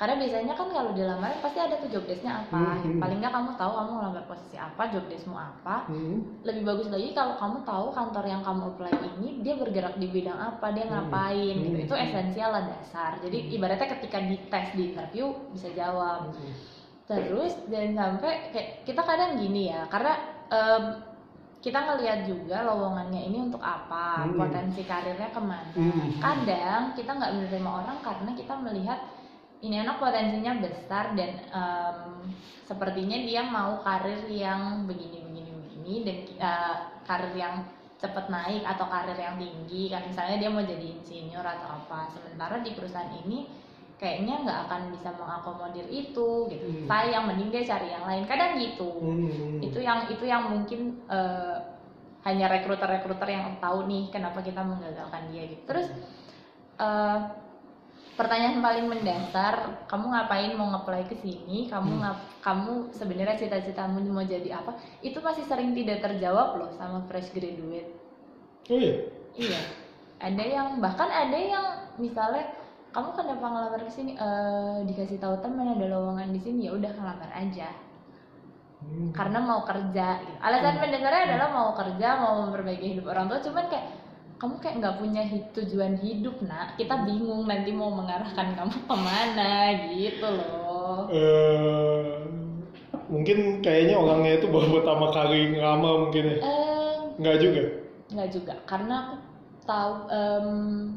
Karena 0.00 0.16
biasanya 0.16 0.56
kan 0.56 0.72
kalau 0.72 0.96
dilamar 0.96 1.28
pasti 1.44 1.60
ada 1.60 1.76
tuh 1.76 1.92
job 1.92 2.08
desk-nya 2.08 2.48
apa. 2.48 2.56
Hmm, 2.56 2.96
hmm. 2.96 3.00
Paling 3.04 3.20
nggak 3.20 3.34
kamu 3.36 3.50
tahu 3.60 3.72
kamu 3.76 3.90
melamar 4.00 4.24
posisi 4.24 4.56
apa, 4.56 4.82
job 4.88 5.04
desk-mu 5.12 5.36
apa. 5.36 5.76
Hmm. 5.92 6.40
Lebih 6.40 6.62
bagus 6.64 6.88
lagi 6.88 7.12
kalau 7.12 7.36
kamu 7.36 7.56
tahu 7.68 7.86
kantor 7.92 8.24
yang 8.24 8.40
kamu 8.40 8.62
apply 8.72 8.92
ini 8.96 9.28
dia 9.44 9.54
bergerak 9.60 9.94
di 10.00 10.08
bidang 10.08 10.40
apa, 10.40 10.72
dia 10.72 10.88
Hmm, 10.88 10.92
ngapain 10.96 11.54
gitu. 11.54 11.76
hmm, 11.76 11.84
Itu 11.84 11.94
hmm. 11.94 12.04
esensial 12.08 12.50
lah 12.50 12.64
dasar. 12.64 13.12
Jadi 13.20 13.38
ibaratnya 13.52 13.88
ketika 14.00 14.18
dites 14.24 14.68
di 14.72 14.82
interview 14.90 15.26
bisa 15.52 15.68
jawab. 15.76 16.32
Terus 17.10 17.52
dan 17.66 17.98
sampai 17.98 18.54
kayak 18.54 18.86
kita 18.86 19.02
kadang 19.02 19.34
gini 19.42 19.74
ya, 19.74 19.82
karena 19.90 20.14
em, 20.46 20.84
kita 21.58 21.76
ngelihat 21.76 22.24
juga 22.30 22.62
lowongannya 22.64 23.20
ini 23.26 23.38
untuk 23.50 23.60
apa, 23.60 24.24
Hmm. 24.24 24.38
potensi 24.38 24.86
karirnya 24.86 25.28
ke 25.34 25.42
mana. 25.42 25.74
Hmm. 25.74 26.08
Kadang 26.22 26.82
kita 26.94 27.10
nggak 27.10 27.32
menerima 27.34 27.70
orang 27.82 27.98
karena 28.00 28.30
kita 28.38 28.54
melihat 28.62 29.00
ini 29.60 29.76
anak 29.82 29.98
potensinya 29.98 30.56
besar 30.62 31.12
dan 31.18 31.30
em, 31.50 32.32
sepertinya 32.64 33.18
dia 33.26 33.42
mau 33.42 33.82
karir 33.82 34.30
yang 34.30 34.86
begini 34.86 35.26
begini 35.26 35.50
begini 35.50 35.94
dan 36.06 36.18
eh, 36.38 36.76
karir 37.02 37.34
yang 37.34 37.66
cepat 38.00 38.32
naik 38.32 38.62
atau 38.64 38.86
karir 38.88 39.18
yang 39.18 39.36
tinggi 39.36 39.92
kan 39.92 40.06
misalnya 40.08 40.40
dia 40.40 40.48
mau 40.48 40.64
jadi 40.64 40.86
insinyur 40.96 41.44
atau 41.44 41.68
apa 41.82 42.08
sementara 42.14 42.62
di 42.64 42.72
perusahaan 42.72 43.12
ini 43.26 43.44
kayaknya 44.00 44.40
nggak 44.40 44.58
akan 44.64 44.82
bisa 44.90 45.12
mengakomodir 45.12 45.84
itu 45.86 46.48
gitu 46.48 46.64
Hmm. 46.64 46.88
sayang 46.88 47.28
mending 47.28 47.52
dia 47.52 47.68
cari 47.68 47.92
yang 47.92 48.02
lain 48.02 48.24
kadang 48.24 48.56
gitu 48.56 48.88
Hmm. 48.96 49.60
itu 49.60 49.78
yang 49.78 50.08
itu 50.08 50.24
yang 50.24 50.48
mungkin 50.48 50.80
eh, 51.06 51.56
hanya 52.20 52.48
rekruter-rekruter 52.48 53.28
yang 53.28 53.56
tahu 53.58 53.84
nih 53.84 54.08
kenapa 54.08 54.40
kita 54.40 54.60
menggagalkan 54.60 55.28
dia 55.28 55.44
gitu 55.46 55.62
terus 55.66 55.92
eh, 56.76 57.18
pertanyaan 58.10 58.60
paling 58.60 58.84
mendasar 58.84 59.54
kamu 59.84 60.04
ngapain 60.10 60.52
mau 60.52 60.68
ngeplay 60.70 61.04
ke 61.04 61.16
sini 61.16 61.68
kamu 61.68 61.90
Hmm. 61.90 62.02
ngap- 62.02 62.28
kamu 62.40 62.72
sebenarnya 62.90 63.36
cita-citamu 63.38 64.00
mau 64.06 64.24
jadi 64.24 64.48
apa 64.54 64.76
itu 65.00 65.20
masih 65.20 65.44
sering 65.44 65.72
tidak 65.72 66.00
terjawab 66.00 66.56
loh 66.56 66.72
sama 66.74 67.04
fresh 67.04 67.28
graduate 67.30 67.92
Oh 68.66 68.76
iya. 68.76 68.96
iya 69.34 69.60
ada 70.18 70.40
yang 70.42 70.68
bahkan 70.78 71.08
ada 71.08 71.32
yang 71.34 71.64
misalnya 71.96 72.48
kamu 72.90 73.08
kenapa 73.12 73.46
ngelamar 73.46 73.80
ke 73.80 73.92
sini 73.92 74.12
Eh, 74.14 74.76
dikasih 74.84 75.18
tahu 75.18 75.38
teman 75.38 75.72
ada 75.72 75.86
lowongan 75.86 76.30
di 76.30 76.38
sini 76.38 76.66
ya 76.66 76.74
udah 76.74 76.90
ngelamar 76.90 77.30
aja 77.32 77.70
Hmm. 78.80 79.12
karena 79.12 79.36
mau 79.38 79.60
kerja 79.60 80.06
gitu. 80.18 80.40
alasan 80.40 80.80
mendasarnya 80.80 81.22
adalah 81.28 81.48
mau 81.52 81.76
kerja 81.76 82.16
mau 82.16 82.48
memperbaiki 82.48 82.96
hidup 82.96 83.12
orang 83.12 83.28
tua 83.28 83.36
cuman 83.38 83.68
kayak 83.68 83.86
kamu 84.40 84.56
kayak 84.56 84.76
nggak 84.80 84.96
punya 84.96 85.22
tujuan 85.52 85.94
hidup 86.00 86.40
nak 86.40 86.80
kita 86.80 87.04
bingung 87.04 87.44
nanti 87.44 87.76
mau 87.76 87.92
mengarahkan 87.92 88.56
kamu 88.56 88.72
ke 88.80 88.96
mana 88.96 89.52
gitu 89.92 90.24
loh 90.24 91.12
Eh, 91.12 92.24
mungkin 93.12 93.60
kayaknya 93.60 94.00
orangnya 94.00 94.40
itu 94.40 94.48
baru 94.48 94.80
pertama 94.80 95.12
kali 95.12 95.52
ngelamar 95.52 96.08
mungkin 96.08 96.24
ya. 96.24 96.36
eh 96.40 96.94
Enggak 97.20 97.36
juga. 97.36 97.62
nggak 98.10 98.28
juga 98.32 98.54
karena 98.64 98.94
aku 99.04 99.14
tahu 99.70 99.92
em, 100.08 100.46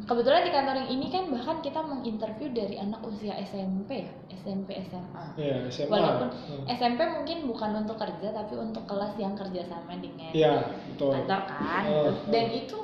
kebetulan 0.03 0.41
di 0.41 0.51
kantor 0.51 0.75
yang 0.75 0.89
ini 0.91 1.07
kan 1.07 1.23
bahkan 1.29 1.57
kita 1.59 1.79
menginterview 1.79 2.49
dari 2.51 2.75
anak 2.75 2.99
usia 3.03 3.37
SMP 3.39 4.01
ya 4.01 4.11
SMP 4.35 4.73
SMA 4.83 5.25
Ya, 5.35 5.61
SMA. 5.67 5.87
walaupun 5.87 6.29
Hmm. 6.33 6.65
SMP 6.67 7.05
mungkin 7.05 7.45
bukan 7.45 7.71
untuk 7.77 7.95
kerja 7.95 8.33
tapi 8.33 8.53
untuk 8.55 8.83
kelas 8.83 9.13
yang 9.15 9.33
kerjasama 9.33 9.93
dengan 9.95 10.33
Iya, 10.33 10.65
betul. 10.89 11.13
kantor 11.13 11.41
kan 11.45 11.83
Oh, 11.85 12.09
dan 12.27 12.45
oh. 12.47 12.57
itu 12.57 12.77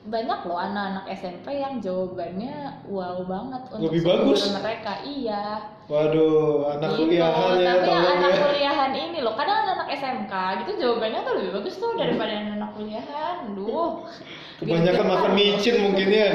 banyak 0.00 0.40
loh 0.42 0.56
anak-anak 0.56 1.04
SMP 1.12 1.46
yang 1.54 1.78
jawabannya 1.78 2.54
wow 2.86 3.20
banget 3.22 3.62
untuk 3.68 3.92
Lebih 3.92 4.02
bagus. 4.02 4.40
mereka 4.50 5.04
iya 5.04 5.60
Waduh, 5.84 6.68
anak 6.70 6.90
gitu 6.94 7.08
kuliahan 7.08 7.56
ya 7.56 7.64
tapi 7.66 7.86
tolong 7.86 8.08
anak 8.14 8.30
ya. 8.30 8.40
kuliahan 8.42 8.92
ini 8.94 9.18
loh 9.20 9.34
kadang 9.34 9.58
anak 9.66 9.88
SMK 9.90 10.32
gitu 10.60 10.70
jawabannya 10.78 11.20
tuh 11.22 11.32
lebih 11.34 11.50
bagus 11.54 11.74
tuh 11.76 11.92
daripada 11.92 12.32
anak 12.36 12.70
kuliahan 12.72 13.36
duh 13.52 14.04
Kebanyakan 14.58 15.06
Gitu. 15.06 15.12
makan 15.14 15.32
micin 15.34 15.76
mungkin 15.80 16.08
ya. 16.10 16.30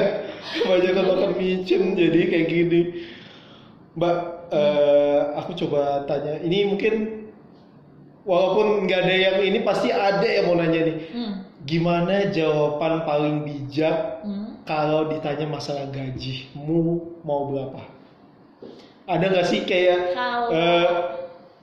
Kebanyakan 0.56 1.04
makan 1.04 1.32
micin 1.36 1.82
jadi 1.92 2.20
kayak 2.24 2.46
gini. 2.48 2.80
Mbak, 3.94 4.16
eh, 4.50 5.20
aku 5.36 5.50
coba 5.54 6.02
tanya. 6.04 6.40
Ini 6.40 6.58
mungkin 6.66 6.94
walaupun 8.24 8.88
nggak 8.88 9.00
ada 9.04 9.14
yang 9.14 9.36
ini 9.44 9.58
pasti 9.60 9.92
ada 9.92 10.24
yang 10.24 10.48
mau 10.48 10.56
nanya 10.56 10.80
nih. 10.82 10.98
hmm. 11.12 11.32
Gimana 11.64 12.28
jawaban 12.28 13.04
paling 13.04 13.36
bijak 13.44 14.20
Hmm. 14.20 14.60
kalau 14.64 15.08
ditanya 15.08 15.48
masalah 15.48 15.88
gajimu 15.88 17.00
mau 17.24 17.48
berapa? 17.48 17.80
Ada 19.04 19.24
nggak 19.28 19.46
sih 19.46 19.60
kayak 19.64 20.12
Kalau- 20.12 20.48
eh, 20.50 20.88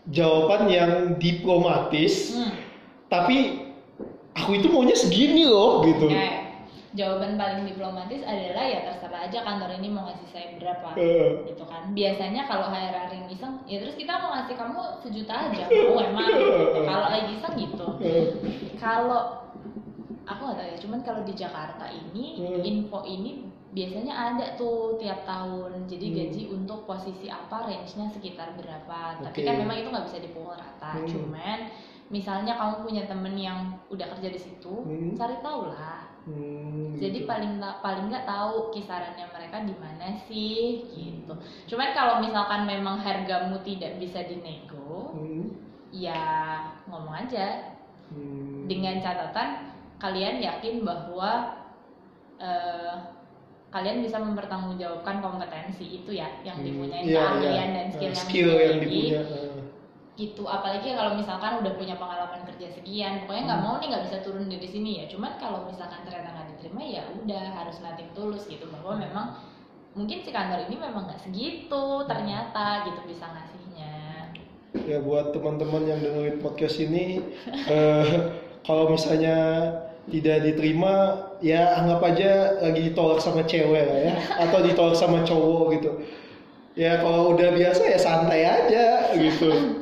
jawaban 0.09 0.69
yang 0.69 0.91
diplomatis, 1.17 2.33
Hmm. 2.33 2.53
tapi 3.09 3.61
aku 4.33 4.57
itu 4.57 4.69
maunya 4.69 4.93
segini 4.93 5.45
loh 5.45 5.85
gitu. 5.85 6.09
Nah, 6.09 6.40
jawaban 6.91 7.39
paling 7.39 7.63
diplomatis 7.63 8.19
adalah 8.21 8.63
ya 8.63 8.83
terserah 8.83 9.23
aja 9.23 9.39
kantor 9.41 9.71
ini 9.79 9.87
mau 9.87 10.03
ngasih 10.05 10.27
saya 10.27 10.47
berapa 10.59 10.91
Eh, 10.95 11.47
gitu 11.47 11.63
kan 11.63 11.91
biasanya 11.91 12.43
kalau 12.45 12.67
HR 12.67 13.07
yang 13.09 13.27
iseng 13.27 13.63
ya 13.63 13.79
terus 13.79 13.95
kita 13.95 14.11
mau 14.17 14.35
ngasih 14.35 14.55
kamu 14.55 14.81
sejuta 14.99 15.33
aja 15.47 15.63
oh 15.87 15.99
emang 15.99 16.27
gitu. 16.27 16.83
kalau 16.83 17.07
lagi 17.07 17.31
iseng 17.33 17.55
gitu 17.55 17.87
eh, 17.99 18.27
kalau 18.75 19.39
aku 20.23 20.41
nggak 20.41 20.57
tahu 20.57 20.67
ya 20.67 20.77
cuman 20.79 20.99
kalau 21.01 21.21
di 21.23 21.33
Jakarta 21.33 21.85
ini 21.87 22.25
Hmm. 22.37 22.59
info 22.61 22.99
ini 23.03 23.47
biasanya 23.71 24.11
ada 24.11 24.45
tuh 24.53 24.99
tiap 24.99 25.23
tahun 25.23 25.87
jadi 25.87 26.05
Hmm. 26.05 26.15
gaji 26.19 26.41
untuk 26.51 26.83
posisi 26.83 27.27
apa 27.27 27.63
range-nya 27.65 28.11
sekitar 28.11 28.51
berapa 28.53 29.15
tapi 29.21 29.39
Oke. 29.39 29.47
kan 29.47 29.55
memang 29.57 29.79
itu 29.79 29.87
nggak 29.87 30.07
bisa 30.07 30.19
dipukul 30.19 30.53
rata 30.53 30.91
Hmm. 30.93 31.07
cuman 31.07 31.59
misalnya 32.11 32.53
kamu 32.53 32.83
punya 32.83 33.03
temen 33.07 33.31
yang 33.33 33.59
udah 33.87 34.11
kerja 34.11 34.27
di 34.27 34.35
situ 34.35 34.83
Hmm. 34.83 35.15
cari 35.15 35.39
tahu 35.39 35.71
lah 35.71 36.10
hmm, 36.25 36.97
jadi 37.01 37.19
gitu. 37.23 37.29
paling 37.29 37.53
paling 37.81 38.05
nggak 38.09 38.27
tahu 38.27 38.69
kisarannya 38.73 39.25
mereka 39.33 39.57
di 39.65 39.75
mana 39.77 40.07
sih 40.27 40.85
gitu 40.93 41.33
cuman 41.73 41.89
kalau 41.97 42.15
misalkan 42.21 42.65
memang 42.65 43.01
hargamu 43.01 43.57
tidak 43.65 43.97
bisa 44.01 44.21
dinego 44.25 44.79
Hmm, 45.11 45.43
ya 45.91 46.23
ngomong 46.87 47.27
aja 47.27 47.75
hmm, 48.11 48.65
dengan 48.67 49.03
catatan 49.03 49.75
kalian 49.99 50.39
yakin 50.39 50.87
bahwa 50.87 51.31
eh, 52.39 52.95
kalian 53.71 54.03
bisa 54.03 54.19
mempertanggungjawabkan 54.19 55.23
kompetensi 55.23 56.03
itu 56.03 56.11
ya 56.11 56.27
yang 56.43 56.59
hmm, 56.59 56.67
dipunyai 56.67 57.05
keahlian 57.07 57.69
iya. 57.71 57.75
dan 57.75 57.87
skill 57.91 58.11
Eh, 58.11 58.15
yang 58.15 58.29
skill 58.29 58.51
yang 58.59 58.77
dipunya. 58.79 59.21
eh. 59.23 59.60
Gitu. 60.13 60.43
Apalagi 60.43 60.91
kalau 60.91 61.15
misalkan 61.15 61.63
udah 61.63 61.73
punya 61.75 61.95
pengalaman 61.95 62.43
kerja 62.43 62.67
sekian 62.71 63.23
pokoknya 63.23 63.43
nggak 63.47 63.61
Hmm. 63.63 63.67
mau 63.67 63.75
nih 63.79 63.87
nggak 63.89 64.05
bisa 64.11 64.17
turun 64.21 64.45
dari 64.45 64.67
sini 64.67 64.91
ya. 65.01 65.05
Cuman 65.07 65.39
kalau 65.39 65.65
misalkan 65.65 66.03
ternyata 66.03 66.29
nggak 66.29 66.47
diterima 66.55 66.81
ya 66.83 67.01
udah 67.15 67.43
harus 67.55 67.77
nating 67.79 68.11
tulus 68.11 68.43
gitu. 68.45 68.67
Bahwa 68.69 68.99
Hmm. 68.99 69.03
memang 69.07 69.27
mungkin 69.91 70.23
si 70.23 70.31
kantor 70.31 70.67
ini 70.67 70.75
memang 70.77 71.07
nggak 71.07 71.21
segitu 71.21 71.83
ternyata 72.07 72.85
gitu 72.87 72.99
bisa 73.07 73.25
ngasihnya. 73.27 73.95
Ya 74.87 74.97
buat 74.99 75.31
teman-teman 75.31 75.83
yang 75.83 75.99
dengerin 75.99 76.39
podcast 76.39 76.79
ini 76.79 77.23
eh, 77.71 78.11
kalau 78.63 78.91
misalnya 78.91 79.37
tidak 80.07 80.43
diterima 80.43 81.13
ya 81.39 81.77
anggap 81.77 82.01
aja 82.03 82.57
lagi 82.59 82.89
ditolak 82.91 83.21
sama 83.23 83.47
cewek 83.47 83.83
lah 83.85 83.99
ya. 84.11 84.13
Atau 84.43 84.59
ditolak 84.63 84.95
sama 84.95 85.23
cowok 85.23 85.65
gitu. 85.79 85.91
Ya 86.71 87.03
kalau 87.03 87.35
udah 87.35 87.51
biasa 87.51 87.83
ya 87.83 87.99
santai 87.99 88.47
aja 88.47 89.11
gitu 89.19 89.51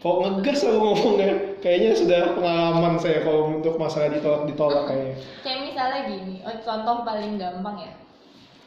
kok 0.00 0.16
ngegas 0.24 0.64
aku 0.64 0.78
ngomongnya 0.80 1.60
kayaknya 1.60 1.92
sudah 1.92 2.22
pengalaman 2.32 2.96
saya 2.96 3.20
kalau 3.20 3.52
untuk 3.52 3.76
masalah 3.76 4.08
ditolak 4.08 4.48
ditolak 4.48 4.88
kayaknya 4.88 5.16
kayak 5.44 5.60
misalnya 5.68 6.00
gini 6.08 6.36
oh, 6.40 6.56
contoh 6.64 6.96
paling 7.04 7.36
gampang 7.36 7.76
ya 7.84 7.92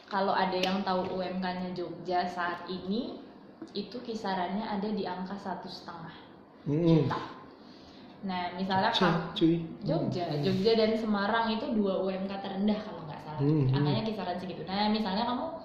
kalau 0.06 0.30
ada 0.30 0.54
yang 0.54 0.86
tahu 0.86 1.10
UMK-nya 1.18 1.74
Jogja 1.74 2.22
saat 2.28 2.70
ini 2.70 3.18
itu 3.74 3.96
kisarannya 3.98 4.62
ada 4.62 4.86
di 4.86 5.02
angka 5.02 5.34
satu 5.40 5.66
setengah 5.66 6.14
Hmm. 6.64 6.80
juta 6.88 7.20
nah 8.24 8.48
misalnya 8.56 8.88
cuy. 9.36 9.60
Jogja, 9.84 10.24
Hmm. 10.32 10.40
Jogja 10.40 10.72
dan 10.80 10.96
Semarang 10.96 11.52
itu 11.52 11.76
dua 11.76 12.00
UMK 12.00 12.32
terendah 12.40 12.80
kalau 12.80 13.04
nggak 13.04 13.20
salah. 13.20 13.36
Hmm, 13.44 13.68
hmm. 13.68 13.76
Angkanya 13.76 14.02
kisaran 14.08 14.40
segitu. 14.40 14.64
Nah, 14.64 14.88
misalnya 14.88 15.28
kamu 15.28 15.60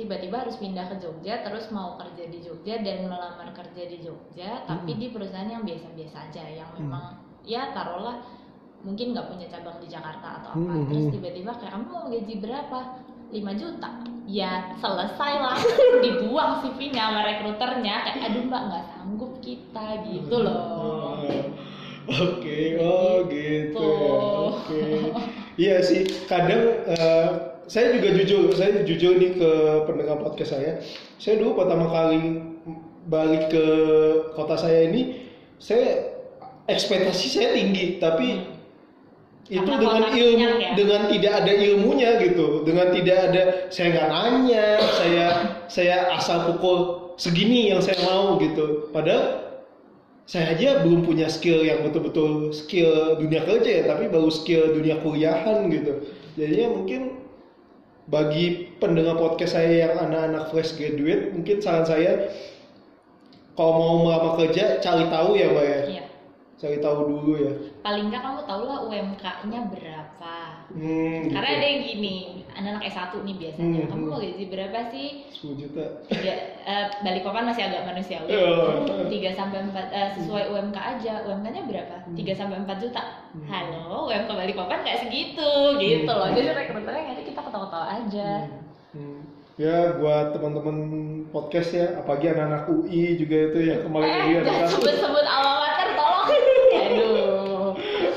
tiba-tiba 0.00 0.48
harus 0.48 0.56
pindah 0.56 0.88
ke 0.88 0.96
Jogja, 0.96 1.44
terus 1.44 1.68
mau 1.68 2.00
kerja 2.00 2.24
di 2.32 2.40
Jogja 2.40 2.80
dan 2.80 3.04
melamar 3.04 3.52
kerja 3.52 3.82
di 3.84 4.00
Jogja, 4.00 4.64
tapi 4.64 4.96
Hmm. 4.96 5.00
di 5.04 5.06
perusahaan 5.12 5.50
yang 5.52 5.62
biasa-biasa 5.68 6.32
aja, 6.32 6.42
yang 6.48 6.72
Hmm. 6.72 6.88
memang 6.88 7.04
ya 7.44 7.68
taruhlah 7.76 8.24
mungkin 8.80 9.12
nggak 9.12 9.28
punya 9.28 9.46
cabang 9.52 9.76
di 9.76 9.88
Jakarta 9.92 10.40
atau 10.40 10.56
apa. 10.56 10.72
Hmm, 10.72 10.88
Terus 10.88 11.04
hmm. 11.04 11.14
tiba-tiba 11.20 11.52
kayak 11.60 11.72
kamu 11.76 11.84
mau 11.92 12.04
gaji 12.08 12.34
berapa? 12.40 12.80
5 13.30 13.52
juta. 13.54 13.90
Ya 14.26 14.50
selesai 14.80 15.32
langsung 15.38 16.02
dibuang 16.02 16.64
CV-nya 16.64 17.12
sama 17.12 17.20
rekruternya 17.28 17.94
kayak 18.08 18.18
aduh 18.30 18.42
mbak 18.48 18.62
nggak 18.72 18.84
sanggup 18.90 19.32
kita 19.44 19.86
gitu 20.08 20.36
loh. 20.40 21.20
Oke, 22.10 22.80
oh 22.80 23.22
gitu. 23.28 23.78
Gitu. 23.78 23.86
ya. 23.86 24.14
Oke. 24.50 24.82
Iya 25.60 25.76
sih, 25.84 26.02
kadang 26.26 26.62
eh, 26.88 27.28
saya 27.70 27.94
juga 27.94 28.08
jujur, 28.18 28.50
saya 28.58 28.82
jujur 28.82 29.14
nih 29.14 29.38
ke 29.38 29.50
pendengar 29.86 30.18
podcast 30.18 30.58
saya. 30.58 30.82
Saya 31.22 31.38
dulu 31.38 31.62
pertama 31.62 31.86
kali 31.86 32.42
balik 33.06 33.46
ke 33.54 33.66
kota 34.34 34.58
saya 34.58 34.90
ini, 34.90 35.30
saya 35.62 36.18
ekspektasi 36.66 37.30
saya 37.30 37.54
tinggi, 37.54 38.02
tapi 38.02 38.42
itu 39.46 39.62
Karena 39.62 39.78
dengan 39.78 40.04
ilmu, 40.14 40.46
ya? 40.58 40.70
dengan 40.74 41.00
tidak 41.14 41.32
ada 41.42 41.52
ilmunya 41.54 42.10
gitu, 42.18 42.46
dengan 42.66 42.90
tidak 42.90 43.18
ada 43.30 43.42
saya 43.70 43.86
nggak 43.94 44.08
nanya, 44.18 44.66
saya 44.98 45.26
saya 45.70 45.96
asal 46.18 46.50
pukul 46.50 46.78
segini 47.22 47.70
yang 47.70 47.78
saya 47.78 48.02
mau 48.02 48.34
gitu. 48.42 48.90
Padahal 48.90 49.46
saya 50.26 50.58
aja 50.58 50.82
belum 50.82 51.06
punya 51.06 51.30
skill 51.30 51.62
yang 51.62 51.86
betul-betul 51.86 52.50
skill 52.50 53.14
dunia 53.14 53.46
kerja 53.46 53.70
ya, 53.70 53.82
tapi 53.86 54.10
baru 54.10 54.30
skill 54.30 54.74
dunia 54.74 54.98
kuliahan 55.02 55.70
gitu. 55.70 56.02
Jadinya 56.38 56.68
mungkin 56.74 57.19
bagi 58.08 58.72
pendengar 58.80 59.18
podcast 59.18 59.58
saya 59.58 59.86
yang 59.86 59.94
anak-anak 59.98 60.48
fresh 60.48 60.74
graduate, 60.74 61.34
mungkin 61.36 61.60
saran 61.60 61.84
saya 61.84 62.32
kalau 63.52 63.72
mau 63.76 63.94
melamar 64.08 64.40
kerja 64.40 64.80
cari 64.80 65.04
tahu 65.12 65.36
ya 65.36 65.46
mbak 65.52 65.64
ya, 65.68 65.78
Iya. 65.84 66.04
cari 66.56 66.78
tahu 66.80 66.96
dulu 67.04 67.32
ya. 67.36 67.52
paling 67.84 68.08
nggak 68.08 68.22
kamu 68.24 68.40
tau 68.48 68.62
lah 68.64 68.78
UMK-nya 68.88 69.60
berapa 69.68 69.99
Hmm, 70.72 71.26
karena 71.26 71.48
gitu. 71.48 71.56
ada 71.56 71.66
yang 71.66 71.80
gini 71.82 72.16
anak 72.52 72.82
S1 72.84 73.12
nih 73.18 73.36
biasanya 73.36 73.68
Hmm, 73.76 73.88
kamu 73.88 73.98
hmm. 73.98 74.10
mau 74.10 74.20
gaji 74.20 74.44
berapa 74.46 74.78
sih 74.88 75.06
10 75.32 75.54
juta. 75.56 75.84
ya 76.12 76.34
eh, 76.60 76.86
Balikpapan 77.00 77.44
masih 77.44 77.62
agak 77.64 77.82
manusiawi 77.84 78.28
Iya. 78.28 79.06
3 79.08 79.30
sampai 79.32 79.58
4 79.64 79.88
eh, 79.90 80.08
sesuai 80.14 80.44
UMK 80.48 80.76
aja 80.76 81.12
UMK-nya 81.24 81.62
berapa 81.64 81.96
Hmm. 82.02 82.14
3 82.14 82.32
sampai 82.32 82.56
4 82.58 82.78
juta 82.78 83.02
Hmm. 83.30 83.46
halo 83.46 84.06
UMK 84.06 84.30
Balikpapan 84.30 84.78
nggak 84.80 85.00
segitu 85.00 85.50
gitu 85.76 86.06
Hmm. 86.06 86.18
loh 86.18 86.28
jadi 86.28 86.48
rekruternya 86.52 87.02
nanti 87.08 87.22
kita 87.24 87.40
ketawa-tawa 87.40 87.86
aja 87.96 88.30
Hmm, 88.44 88.62
hmm. 88.94 89.20
Ya 89.56 89.92
buat 89.92 90.32
teman-teman 90.32 90.76
podcast 91.28 91.70
ya, 91.70 91.92
apalagi 91.94 92.32
anak-anak 92.32 92.64
UI 92.66 93.12
juga 93.14 93.36
itu 93.46 93.58
yang 93.62 93.84
kemarin 93.84 94.08
eh 94.08 94.40
ada 94.40 94.52
kasus. 94.64 94.72
sebut-sebut 94.72 95.20
alma 95.22 95.68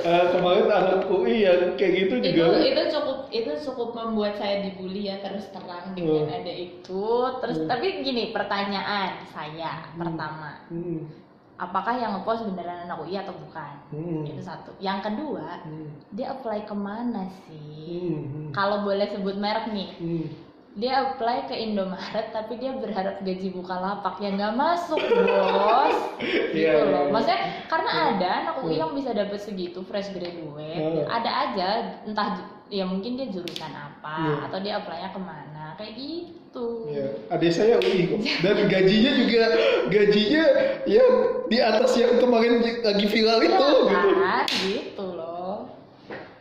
eh, 0.03 0.25
kemarin 0.35 0.67
anak 0.67 1.07
UI 1.07 1.47
yang 1.47 1.79
kayak 1.79 1.93
gitu 1.95 2.13
itu 2.19 2.29
juga. 2.35 2.59
itu 2.59 2.81
cukup 2.91 3.17
itu 3.31 3.51
cukup 3.65 3.89
membuat 3.95 4.35
saya 4.37 4.61
dibully 4.61 5.07
ya 5.07 5.23
terus 5.23 5.49
terang 5.49 5.95
dengan 5.95 6.27
Hmm. 6.29 6.37
ada 6.43 6.53
itu. 6.53 7.05
Terus 7.41 7.57
Hmm. 7.63 7.69
tapi 7.71 8.03
gini 8.03 8.35
pertanyaan 8.35 9.23
saya 9.31 9.87
pertama. 9.95 10.67
Hmm, 10.67 11.07
apakah 11.55 11.93
yang 11.95 12.11
ngepost 12.19 12.45
beneran 12.51 12.85
anak 12.85 12.99
UI 13.01 13.15
atau 13.15 13.33
bukan? 13.33 13.73
Hmm, 13.89 14.21
itu 14.27 14.41
satu. 14.43 14.75
Yang 14.77 14.99
kedua 15.09 15.63
hmm, 15.63 15.87
dia 16.11 16.35
apply 16.35 16.67
ke 16.67 16.75
mana 16.75 17.23
sih? 17.47 18.11
Hmm, 18.11 18.23
hmm, 18.27 18.49
kalau 18.51 18.83
boleh 18.83 19.07
sebut 19.09 19.39
merek 19.39 19.71
nih. 19.71 19.89
Hmm. 19.97 20.25
Dia 20.73 21.05
apply 21.05 21.45
ke 21.45 21.53
Indomaret 21.53 22.33
tapi 22.33 22.57
dia 22.57 22.73
berharap 22.73 23.21
gaji 23.21 23.53
Bukalapak 23.53 24.17
yang 24.17 24.41
nggak 24.41 24.57
masuk 24.57 24.97
bos 24.97 25.97
gitu 26.49 26.65
Iya, 26.65 26.71
iya, 26.73 26.89
loh 26.89 27.03
iya. 27.05 27.11
maksudnya 27.13 27.39
karena 27.69 27.89
ada 28.09 28.27
anak 28.41 28.55
UI 28.59 28.73
Hmm. 28.73 28.81
yang 28.81 28.91
bisa 28.97 29.11
dapat 29.13 29.37
segitu 29.37 29.85
fresh 29.85 30.09
graduate 30.09 30.81
Hmm. 30.81 31.05
ada 31.05 31.31
aja 31.45 31.67
entah 32.03 32.41
ya 32.73 32.89
mungkin 32.89 33.13
dia 33.13 33.29
jurusan 33.29 33.69
apa 33.69 34.17
Iya. 34.17 34.35
atau 34.49 34.57
dia 34.59 34.73
apply-nya 34.81 35.09
ke 35.09 35.21
mana 35.21 35.65
kayak 35.77 35.93
gitu 35.93 36.89
Iya, 36.89 37.05
adik 37.29 37.49
saya 37.49 37.77
UI 37.77 38.01
kok. 38.09 38.19
Dan 38.41 38.57
gajinya 38.65 39.11
juga 39.13 39.43
gajinya 39.89 40.43
ya 40.85 41.05
di 41.45 41.57
atas 41.57 41.97
yang 41.97 42.17
kemarin 42.17 42.61
lagi 42.81 43.05
viral 43.05 43.37
Iya 43.37 43.45
itu 43.45 43.57
gitu. 43.61 43.93
kan 43.93 44.45
gitu 44.65 45.05
loh 45.13 45.69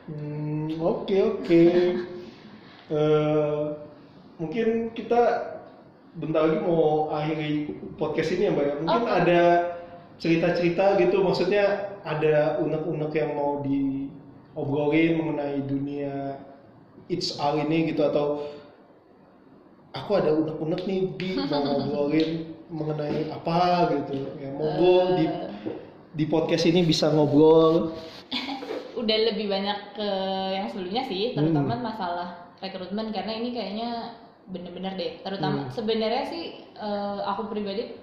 Hmm, 0.03 0.73
oke 0.81 1.17
oke. 1.21 1.63
Eh, 2.93 3.65
mungkin 4.43 4.91
kita 4.93 5.21
bentar 6.19 6.45
lagi 6.45 6.59
mau 6.61 7.09
akhiri 7.15 7.53
podcast 7.97 8.35
ini 8.37 8.51
ya 8.51 8.53
mbak. 8.53 8.65
ya. 8.67 8.75
Mungkin 8.83 9.03
Oke. 9.07 9.13
ada 9.25 9.43
cerita-cerita 10.21 10.85
gitu, 11.01 11.25
maksudnya 11.25 11.97
ada 12.03 12.59
unek-unek 12.61 13.13
yang 13.15 13.31
mau 13.39 13.63
diobrolin 13.63 15.13
mengenai 15.19 15.63
dunia 15.65 16.37
it's 17.11 17.39
all 17.39 17.59
ini 17.59 17.91
gitu 17.91 18.03
atau 18.07 18.47
aku 19.93 20.11
ada 20.19 20.31
unek-unek 20.33 20.81
nih 20.89 21.01
di 21.21 21.31
mau 21.37 21.63
ngobrolin 21.67 22.31
mengenai 22.73 23.29
apa 23.29 23.93
gitu 23.93 24.33
ya 24.41 24.51
monggo 24.57 24.97
di 25.21 25.25
Eh, 25.29 25.49
di 26.13 26.25
podcast 26.29 26.65
ini 26.69 26.85
bisa 26.85 27.13
ngobrol 27.13 27.93
udah 29.01 29.17
lebih 29.33 29.49
banyak 29.49 29.97
ke 29.97 30.09
yang 30.57 30.67
sebelumnya 30.69 31.05
sih 31.09 31.37
terutama 31.37 31.77
masalah 31.81 32.53
rekrutmen 32.61 33.13
karena 33.13 33.33
ini 33.37 33.49
kayaknya 33.53 33.91
bener-bener 34.51 34.93
deh 34.99 35.13
terutama 35.23 35.67
Hmm. 35.67 35.71
sebenarnya 35.71 36.25
sih 36.27 36.45
eh, 36.75 37.21
aku 37.23 37.47
pribadi 37.47 37.95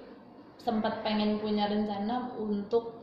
sempat 0.59 1.03
pengen 1.03 1.39
punya 1.39 1.67
rencana 1.67 2.31
untuk 2.35 2.99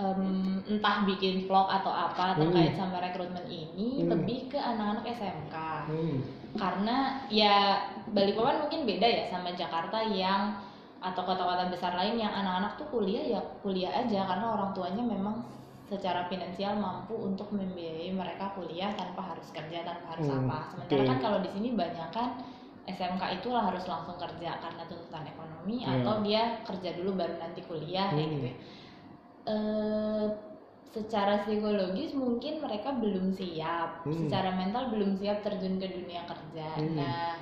em, 0.00 0.64
entah 0.64 1.04
bikin 1.04 1.44
vlog 1.44 1.68
atau 1.68 1.92
apa 1.92 2.32
Hmm. 2.32 2.48
terkait 2.48 2.72
sama 2.72 3.04
rekrutmen 3.04 3.44
ini 3.46 4.00
Hmm. 4.00 4.16
lebih 4.16 4.48
ke 4.48 4.56
anak-anak 4.56 5.04
SMK 5.12 5.54
Hmm. 5.92 6.16
karena 6.56 6.96
ya 7.28 7.84
Balikpapan 8.10 8.64
mungkin 8.66 8.88
beda 8.88 9.06
ya 9.06 9.22
sama 9.28 9.52
Jakarta 9.54 10.00
yang 10.02 10.56
atau 11.00 11.22
kota-kota 11.24 11.68
besar 11.70 11.94
lain 11.96 12.16
yang 12.16 12.32
anak-anak 12.32 12.76
tuh 12.76 12.88
kuliah 12.88 13.22
ya 13.22 13.40
kuliah 13.62 13.92
aja 13.92 14.24
karena 14.24 14.46
orang 14.52 14.70
tuanya 14.72 15.04
memang 15.04 15.44
secara 15.90 16.30
finansial 16.30 16.78
mampu 16.78 17.18
untuk 17.18 17.50
membiayai 17.50 18.14
mereka 18.14 18.54
kuliah 18.54 18.94
tanpa 18.94 19.34
harus 19.34 19.50
kerja 19.50 19.82
tanpa 19.82 20.14
harus 20.14 20.30
Hmm, 20.30 20.46
apa 20.46 20.58
sementara 20.70 21.02
oke. 21.02 21.10
kan 21.10 21.18
kalau 21.18 21.38
di 21.42 21.50
sini 21.50 21.68
banyak 21.74 22.08
kan 22.14 22.38
SMK 22.86 23.22
itu 23.42 23.50
lah 23.50 23.74
harus 23.74 23.84
langsung 23.84 24.14
kerja 24.14 24.56
karena 24.56 24.82
tuntutan 24.86 25.26
ekonomi 25.26 25.82
Iya. 25.82 26.00
atau 26.00 26.14
dia 26.22 26.42
kerja 26.62 26.90
dulu 26.94 27.18
baru 27.18 27.34
nanti 27.36 27.60
kuliah 27.66 28.06
kayak 28.08 28.22
Hmm. 28.22 28.34
gitu 28.38 28.46
ya. 28.46 28.56
Eh, 29.42 30.26
secara 30.90 31.42
psikologis 31.42 32.14
mungkin 32.14 32.62
mereka 32.62 32.94
belum 32.94 33.30
siap, 33.30 34.02
Hmm. 34.02 34.14
secara 34.14 34.54
mental 34.54 34.90
belum 34.90 35.14
siap 35.14 35.42
terjun 35.42 35.78
ke 35.78 35.86
dunia 35.86 36.22
kerja. 36.22 36.66
Hmm. 36.76 36.94
Nah, 36.94 37.34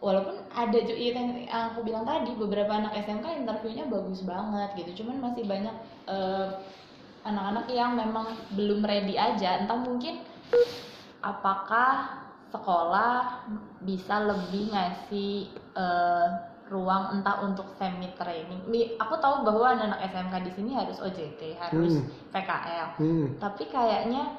walaupun 0.00 0.34
ada 0.48 0.78
juga 0.80 0.96
yang 0.96 1.30
aku 1.46 1.84
bilang 1.84 2.02
tadi 2.02 2.32
beberapa 2.34 2.70
anak 2.72 2.96
SMK 2.96 3.26
interviewnya 3.36 3.84
bagus 3.86 4.22
banget 4.22 4.70
gitu, 4.78 5.04
cuman 5.04 5.20
masih 5.20 5.44
banyak 5.44 5.74
eh, 6.06 6.48
anak-anak 7.24 7.66
yang 7.70 7.96
memang 7.96 8.32
belum 8.56 8.84
ready 8.84 9.16
aja. 9.16 9.60
Entah 9.60 9.78
mungkin 9.80 10.24
apakah 11.20 12.22
sekolah 12.50 13.46
bisa 13.86 14.26
lebih 14.26 14.74
ngasih 14.74 15.54
eh, 15.54 16.28
ruang 16.70 17.18
entah 17.18 17.42
untuk 17.42 17.66
semi 17.74 18.14
training. 18.14 18.62
Aku 19.02 19.18
tahu 19.18 19.42
bahwa 19.42 19.74
anak-anak 19.74 20.06
SMK 20.06 20.34
di 20.46 20.52
sini 20.54 20.70
harus 20.78 21.02
OJT, 21.02 21.58
harus 21.58 21.98
Hmm. 21.98 22.06
PKL. 22.30 22.88
Hmm. 22.94 23.26
Tapi 23.42 23.66
kayaknya 23.66 24.38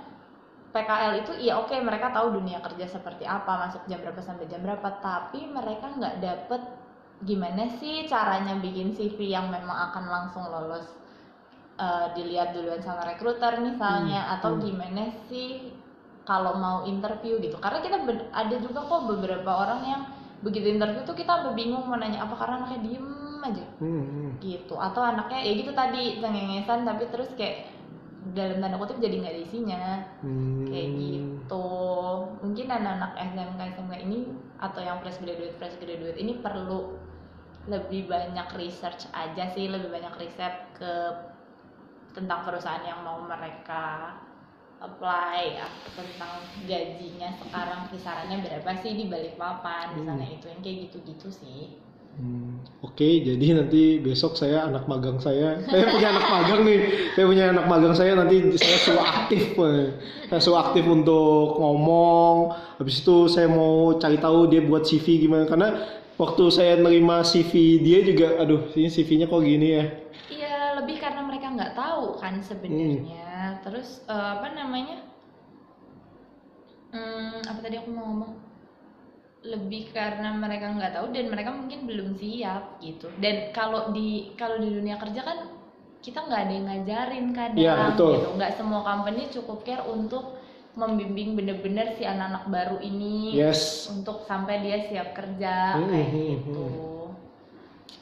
PKL 0.71 1.19
itu 1.19 1.31
ya 1.43 1.59
oke 1.59 1.75
mereka 1.83 2.15
tahu 2.15 2.39
dunia 2.39 2.63
kerja 2.63 2.87
seperti 2.87 3.27
apa, 3.27 3.67
masuk 3.67 3.83
jam 3.91 3.99
berapa 3.99 4.23
sampai 4.23 4.47
jam 4.47 4.63
berapa, 4.63 5.03
tapi 5.03 5.43
mereka 5.51 5.91
nggak 5.91 6.23
dapet 6.23 6.61
gimana 7.27 7.67
sih 7.77 8.07
caranya 8.07 8.55
bikin 8.57 8.95
CV 8.95 9.35
yang 9.35 9.51
memang 9.51 9.91
akan 9.91 10.07
langsung 10.09 10.47
lolos 10.47 11.00
eh, 11.81 12.07
dilihat 12.13 12.53
duluan 12.53 12.77
sama 12.79 13.01
rekruter 13.09 13.57
misalnya 13.59 14.21
Hmm, 14.21 14.33
atau 14.37 14.49
hmm. 14.53 14.61
gimana 14.61 15.03
sih 15.25 15.73
kalau 16.21 16.53
mau 16.55 16.85
interview 16.85 17.41
gitu 17.41 17.57
karena 17.57 17.81
kita 17.81 17.97
ada 18.29 18.55
juga 18.61 18.85
kok 18.85 19.09
beberapa 19.09 19.49
orang 19.49 19.81
yang 19.83 20.01
begitu 20.45 20.69
interview 20.69 21.01
tuh 21.01 21.17
kita 21.17 21.41
sampai 21.41 21.57
bingung 21.57 21.85
mau 21.89 21.97
nanya 21.97 22.25
apa 22.25 22.37
karena 22.37 22.61
anaknya 22.61 22.79
diem 22.85 23.09
aja 23.41 23.65
Hmm. 23.81 24.05
Hmm. 24.05 24.31
gitu 24.37 24.77
atau 24.77 25.01
anaknya 25.01 25.41
ya 25.41 25.51
gitu 25.57 25.73
tadi 25.73 26.21
cengengesan 26.21 26.85
tapi 26.85 27.09
terus 27.09 27.33
kayak 27.33 27.73
dalam 28.37 28.61
tanda 28.61 28.77
kutip 28.77 29.01
jadi 29.01 29.17
nggak 29.17 29.33
ada 29.33 29.41
isinya 29.41 29.83
Hmm. 30.21 30.69
kayak 30.69 30.89
gitu 30.93 31.65
mungkin 32.45 32.67
anak-anak 32.69 33.11
SMK 33.17 33.59
SMK 33.73 33.93
ini 34.05 34.17
atau 34.61 34.77
yang 34.85 35.01
fresh 35.01 35.17
graduate 35.17 35.57
fresh 35.57 35.73
graduate 35.81 36.21
ini 36.21 36.37
perlu 36.37 37.01
lebih 37.65 38.05
banyak 38.05 38.45
research 38.57 39.09
aja 39.13 39.49
sih 39.53 39.69
lebih 39.69 39.89
banyak 39.89 40.13
riset 40.21 40.53
ke 40.77 40.93
tentang 42.11 42.43
perusahaan 42.43 42.83
yang 42.83 43.01
mau 43.03 43.23
mereka 43.23 44.17
apply 44.81 45.61
tentang 45.93 46.41
gajinya 46.65 47.29
sekarang 47.37 47.85
kisarannya 47.93 48.41
berapa 48.41 48.69
sih 48.81 48.97
di 48.97 49.05
balik 49.05 49.37
papan 49.37 49.93
misalnya 49.93 50.29
itu 50.33 50.45
yang 50.49 50.61
kayak 50.65 50.77
gitu-gitu 50.89 51.29
sih. 51.29 51.77
Hmm, 52.11 52.59
Oke, 52.83 53.23
jadi 53.23 53.55
nanti 53.55 54.03
besok 54.03 54.35
saya 54.35 54.67
anak 54.67 54.83
magang 54.83 55.15
saya, 55.15 55.63
saya 55.63 55.87
punya 55.87 56.11
anak 56.11 56.27
magang 56.27 56.61
nih, 56.67 56.79
saya 57.15 57.25
punya 57.29 57.45
anak 57.55 57.65
magang 57.71 57.95
saya 57.95 58.11
nanti 58.19 58.51
saya 58.59 58.77
suruh 58.83 59.05
aktif, 59.05 59.55
saya 60.27 60.41
suruh 60.43 60.59
aktif 60.59 60.83
untuk 60.91 61.55
ngomong. 61.55 62.51
Habis 62.83 62.99
itu 62.99 63.31
saya 63.31 63.47
mau 63.47 63.95
cari 63.95 64.19
tahu 64.19 64.51
dia 64.51 64.59
buat 64.59 64.83
CV 64.83 65.23
gimana, 65.23 65.47
karena 65.47 65.87
waktu 66.19 66.43
saya 66.51 66.75
nerima 66.83 67.23
CV 67.23 67.79
dia 67.79 68.03
juga, 68.03 68.43
aduh 68.43 68.67
ini 68.75 68.91
CV-nya 68.91 69.31
kok 69.31 69.41
gini 69.47 69.67
ya. 69.71 69.85
Iya, 70.27 70.55
lebih 70.83 70.99
karena 70.99 71.23
mereka 71.23 71.47
nggak 71.47 71.73
tahu 71.79 72.19
kan 72.31 72.41
sebenarnya. 72.41 73.59
Terus 73.61 74.07
eh, 74.07 74.29
apa 74.39 74.47
namanya? 74.55 74.97
Hmm, 76.91 77.39
apa 77.47 77.59
tadi 77.63 77.75
aku 77.79 77.89
mau 77.91 78.05
ngomong? 78.11 78.33
Lebih 79.41 79.89
karena 79.95 80.37
mereka 80.37 80.69
nggak 80.69 80.93
tahu 81.01 81.07
dan 81.15 81.25
mereka 81.33 81.49
mungkin 81.55 81.89
belum 81.89 82.09
siap 82.13 82.77
gitu. 82.79 83.09
Dan 83.17 83.49
kalau 83.51 83.89
di 83.89 84.35
kalau 84.37 84.61
di 84.61 84.69
dunia 84.69 84.95
kerja 85.01 85.21
kan 85.23 85.39
kita 86.01 86.25
nggak 86.25 86.41
ada 86.45 86.53
yang 86.53 86.67
ngajarin 86.69 87.27
kadang 87.33 87.61
Iya, 87.61 87.73
betul. 87.93 88.11
gitu. 88.17 88.27
Nggak 88.37 88.51
semua 88.57 88.81
company 88.85 89.21
cukup 89.33 89.59
care 89.65 89.85
untuk 89.85 90.37
membimbing 90.71 91.35
bener-bener 91.35 91.99
si 91.99 92.07
anak-anak 92.07 92.47
baru 92.47 92.77
ini 92.79 93.35
Yes. 93.35 93.91
untuk 93.91 94.23
sampai 94.23 94.63
dia 94.63 94.77
siap 94.87 95.11
kerja 95.11 95.75
Hmm, 95.75 95.89
kayak 95.91 96.07
hmm, 96.09 96.27
gitu. 96.47 96.67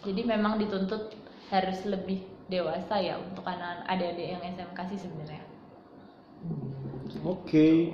Jadi 0.06 0.22
memang 0.24 0.62
dituntut 0.62 1.12
harus 1.50 1.80
lebih 1.84 2.24
dewasa 2.50 2.96
ya 3.00 3.16
untuk 3.22 3.46
anak 3.46 3.86
adik-adik 3.86 4.28
yang 4.38 4.42
SMK 4.44 4.80
sih 4.92 5.00
sebenarnya. 5.06 5.44
Oke, 7.26 7.94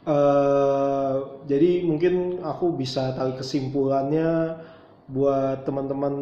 Eh, 0.00 1.16
jadi 1.44 1.84
mungkin 1.84 2.40
aku 2.40 2.72
bisa 2.72 3.12
tarik 3.12 3.36
kesimpulannya 3.44 4.56
buat 5.12 5.60
teman-teman 5.68 6.14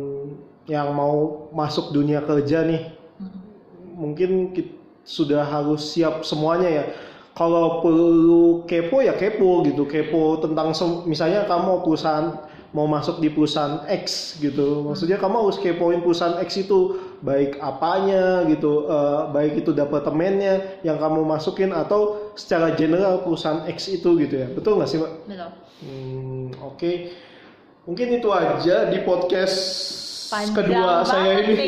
yang 0.67 0.91
mau 0.99 1.47
masuk 1.55 1.95
dunia 1.95 2.19
kerja 2.27 2.67
nih. 2.67 2.91
Mungkin 3.99 4.55
kit- 4.55 4.77
sudah 5.09 5.41
harus 5.41 5.89
siap 5.97 6.21
semuanya 6.21 6.69
ya. 6.69 6.85
Kalau 7.33 7.81
perlu 7.81 8.67
kepo 8.69 9.01
ya 9.01 9.15
kepo 9.15 9.63
gitu, 9.65 9.87
kepo 9.89 10.43
tentang 10.43 10.75
misalnya 11.07 11.47
kamu 11.47 11.65
mau 11.65 11.79
perusahaan 11.87 12.45
mau 12.77 12.85
masuk 12.85 13.23
di 13.25 13.33
perusahaan 13.33 13.89
X 13.89 14.37
gitu, 14.45 14.85
maksudnya 14.85 15.17
kamu 15.17 15.49
harus 15.49 15.57
kepoin 15.57 16.05
perusahaan 16.05 16.37
X 16.45 16.69
itu 16.69 17.01
baik 17.21 17.59
apanya 17.59 18.47
gitu, 18.47 18.87
eh, 18.87 19.21
baik 19.35 19.65
itu 19.65 19.71
departemennya 19.75 20.83
yang 20.87 20.99
kamu 20.99 21.27
masukin 21.27 21.75
atau 21.75 22.33
secara 22.39 22.75
general 22.79 23.23
perusahaan 23.27 23.67
X 23.67 23.91
itu 23.91 24.19
gitu 24.23 24.35
ya, 24.39 24.49
betul 24.53 24.79
nggak 24.79 24.89
sih 24.89 24.99
mbak? 25.03 25.13
Betul. 25.27 25.51
Hmm, 25.79 26.47
Oke, 26.63 27.15
mungkin 27.87 28.07
itu 28.19 28.29
aja 28.35 28.91
di 28.91 28.99
podcast 29.07 29.57
Panjang 30.29 30.55
kedua 30.61 31.01
saya 31.09 31.41
ini. 31.41 31.57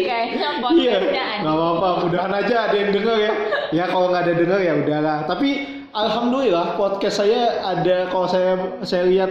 Iya, 0.70 0.96
nggak 1.40 1.54
apa-apa. 1.56 1.88
Mudahan 2.04 2.32
aja 2.44 2.68
ada 2.68 2.76
yang 2.76 2.92
denger 2.92 3.16
ya. 3.16 3.32
ya 3.72 3.84
kalau 3.88 4.12
nggak 4.12 4.22
ada 4.28 4.34
dengar 4.36 4.60
ya 4.60 4.72
udahlah 4.76 5.18
tapi 5.24 5.50
alhamdulillah 5.94 6.74
podcast 6.74 7.22
saya 7.22 7.62
ada 7.62 8.10
kalau 8.10 8.26
saya 8.26 8.52
saya 8.82 9.04
lihat 9.06 9.30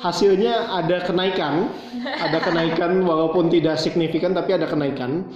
hasilnya 0.00 0.70
ada 0.72 1.04
kenaikan 1.04 1.68
ada 2.06 2.38
kenaikan 2.40 3.04
walaupun 3.04 3.52
tidak 3.52 3.76
signifikan 3.76 4.32
tapi 4.32 4.56
ada 4.56 4.64
kenaikan 4.64 5.28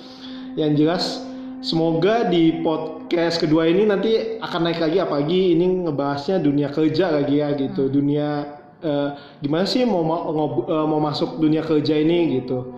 yang 0.55 0.75
jelas 0.75 1.23
semoga 1.61 2.29
di 2.29 2.61
podcast 2.61 3.41
kedua 3.41 3.67
ini 3.67 3.89
nanti 3.89 4.39
akan 4.39 4.61
naik 4.69 4.81
lagi 4.83 4.99
apalagi 5.01 5.57
ini 5.57 5.87
ngebahasnya 5.87 6.39
dunia 6.39 6.69
kerja 6.71 7.11
lagi 7.11 7.41
ya 7.41 7.57
gitu. 7.57 7.89
Dunia 7.89 8.45
eh, 8.85 9.09
gimana 9.41 9.65
sih 9.65 9.83
mau 9.89 10.05
ma- 10.05 10.29
ngob- 10.29 10.69
eh, 10.69 10.87
mau 10.87 11.01
masuk 11.01 11.41
dunia 11.41 11.65
kerja 11.65 11.97
ini 11.97 12.41
gitu. 12.43 12.69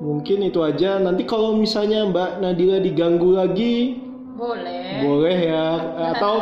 Mungkin 0.00 0.48
itu 0.48 0.60
aja. 0.64 0.96
Nanti 0.96 1.28
kalau 1.28 1.56
misalnya 1.56 2.08
Mbak 2.08 2.30
Nadira 2.40 2.80
diganggu 2.80 3.36
lagi 3.36 4.00
Boleh. 4.36 5.04
boleh 5.04 5.38
ya. 5.48 5.66
Atau 6.16 6.34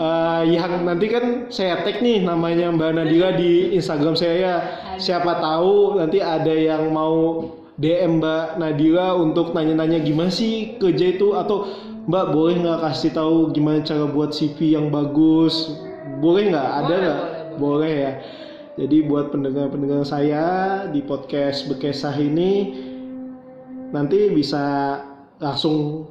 eh, 0.00 0.42
yang 0.56 0.84
nanti 0.88 1.06
kan 1.08 1.24
saya 1.52 1.84
tag 1.84 2.00
nih 2.00 2.24
namanya 2.24 2.72
Mbak 2.72 2.90
Nadira 2.96 3.36
di 3.36 3.76
Instagram 3.76 4.16
saya 4.16 4.34
ya. 4.36 4.54
Siapa 4.96 5.36
tahu 5.36 6.00
nanti 6.00 6.24
ada 6.24 6.52
yang 6.52 6.88
mau 6.92 7.44
DM 7.76 8.18
Mbak 8.20 8.56
Nadira 8.56 9.12
untuk 9.16 9.52
nanya-nanya 9.52 10.00
gimana 10.00 10.32
sih 10.32 10.80
kerja 10.80 11.16
itu 11.16 11.36
atau 11.36 11.68
Mbak 12.08 12.26
boleh 12.32 12.54
nggak 12.62 12.80
kasih 12.88 13.12
tahu 13.12 13.52
gimana 13.52 13.84
cara 13.84 14.08
buat 14.08 14.32
CV 14.32 14.78
yang 14.78 14.88
bagus 14.88 15.76
boleh 16.22 16.54
nggak 16.54 16.70
ada 16.72 16.96
Boleh, 16.96 17.00
nggak 17.04 17.20
boleh, 17.20 17.58
boleh 17.60 17.92
ya 17.92 18.12
jadi 18.76 18.96
buat 19.08 19.32
pendengar-pendengar 19.32 20.04
saya 20.04 20.44
di 20.92 21.00
podcast 21.00 21.64
Bekesah 21.64 22.12
ini 22.20 22.76
nanti 23.88 24.28
bisa 24.28 25.00
langsung 25.40 26.04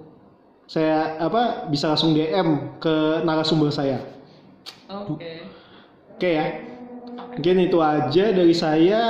saya 0.65 1.21
apa 1.21 1.69
bisa 1.69 1.93
langsung 1.93 2.17
DM 2.17 2.81
ke 2.81 3.21
narasumber 3.21 3.69
saya. 3.69 4.01
Oke. 4.89 5.45
Oke 6.17 6.29
ya. 6.33 6.45
Mungkin 7.37 7.69
itu 7.69 7.77
aja 7.85 8.25
dari 8.33 8.55
saya. 8.57 9.01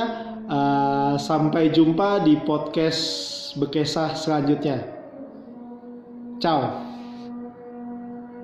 Uh, 0.46 1.18
sampai 1.18 1.74
jumpa 1.74 2.22
di 2.22 2.38
podcast 2.46 3.02
Bekesah 3.58 4.14
selanjutnya. 4.14 4.78
Ciao. 6.38 6.95